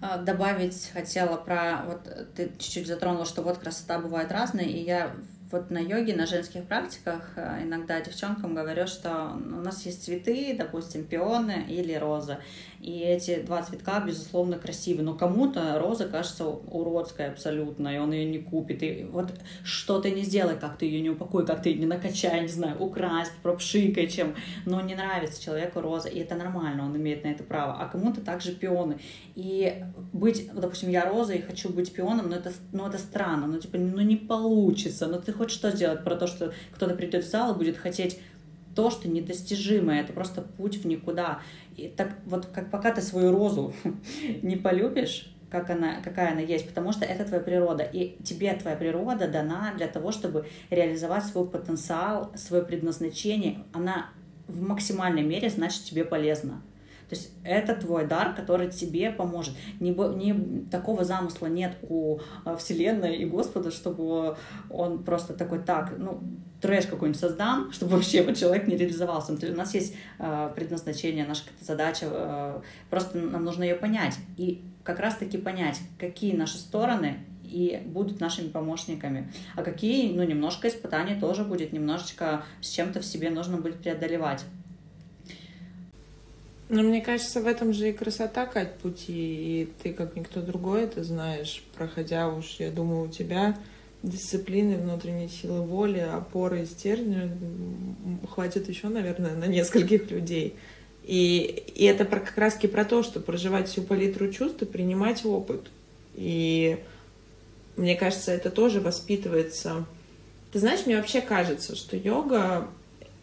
А, 0.00 0.18
добавить 0.18 0.90
хотела 0.92 1.36
про, 1.36 1.82
вот 1.86 2.34
ты 2.36 2.52
чуть-чуть 2.58 2.86
затронула, 2.86 3.24
что 3.24 3.42
вот 3.42 3.58
красота 3.58 3.98
бывает 3.98 4.30
разная, 4.30 4.64
и 4.64 4.78
я 4.78 5.12
вот 5.50 5.70
на 5.70 5.78
йоге, 5.78 6.14
на 6.14 6.26
женских 6.26 6.64
практиках 6.64 7.32
э, 7.36 7.62
иногда 7.62 8.00
девчонкам 8.00 8.54
говорю, 8.54 8.86
что 8.86 9.32
у 9.34 9.60
нас 9.60 9.84
есть 9.86 10.04
цветы, 10.04 10.54
допустим, 10.56 11.04
пионы 11.04 11.64
или 11.68 11.94
роза. 11.94 12.38
И 12.80 13.00
эти 13.00 13.42
два 13.42 13.62
цветка, 13.62 14.00
безусловно, 14.00 14.56
красивые. 14.56 15.04
Но 15.04 15.14
кому-то 15.14 15.78
роза 15.78 16.06
кажется 16.06 16.46
уродской 16.46 17.26
абсолютно, 17.26 17.88
и 17.88 17.98
он 17.98 18.12
ее 18.12 18.24
не 18.24 18.38
купит. 18.38 18.82
И 18.82 19.06
вот 19.10 19.32
что 19.64 20.00
ты 20.00 20.12
не 20.12 20.22
сделай, 20.22 20.56
как 20.56 20.78
ты 20.78 20.86
ее 20.86 21.00
не 21.00 21.10
упакуй, 21.10 21.44
как 21.44 21.62
ты 21.62 21.70
ее 21.70 21.78
не 21.80 21.86
накачай, 21.86 22.40
не 22.40 22.48
знаю, 22.48 22.80
украсть, 22.80 23.32
пропшикай 23.42 24.06
чем. 24.06 24.34
Но 24.64 24.80
не 24.80 24.94
нравится 24.94 25.42
человеку 25.42 25.80
роза, 25.80 26.08
и 26.08 26.20
это 26.20 26.36
нормально, 26.36 26.84
он 26.84 26.96
имеет 26.96 27.24
на 27.24 27.28
это 27.28 27.42
право. 27.42 27.76
А 27.80 27.88
кому-то 27.88 28.20
также 28.20 28.52
пионы. 28.52 28.98
И 29.34 29.84
быть, 30.12 30.48
допустим, 30.52 30.90
я 30.90 31.04
роза 31.04 31.34
и 31.34 31.42
хочу 31.42 31.70
быть 31.70 31.92
пионом, 31.92 32.28
но 32.28 32.36
это, 32.36 32.52
ну, 32.72 32.86
это 32.86 32.98
странно, 32.98 33.46
ну, 33.46 33.58
типа, 33.58 33.78
ну, 33.78 34.00
не 34.02 34.16
получится. 34.16 35.06
Но 35.06 35.18
ты 35.18 35.32
хочешь 35.32 35.58
что 35.58 35.70
сделать 35.70 36.04
про 36.04 36.14
то, 36.14 36.26
что 36.26 36.52
кто-то 36.74 36.94
придет 36.94 37.24
в 37.24 37.30
зал 37.30 37.52
и 37.52 37.56
будет 37.56 37.76
хотеть 37.76 38.20
то, 38.74 38.90
что 38.90 39.08
недостижимое, 39.08 40.02
это 40.02 40.12
просто 40.12 40.42
путь 40.42 40.78
в 40.78 40.86
никуда. 40.86 41.40
И 41.76 41.88
так 41.88 42.14
вот, 42.26 42.46
как 42.46 42.70
пока 42.70 42.92
ты 42.92 43.02
свою 43.02 43.32
розу 43.32 43.72
не 44.42 44.56
полюбишь, 44.56 45.32
как 45.50 45.70
она, 45.70 46.00
какая 46.02 46.32
она 46.32 46.40
есть, 46.40 46.68
потому 46.68 46.92
что 46.92 47.04
это 47.04 47.24
твоя 47.24 47.42
природа. 47.42 47.82
И 47.82 48.22
тебе 48.22 48.52
твоя 48.54 48.76
природа 48.76 49.28
дана 49.28 49.72
для 49.76 49.88
того, 49.88 50.12
чтобы 50.12 50.46
реализовать 50.70 51.24
свой 51.24 51.48
потенциал, 51.48 52.32
свое 52.36 52.62
предназначение. 52.62 53.64
Она 53.72 54.10
в 54.46 54.60
максимальной 54.60 55.22
мере, 55.22 55.48
значит, 55.50 55.84
тебе 55.84 56.04
полезна. 56.04 56.62
То 57.08 57.16
есть 57.16 57.30
это 57.42 57.74
твой 57.74 58.06
дар, 58.06 58.34
который 58.34 58.70
тебе 58.70 59.10
поможет. 59.10 59.54
Не, 59.80 59.90
не, 59.90 60.64
такого 60.70 61.04
замысла 61.04 61.46
нет 61.46 61.76
у 61.82 62.18
а, 62.44 62.56
Вселенной 62.56 63.16
и 63.16 63.24
Господа, 63.24 63.70
чтобы 63.70 64.36
он 64.70 65.02
просто 65.02 65.32
такой, 65.32 65.60
так, 65.60 65.94
ну, 65.96 66.20
трэш 66.60 66.86
какой-нибудь 66.86 67.20
создам, 67.20 67.72
чтобы 67.72 67.92
вообще 67.92 68.22
вот 68.22 68.36
человек 68.36 68.66
не 68.66 68.76
реализовался. 68.76 69.32
У 69.32 69.56
нас 69.56 69.74
есть 69.74 69.94
э, 70.18 70.50
предназначение, 70.54 71.24
наша 71.24 71.44
задача, 71.60 72.06
э, 72.10 72.60
просто 72.90 73.18
нам 73.18 73.44
нужно 73.44 73.62
ее 73.62 73.76
понять. 73.76 74.16
И 74.36 74.62
как 74.82 74.98
раз-таки 74.98 75.38
понять, 75.38 75.80
какие 75.98 76.34
наши 76.34 76.58
стороны 76.58 77.18
и 77.44 77.82
будут 77.86 78.20
нашими 78.20 78.48
помощниками. 78.48 79.32
А 79.56 79.62
какие, 79.62 80.12
ну, 80.12 80.22
немножко 80.22 80.68
испытаний 80.68 81.18
тоже 81.18 81.44
будет, 81.44 81.72
немножечко 81.72 82.44
с 82.60 82.70
чем-то 82.70 83.00
в 83.00 83.04
себе 83.04 83.30
нужно 83.30 83.56
будет 83.58 83.76
преодолевать. 83.76 84.44
Но 86.68 86.82
мне 86.82 87.00
кажется, 87.00 87.40
в 87.40 87.46
этом 87.46 87.72
же 87.72 87.88
и 87.88 87.92
красота, 87.92 88.44
Кать, 88.44 88.74
пути. 88.78 89.12
И 89.62 89.68
ты, 89.82 89.92
как 89.92 90.16
никто 90.16 90.42
другой, 90.42 90.82
это 90.82 91.02
знаешь, 91.02 91.62
проходя 91.74 92.28
уж, 92.28 92.56
я 92.58 92.70
думаю, 92.70 93.08
у 93.08 93.08
тебя 93.08 93.56
дисциплины, 94.02 94.76
внутренней 94.76 95.28
силы 95.28 95.62
воли, 95.62 95.98
опоры 95.98 96.62
и 96.62 96.66
стержня 96.66 97.30
хватит 98.32 98.68
еще, 98.68 98.88
наверное, 98.88 99.34
на 99.34 99.46
нескольких 99.46 100.10
людей. 100.10 100.54
И, 101.04 101.64
и 101.74 101.84
это 101.84 102.04
про, 102.04 102.20
как 102.20 102.36
раз 102.36 102.54
про 102.54 102.84
то, 102.84 103.02
что 103.02 103.20
проживать 103.20 103.68
всю 103.68 103.82
палитру 103.82 104.30
чувств 104.30 104.60
и 104.60 104.66
принимать 104.66 105.24
опыт. 105.24 105.68
И 106.14 106.78
мне 107.76 107.96
кажется, 107.96 108.30
это 108.30 108.50
тоже 108.50 108.80
воспитывается. 108.80 109.86
Ты 110.52 110.58
знаешь, 110.58 110.84
мне 110.84 110.96
вообще 110.96 111.22
кажется, 111.22 111.76
что 111.76 111.96
йога 111.96 112.68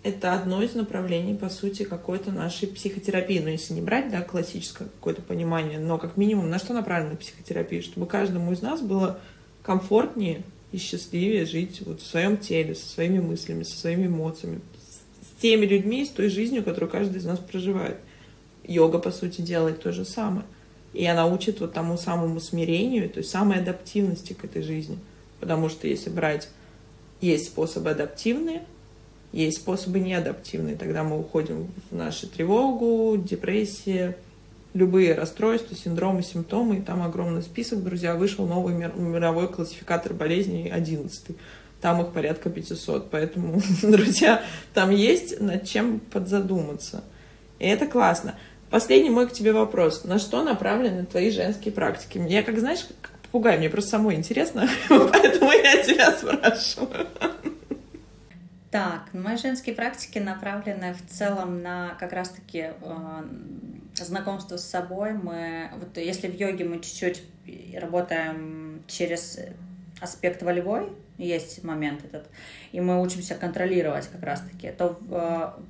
это 0.06 0.34
одно 0.34 0.62
из 0.62 0.76
направлений, 0.76 1.34
по 1.34 1.50
сути, 1.50 1.82
какой-то 1.82 2.32
нашей 2.32 2.68
психотерапии. 2.68 3.40
Но 3.40 3.50
если 3.50 3.74
не 3.74 3.82
брать, 3.82 4.12
да, 4.12 4.22
классическое 4.22 4.88
какое-то 4.88 5.24
понимание, 5.24 5.80
но 5.80 5.98
как 5.98 6.16
минимум 6.16 6.48
на 6.52 6.60
что 6.60 6.74
направлена 6.74 7.16
психотерапия? 7.16 7.82
Чтобы 7.82 8.06
каждому 8.06 8.54
из 8.54 8.62
нас 8.62 8.82
было 8.82 9.20
комфортнее 9.64 10.44
и 10.72 10.78
счастливее 10.78 11.48
жить 11.48 11.82
вот 11.84 12.02
в 12.02 12.06
своем 12.06 12.38
теле, 12.38 12.76
со 12.76 12.88
своими 12.88 13.18
мыслями, 13.18 13.64
со 13.64 13.76
своими 13.76 14.06
эмоциями, 14.06 14.62
с 15.24 15.42
теми 15.42 15.66
людьми, 15.66 16.06
с 16.06 16.10
той 16.10 16.30
жизнью, 16.30 16.64
которую 16.64 16.92
каждый 16.92 17.18
из 17.18 17.26
нас 17.26 17.40
проживает. 17.40 17.98
Йога, 18.64 19.00
по 19.00 19.10
сути, 19.10 19.42
делает 19.42 19.82
то 19.82 19.92
же 19.92 20.06
самое. 20.06 20.46
И 20.94 21.04
она 21.08 21.26
учит 21.26 21.62
вот 21.62 21.74
тому 21.74 21.98
самому 21.98 22.40
смирению, 22.40 23.10
то 23.10 23.18
есть 23.18 23.32
самой 23.32 23.58
адаптивности 23.58 24.34
к 24.34 24.46
этой 24.46 24.62
жизни. 24.62 25.00
Потому 25.40 25.68
что 25.68 25.88
если 25.88 26.12
брать, 26.12 26.48
есть 27.22 27.48
способы 27.48 27.90
адаптивные– 27.90 28.66
Есть 29.36 29.58
способы 29.58 30.00
неадаптивные, 30.00 30.78
тогда 30.78 31.04
мы 31.04 31.20
уходим 31.20 31.68
в 31.92 31.96
нашу 31.96 32.26
тревогу, 32.26 33.18
депрессию, 33.18 34.16
любые 34.74 35.14
расстройства, 35.14 35.76
синдромы, 35.76 36.24
симптомы. 36.24 36.78
И 36.78 36.82
там 36.82 37.04
огромный 37.04 37.42
список, 37.42 37.84
друзья. 37.84 38.16
Вышел 38.16 38.48
новый 38.48 38.74
мировой 38.74 39.50
классификатор 39.50 40.14
болезней, 40.14 40.70
11 40.70 41.36
там 41.82 42.02
их 42.02 42.14
порядка 42.14 42.50
500. 42.50 43.12
Поэтому, 43.12 43.62
друзья, 43.84 44.42
там 44.74 44.90
есть 44.90 45.42
над 45.42 45.68
чем 45.68 46.00
подзадуматься. 46.00 47.04
И 47.60 47.68
это 47.68 47.88
классно. 47.88 48.36
Последний 48.70 49.10
мой 49.10 49.28
к 49.28 49.34
тебе 49.34 49.52
вопрос. 49.52 50.06
На 50.06 50.18
что 50.18 50.44
направлены 50.44 51.06
твои 51.06 51.30
женские 51.30 51.74
практики? 51.74 52.26
Я, 52.26 52.42
как 52.42 52.58
знаешь, 52.58 52.88
как 53.02 53.12
попугай, 53.20 53.58
мне 53.58 53.70
просто 53.70 53.92
самой 53.92 54.16
интересно, 54.16 54.70
поэтому 54.88 55.52
я 55.52 55.84
тебя 55.84 56.14
спрашиваю. 56.14 57.08
Так, 58.76 59.14
мои 59.14 59.38
женские 59.38 59.74
практики 59.74 60.20
направлены 60.20 60.94
в 60.94 61.10
целом 61.10 61.62
на 61.62 61.96
как 61.98 62.12
раз-таки 62.12 62.72
э, 62.82 63.24
знакомство 63.94 64.58
с 64.58 64.66
собой. 64.66 65.14
Мы, 65.14 65.70
вот 65.78 65.96
если 65.96 66.28
в 66.28 66.36
йоге 66.36 66.66
мы 66.66 66.82
чуть-чуть 66.82 67.24
работаем 67.74 68.84
через 68.86 69.40
аспект 70.02 70.44
волевой, 70.44 70.92
есть 71.18 71.64
момент 71.64 72.04
этот, 72.04 72.28
и 72.74 72.82
мы 72.82 73.02
учимся 73.02 73.36
контролировать 73.36 74.10
как 74.10 74.22
раз-таки, 74.24 74.70
то 74.72 74.98
в, 75.00 75.14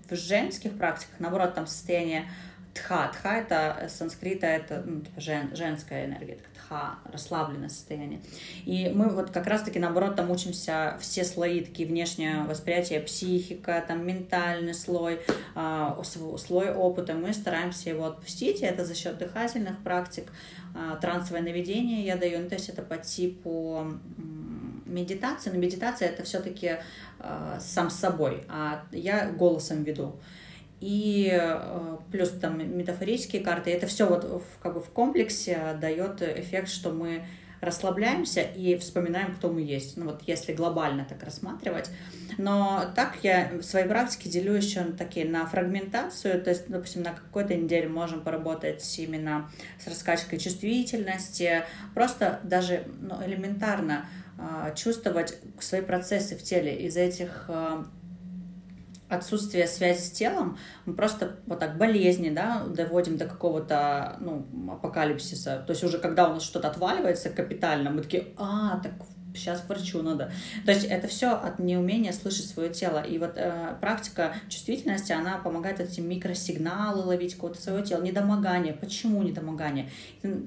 э, 0.10 0.16
в 0.16 0.16
женских 0.16 0.76
практиках, 0.76 1.20
наоборот, 1.20 1.54
там 1.54 1.68
состояние 1.68 2.28
тха. 2.74 3.10
Тха— 3.10 3.38
это 3.40 3.88
санскрита, 3.88 4.48
это 4.48 4.84
ну, 4.84 5.02
типа 5.02 5.22
жен, 5.22 5.56
женская 5.56 6.06
энергия, 6.06 6.40
тха, 6.66 6.96
расслабленное 7.12 7.70
состояние. 7.70 8.22
И 8.66 8.92
мы 8.94 9.10
вот 9.10 9.32
как 9.32 9.48
раз-таки, 9.48 9.80
наоборот, 9.80 10.16
там 10.16 10.32
учимся 10.32 10.98
все 11.00 11.24
слои, 11.24 11.62
такие 11.62 11.88
внешнее 11.88 12.44
восприятие, 12.44 13.00
психика, 13.02 13.84
там 13.88 14.06
ментальный 14.06 14.74
слой, 14.74 15.20
э, 15.56 16.04
слой 16.38 16.74
опыта. 16.74 17.14
Мы 17.14 17.34
стараемся 17.34 17.90
его 17.90 18.06
отпустить, 18.06 18.62
и 18.62 18.66
это 18.66 18.86
за 18.86 18.96
счет 18.96 19.18
дыхательных 19.18 19.82
практик, 19.84 20.32
э, 20.76 20.98
трансовое 21.02 21.42
наведение 21.42 22.06
я 22.06 22.16
даю, 22.16 22.40
ну, 22.40 22.50
то 22.50 22.56
есть 22.56 22.70
это 22.70 22.82
по 22.82 22.98
типу 22.98 23.86
медитации, 24.86 25.50
но 25.50 25.58
медитация 25.58 26.10
это 26.10 26.24
все-таки 26.24 26.78
э, 27.20 27.58
сам 27.60 27.90
с 27.90 27.96
собой, 27.96 28.44
а 28.50 28.86
я 28.92 29.30
голосом 29.30 29.84
веду. 29.84 30.16
И 30.82 31.30
э, 31.32 31.98
плюс 32.12 32.30
там 32.30 32.78
метафорические 32.78 33.42
карты, 33.42 33.72
это 33.72 33.88
все 33.88 34.08
вот 34.08 34.24
в, 34.24 34.62
как 34.62 34.74
бы 34.74 34.82
в 34.82 34.90
комплексе 34.90 35.78
дает 35.80 36.22
эффект, 36.22 36.70
что 36.70 36.92
мы 36.92 37.24
расслабляемся 37.62 38.42
и 38.42 38.78
вспоминаем, 38.78 39.36
кто 39.36 39.50
мы 39.50 39.62
есть. 39.62 39.98
Ну 39.98 40.06
вот 40.06 40.22
если 40.28 40.54
глобально 40.54 41.06
так 41.06 41.24
рассматривать. 41.24 41.90
Но 42.38 42.92
так 42.96 43.18
я 43.24 43.52
в 43.54 43.64
своей 43.64 43.88
практике 43.88 44.30
делю 44.30 44.54
еще 44.54 44.84
такие 44.84 45.28
на 45.28 45.46
фрагментацию, 45.46 46.42
то 46.42 46.50
есть, 46.52 46.68
допустим, 46.68 47.04
на 47.04 47.14
какой-то 47.14 47.56
неделе 47.56 47.88
можем 47.88 48.22
поработать 48.22 49.00
именно 49.00 49.50
с 49.80 49.88
раскачкой 49.88 50.40
чувствительности, 50.40 51.64
просто 51.94 52.40
даже 52.44 52.84
ну, 53.00 53.16
элементарно 53.26 54.06
а, 54.38 54.72
чувствовать 54.72 55.38
свои 55.60 55.82
процессы 55.82 56.36
в 56.36 56.44
теле. 56.44 56.76
Из 56.76 56.98
этих 56.98 57.46
а, 57.48 57.86
отсутствия 59.10 59.68
связи 59.68 60.02
с 60.02 60.12
телом, 60.12 60.58
мы 60.86 60.94
просто 60.94 61.38
вот 61.46 61.60
так 61.60 61.78
болезни, 61.78 62.30
да, 62.30 62.64
доводим 62.68 63.18
до 63.18 63.26
какого-то, 63.26 64.18
ну, 64.20 64.46
апокалипсиса. 64.72 65.64
То 65.66 65.72
есть 65.72 65.84
уже 65.84 66.00
когда 66.00 66.30
у 66.30 66.34
нас 66.34 66.44
что-то 66.44 66.70
отваливается 66.70 67.30
капитально, 67.30 67.92
мы 67.92 68.02
такие, 68.02 68.28
а, 68.38 68.80
так 68.82 68.94
сейчас 69.36 69.62
к 69.62 69.70
врачу 69.70 70.02
надо. 70.02 70.32
То 70.66 70.72
есть 70.72 70.86
это 70.86 71.08
все 71.08 71.34
от 71.34 71.60
неумения 71.60 72.14
слышать 72.14 72.46
свое 72.46 72.70
тело. 72.74 73.02
И 73.02 73.18
вот 73.18 73.34
э, 73.36 73.76
практика 73.82 74.34
чувствительности, 74.50 75.12
она 75.12 75.38
помогает 75.38 75.80
эти 75.80 76.00
микросигналы 76.00 77.04
ловить 77.04 77.36
какого-то 77.36 77.62
своего 77.62 77.86
тела, 77.86 78.02
недомогание. 78.02 78.74
Почему 78.74 79.22
недомогание? 79.24 79.90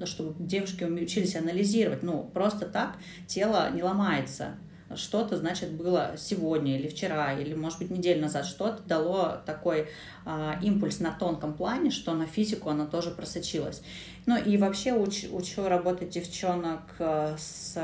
Чтобы 0.05 0.35
девушки 0.43 0.83
учились 0.83 1.35
анализировать. 1.35 2.03
Ну, 2.03 2.29
просто 2.33 2.65
так 2.65 2.95
тело 3.27 3.69
не 3.71 3.83
ломается 3.83 4.55
что-то, 4.95 5.37
значит, 5.37 5.71
было 5.71 6.15
сегодня 6.17 6.77
или 6.77 6.87
вчера, 6.87 7.33
или, 7.33 7.53
может 7.53 7.79
быть, 7.79 7.91
неделю 7.91 8.21
назад, 8.21 8.45
что-то 8.45 8.81
дало 8.83 9.41
такой 9.45 9.87
а, 10.25 10.59
импульс 10.61 10.99
на 10.99 11.11
тонком 11.11 11.53
плане, 11.53 11.91
что 11.91 12.13
на 12.13 12.25
физику 12.25 12.69
она 12.69 12.85
тоже 12.85 13.11
просочилась. 13.11 13.81
Ну 14.25 14.37
и 14.37 14.57
вообще 14.57 14.93
уч, 14.93 15.25
учу 15.31 15.67
работать 15.67 16.09
девчонок 16.09 16.81
э, 16.99 17.35
с 17.37 17.77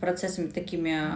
процессами 0.00 0.48
такими 0.48 1.12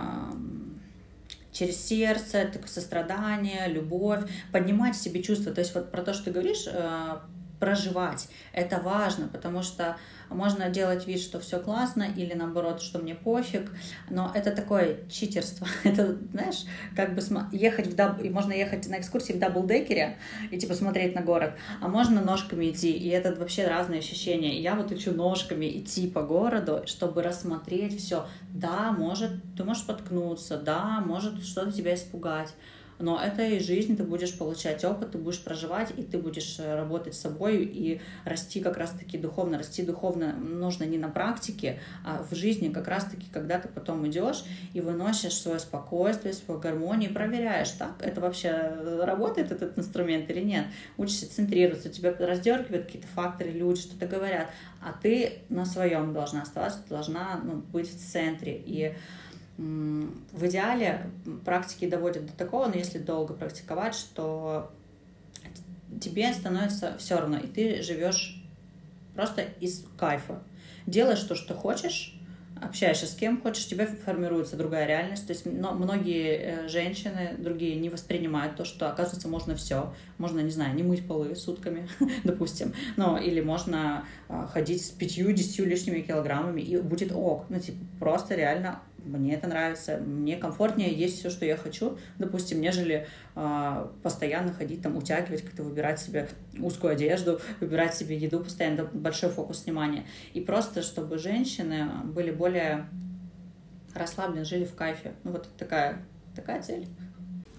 через 1.53 1.85
сердце, 1.85 2.49
такое 2.53 2.69
сострадание, 2.69 3.69
любовь, 3.69 4.21
поднимать 4.53 4.97
в 4.97 5.01
себе 5.01 5.23
чувства. 5.23 5.53
То 5.53 5.61
есть 5.61 5.75
вот 5.75 5.91
про 5.91 6.03
то, 6.03 6.15
что 6.15 6.25
ты 6.27 6.31
говоришь, 6.31 6.65
э, 6.67 7.17
проживать. 7.59 8.29
Это 8.53 8.81
важно, 8.81 9.29
потому 9.29 9.63
что 9.63 9.97
можно 10.31 10.69
делать 10.69 11.07
вид, 11.07 11.21
что 11.21 11.41
все 11.41 11.59
классно, 11.59 12.07
или 12.17 12.35
наоборот, 12.35 12.83
что 12.83 12.99
мне 12.99 13.15
пофиг, 13.15 13.71
но 14.11 14.31
это 14.35 14.53
такое 14.53 14.99
читерство. 15.09 15.67
Это, 15.85 16.17
знаешь, 16.33 16.65
как 16.95 17.15
бы 17.15 17.23
ехать 17.53 17.87
в 17.87 17.95
даб... 17.95 18.23
можно 18.25 18.53
ехать 18.53 18.89
на 18.89 18.99
экскурсии 18.99 19.33
в 19.33 19.39
double-decker 19.39 20.13
е 20.13 20.19
и 20.51 20.59
типа 20.59 20.75
смотреть 20.75 21.15
на 21.15 21.23
город, 21.23 21.55
а 21.81 21.89
можно 21.89 22.23
ножками 22.23 22.71
идти, 22.71 22.93
и 22.93 23.09
это 23.09 23.35
вообще 23.35 23.67
разные 23.67 24.01
ощущения. 24.01 24.61
я 24.61 24.75
вот 24.75 24.91
учу 24.91 25.13
ножками 25.13 25.67
идти 25.79 26.09
по 26.09 26.23
городу, 26.23 26.83
чтобы 26.87 27.23
рассмотреть 27.23 27.99
все. 27.99 28.27
Да, 28.51 28.93
может, 28.93 29.31
ты 29.57 29.65
можешь 29.65 29.83
споткнуться, 29.85 30.59
да, 30.59 31.01
может 31.01 31.43
что-то 31.45 31.73
тебя 31.73 31.95
испугать, 31.95 32.53
но 32.99 33.21
это 33.21 33.43
и 33.43 33.61
жизнь, 33.61 33.97
ты 33.97 34.03
будешь 34.03 34.37
получать 34.37 34.85
опыт, 34.85 35.13
ты 35.13 35.19
будешь 35.19 35.43
проживать, 35.43 35.93
и 35.97 36.03
ты 36.03 36.19
будешь 36.19 36.59
э, 36.59 36.75
работать 36.75 37.15
с 37.15 37.21
собой 37.21 37.65
и 37.65 38.01
расти 38.25 38.61
как 38.61 38.77
раз-таки 38.77 39.19
духовно. 39.19 39.59
Расти 39.59 39.83
духовно 39.83 40.33
нужно 40.33 40.85
не 40.85 40.99
на 40.99 41.09
практике, 41.09 41.81
а 42.05 42.25
в 42.29 42.35
жизни 42.35 42.71
как 42.71 42.89
раз-таки, 42.89 43.27
когда 43.33 43.59
ты 43.59 43.69
потом 43.69 44.07
идешь 44.09 44.45
и 44.75 44.81
выносишь 44.81 45.35
свое 45.35 45.61
спокойствие, 45.61 46.35
свою 46.35 46.61
гармонию, 46.61 47.11
и 47.11 47.13
проверяешь, 47.13 47.71
так, 47.71 47.93
это 48.01 48.21
вообще 48.21 48.49
э, 48.49 49.05
работает 49.05 49.53
этот 49.53 49.79
инструмент 49.79 50.29
или 50.31 50.41
нет. 50.41 50.67
Учишься 50.97 51.33
центрироваться, 51.33 51.89
тебя 51.89 52.15
раздергивают 52.19 52.87
какие-то 52.87 53.09
факторы, 53.09 53.51
люди 53.51 53.81
что-то 53.81 54.07
говорят, 54.07 54.49
а 54.81 54.93
ты 54.93 55.43
на 55.49 55.65
своем 55.65 56.13
должна 56.13 56.43
оставаться, 56.43 56.81
должна 56.89 57.41
ну, 57.45 57.57
быть 57.57 57.89
в 57.89 57.99
центре. 57.99 58.61
И 58.65 58.95
в 59.59 60.47
идеале 60.47 61.11
практики 61.45 61.89
доводят 61.89 62.27
до 62.27 62.33
такого, 62.33 62.69
но 62.69 62.75
если 62.75 62.99
долго 62.99 63.35
практиковать, 63.35 63.95
что 63.95 64.71
тебе 66.01 66.33
становится 66.33 66.97
все 66.99 67.19
равно, 67.19 67.39
и 67.39 67.47
ты 67.47 67.83
живешь 67.83 68.41
просто 69.15 69.43
из 69.61 69.85
кайфа. 69.99 70.41
Делаешь 70.87 71.21
то, 71.23 71.35
что 71.35 71.55
хочешь, 71.55 72.15
общаешься 72.61 73.07
с 73.07 73.15
кем 73.15 73.41
хочешь, 73.41 73.67
у 73.67 73.71
тебя 73.71 73.87
формируется 73.87 74.57
другая 74.57 74.87
реальность. 74.87 75.27
То 75.27 75.33
есть 75.33 75.45
но 75.45 75.73
многие 75.73 76.37
э, 76.37 76.69
женщины, 76.69 77.35
другие 77.39 77.77
не 77.77 77.89
воспринимают 77.89 78.57
то, 78.57 78.65
что, 78.65 78.89
оказывается, 78.89 79.29
можно 79.29 79.57
все. 79.57 79.93
Можно, 80.19 80.41
не 80.41 80.51
знаю, 80.51 80.75
не 80.75 80.83
мыть 80.83 81.07
полы 81.07 81.35
сутками, 81.35 81.89
допустим. 82.25 82.73
Ну, 82.97 83.17
или 83.17 83.41
можно 83.41 84.05
а, 84.29 84.47
ходить 84.47 84.85
с 84.85 84.91
пятью-десятью 84.91 85.67
лишними 85.67 86.01
килограммами, 86.01 86.61
и 86.61 86.77
будет 86.79 87.13
ок. 87.13 87.47
Ну, 87.49 87.59
типа, 87.59 87.79
просто 87.99 88.35
реально 88.35 88.81
мне 89.05 89.35
это 89.35 89.49
нравится, 89.49 89.99
мне 89.99 90.37
комфортнее 90.37 90.93
есть 90.93 91.19
все, 91.19 91.31
что 91.31 91.45
я 91.45 91.57
хочу, 91.57 91.99
допустим, 92.19 92.61
нежели 92.61 93.07
э, 93.35 93.87
постоянно 94.03 94.53
ходить 94.53 94.83
там, 94.83 94.97
утягивать, 94.97 95.43
как-то 95.43 95.63
выбирать 95.63 96.01
себе 96.01 96.29
узкую 96.59 96.93
одежду, 96.93 97.41
выбирать 97.61 97.95
себе 97.95 98.17
еду, 98.17 98.41
постоянно 98.41 98.85
большой 98.85 99.31
фокус 99.31 99.65
внимания. 99.65 100.05
И 100.35 100.41
просто, 100.41 100.83
чтобы 100.83 101.19
женщины 101.19 101.89
были 102.05 102.31
более 102.31 102.87
расслаблены, 103.95 104.45
жили 104.45 104.65
в 104.65 104.75
кайфе. 104.75 105.13
Ну, 105.25 105.33
вот 105.33 105.49
такая, 105.57 106.05
такая 106.35 106.63
цель. 106.63 106.87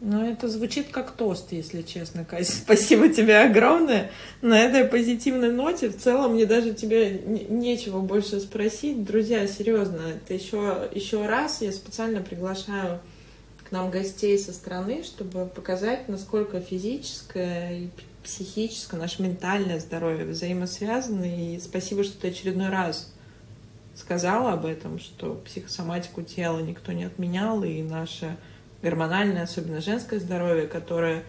Ну, 0.02 0.26
это 0.26 0.48
звучит 0.48 0.88
как 0.92 1.12
тост, 1.12 1.52
если 1.52 1.82
честно, 1.82 2.24
Катя. 2.24 2.52
Спасибо 2.52 3.10
тебе 3.10 3.40
огромное. 3.40 4.12
На 4.42 4.58
этой 4.58 4.86
позитивной 4.86 5.52
ноте 5.52 5.90
в 5.90 5.98
целом 5.98 6.36
мне 6.36 6.46
даже 6.46 6.74
тебе 6.74 7.20
нечего 7.50 8.00
больше 8.00 8.40
спросить. 8.40 9.04
Друзья, 9.04 9.46
серьезно, 9.46 10.02
это 10.16 10.34
еще, 10.34 10.90
еще 10.94 11.26
раз 11.26 11.62
я 11.62 11.74
специально 11.74 12.22
приглашаю 12.22 13.02
к 13.68 13.72
нам 13.72 13.92
гостей 13.92 14.40
со 14.40 14.54
стороны, 14.54 15.04
чтобы 15.04 15.46
показать, 15.48 16.08
насколько 16.08 16.62
физическое 16.62 17.80
и 17.80 17.90
психическое, 18.24 18.98
наше 18.98 19.22
ментальное 19.22 19.80
здоровье 19.80 20.26
взаимосвязаны. 20.26 21.56
И 21.56 21.60
спасибо, 21.60 22.06
что 22.06 22.22
ты 22.22 22.30
очередной 22.30 22.70
раз 22.70 23.12
сказала 23.96 24.54
об 24.54 24.66
этом, 24.66 24.98
что 24.98 25.36
психосоматику 25.46 26.22
тела 26.22 26.60
никто 26.60 26.94
не 26.94 27.04
отменял, 27.04 27.64
и 27.64 27.82
наше 27.82 28.38
гормональное, 28.82 29.44
особенно 29.44 29.82
женское 29.82 30.20
здоровье, 30.20 30.68
которое 30.68 31.24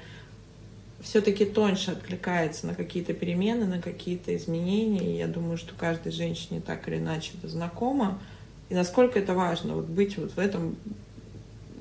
все-таки 1.01 1.45
тоньше 1.45 1.93
откликается 1.93 2.67
на 2.67 2.75
какие-то 2.75 3.15
перемены, 3.15 3.67
на 3.67 3.81
какие-то 3.81 4.37
изменения. 4.37 5.15
И 5.15 5.19
я 5.19 5.27
думаю, 5.27 5.57
что 5.57 5.75
каждой 5.75 6.13
женщине 6.13 6.61
так 6.65 6.87
или 6.89 6.97
иначе 6.97 7.33
это 7.39 7.49
знакомо. 7.49 8.19
И 8.69 8.75
насколько 8.75 9.19
это 9.19 9.35
важно 9.35 9.75
вот 9.75 9.87
быть 9.87 10.17
вот 10.19 10.33
в 10.33 10.39
этом 10.39 10.77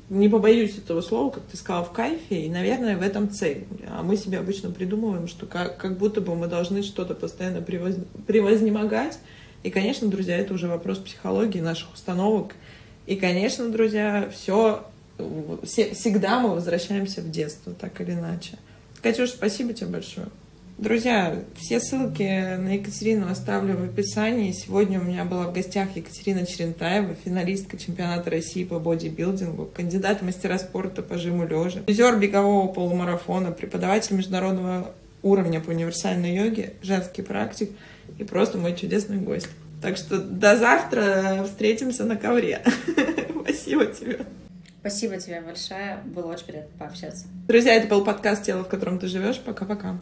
не 0.10 0.28
побоюсь 0.28 0.78
этого 0.78 1.02
слова, 1.02 1.30
как 1.30 1.44
ты 1.44 1.56
сказала, 1.56 1.86
в 1.86 1.92
кайфе, 1.92 2.42
и, 2.42 2.50
наверное, 2.50 2.98
в 2.98 3.02
этом 3.02 3.30
цель. 3.30 3.66
А 3.88 4.02
мы 4.02 4.18
себе 4.18 4.40
обычно 4.40 4.72
придумываем, 4.72 5.28
что 5.28 5.46
как, 5.46 5.78
как 5.78 5.98
будто 5.98 6.20
бы 6.20 6.36
мы 6.36 6.48
должны 6.48 6.82
что-то 6.82 7.14
постоянно 7.14 7.62
превоз, 7.62 7.96
превознемогать. 8.26 9.20
И, 9.62 9.70
конечно, 9.70 10.08
друзья, 10.08 10.38
это 10.38 10.54
уже 10.54 10.68
вопрос 10.68 10.98
психологии, 10.98 11.60
наших 11.60 11.94
установок. 11.94 12.56
И, 13.06 13.18
конечно, 13.18 13.70
друзья, 13.70 14.30
все, 14.34 14.84
всегда 15.64 16.40
мы 16.40 16.50
возвращаемся 16.50 17.22
в 17.22 17.30
детство, 17.30 17.74
так 17.74 18.00
или 18.02 18.12
иначе. 18.12 18.58
Катюш, 19.02 19.30
спасибо 19.30 19.74
тебе 19.74 19.88
большое. 19.88 20.28
Друзья, 20.80 21.36
все 21.58 21.82
ссылки 21.82 22.56
на 22.56 22.76
Екатерину 22.76 23.30
оставлю 23.30 23.76
в 23.76 23.84
описании. 23.84 24.54
Сегодня 24.54 25.02
у 25.02 25.04
меня 25.04 25.26
была 25.26 25.48
в 25.48 25.54
гостях 25.54 25.90
Екатерина 25.96 26.46
Черентаева, 26.46 27.16
финалистка 27.16 27.78
чемпионата 27.78 28.30
России 28.30 28.64
по 28.64 28.80
бодибилдингу, 28.80 29.66
кандидат 29.66 30.22
мастера 30.22 30.58
спорта 30.58 31.02
по 31.02 31.18
жиму 31.18 31.46
лежа, 31.46 31.82
призер 31.82 32.18
бегового 32.18 32.72
полумарафона, 32.72 33.52
преподаватель 33.52 34.16
международного 34.16 34.94
уровня 35.22 35.60
по 35.60 35.72
универсальной 35.72 36.34
йоге, 36.34 36.72
женский 36.82 37.24
практик 37.24 37.72
и 38.18 38.24
просто 38.24 38.58
мой 38.58 38.74
чудесный 38.74 39.18
гость. 39.18 39.50
Так 39.82 39.98
что 39.98 40.18
до 40.18 40.58
завтра 40.58 41.44
встретимся 41.46 42.06
на 42.06 42.16
ковре. 42.16 42.62
Спасибо 43.44 43.86
тебе. 43.86 44.26
Спасибо 44.80 45.18
тебе 45.18 45.42
большое. 45.42 45.98
Было 46.06 46.32
очень 46.32 46.46
приятно 46.46 46.72
пообщаться. 46.80 47.28
Друзья, 47.48 47.74
это 47.74 47.88
был 47.88 48.04
подкаст 48.04 48.44
«Тело, 48.44 48.64
в 48.64 48.70
котором 48.70 48.98
ты 48.98 49.08
живешь». 49.08 49.40
Пока-пока. 49.40 50.00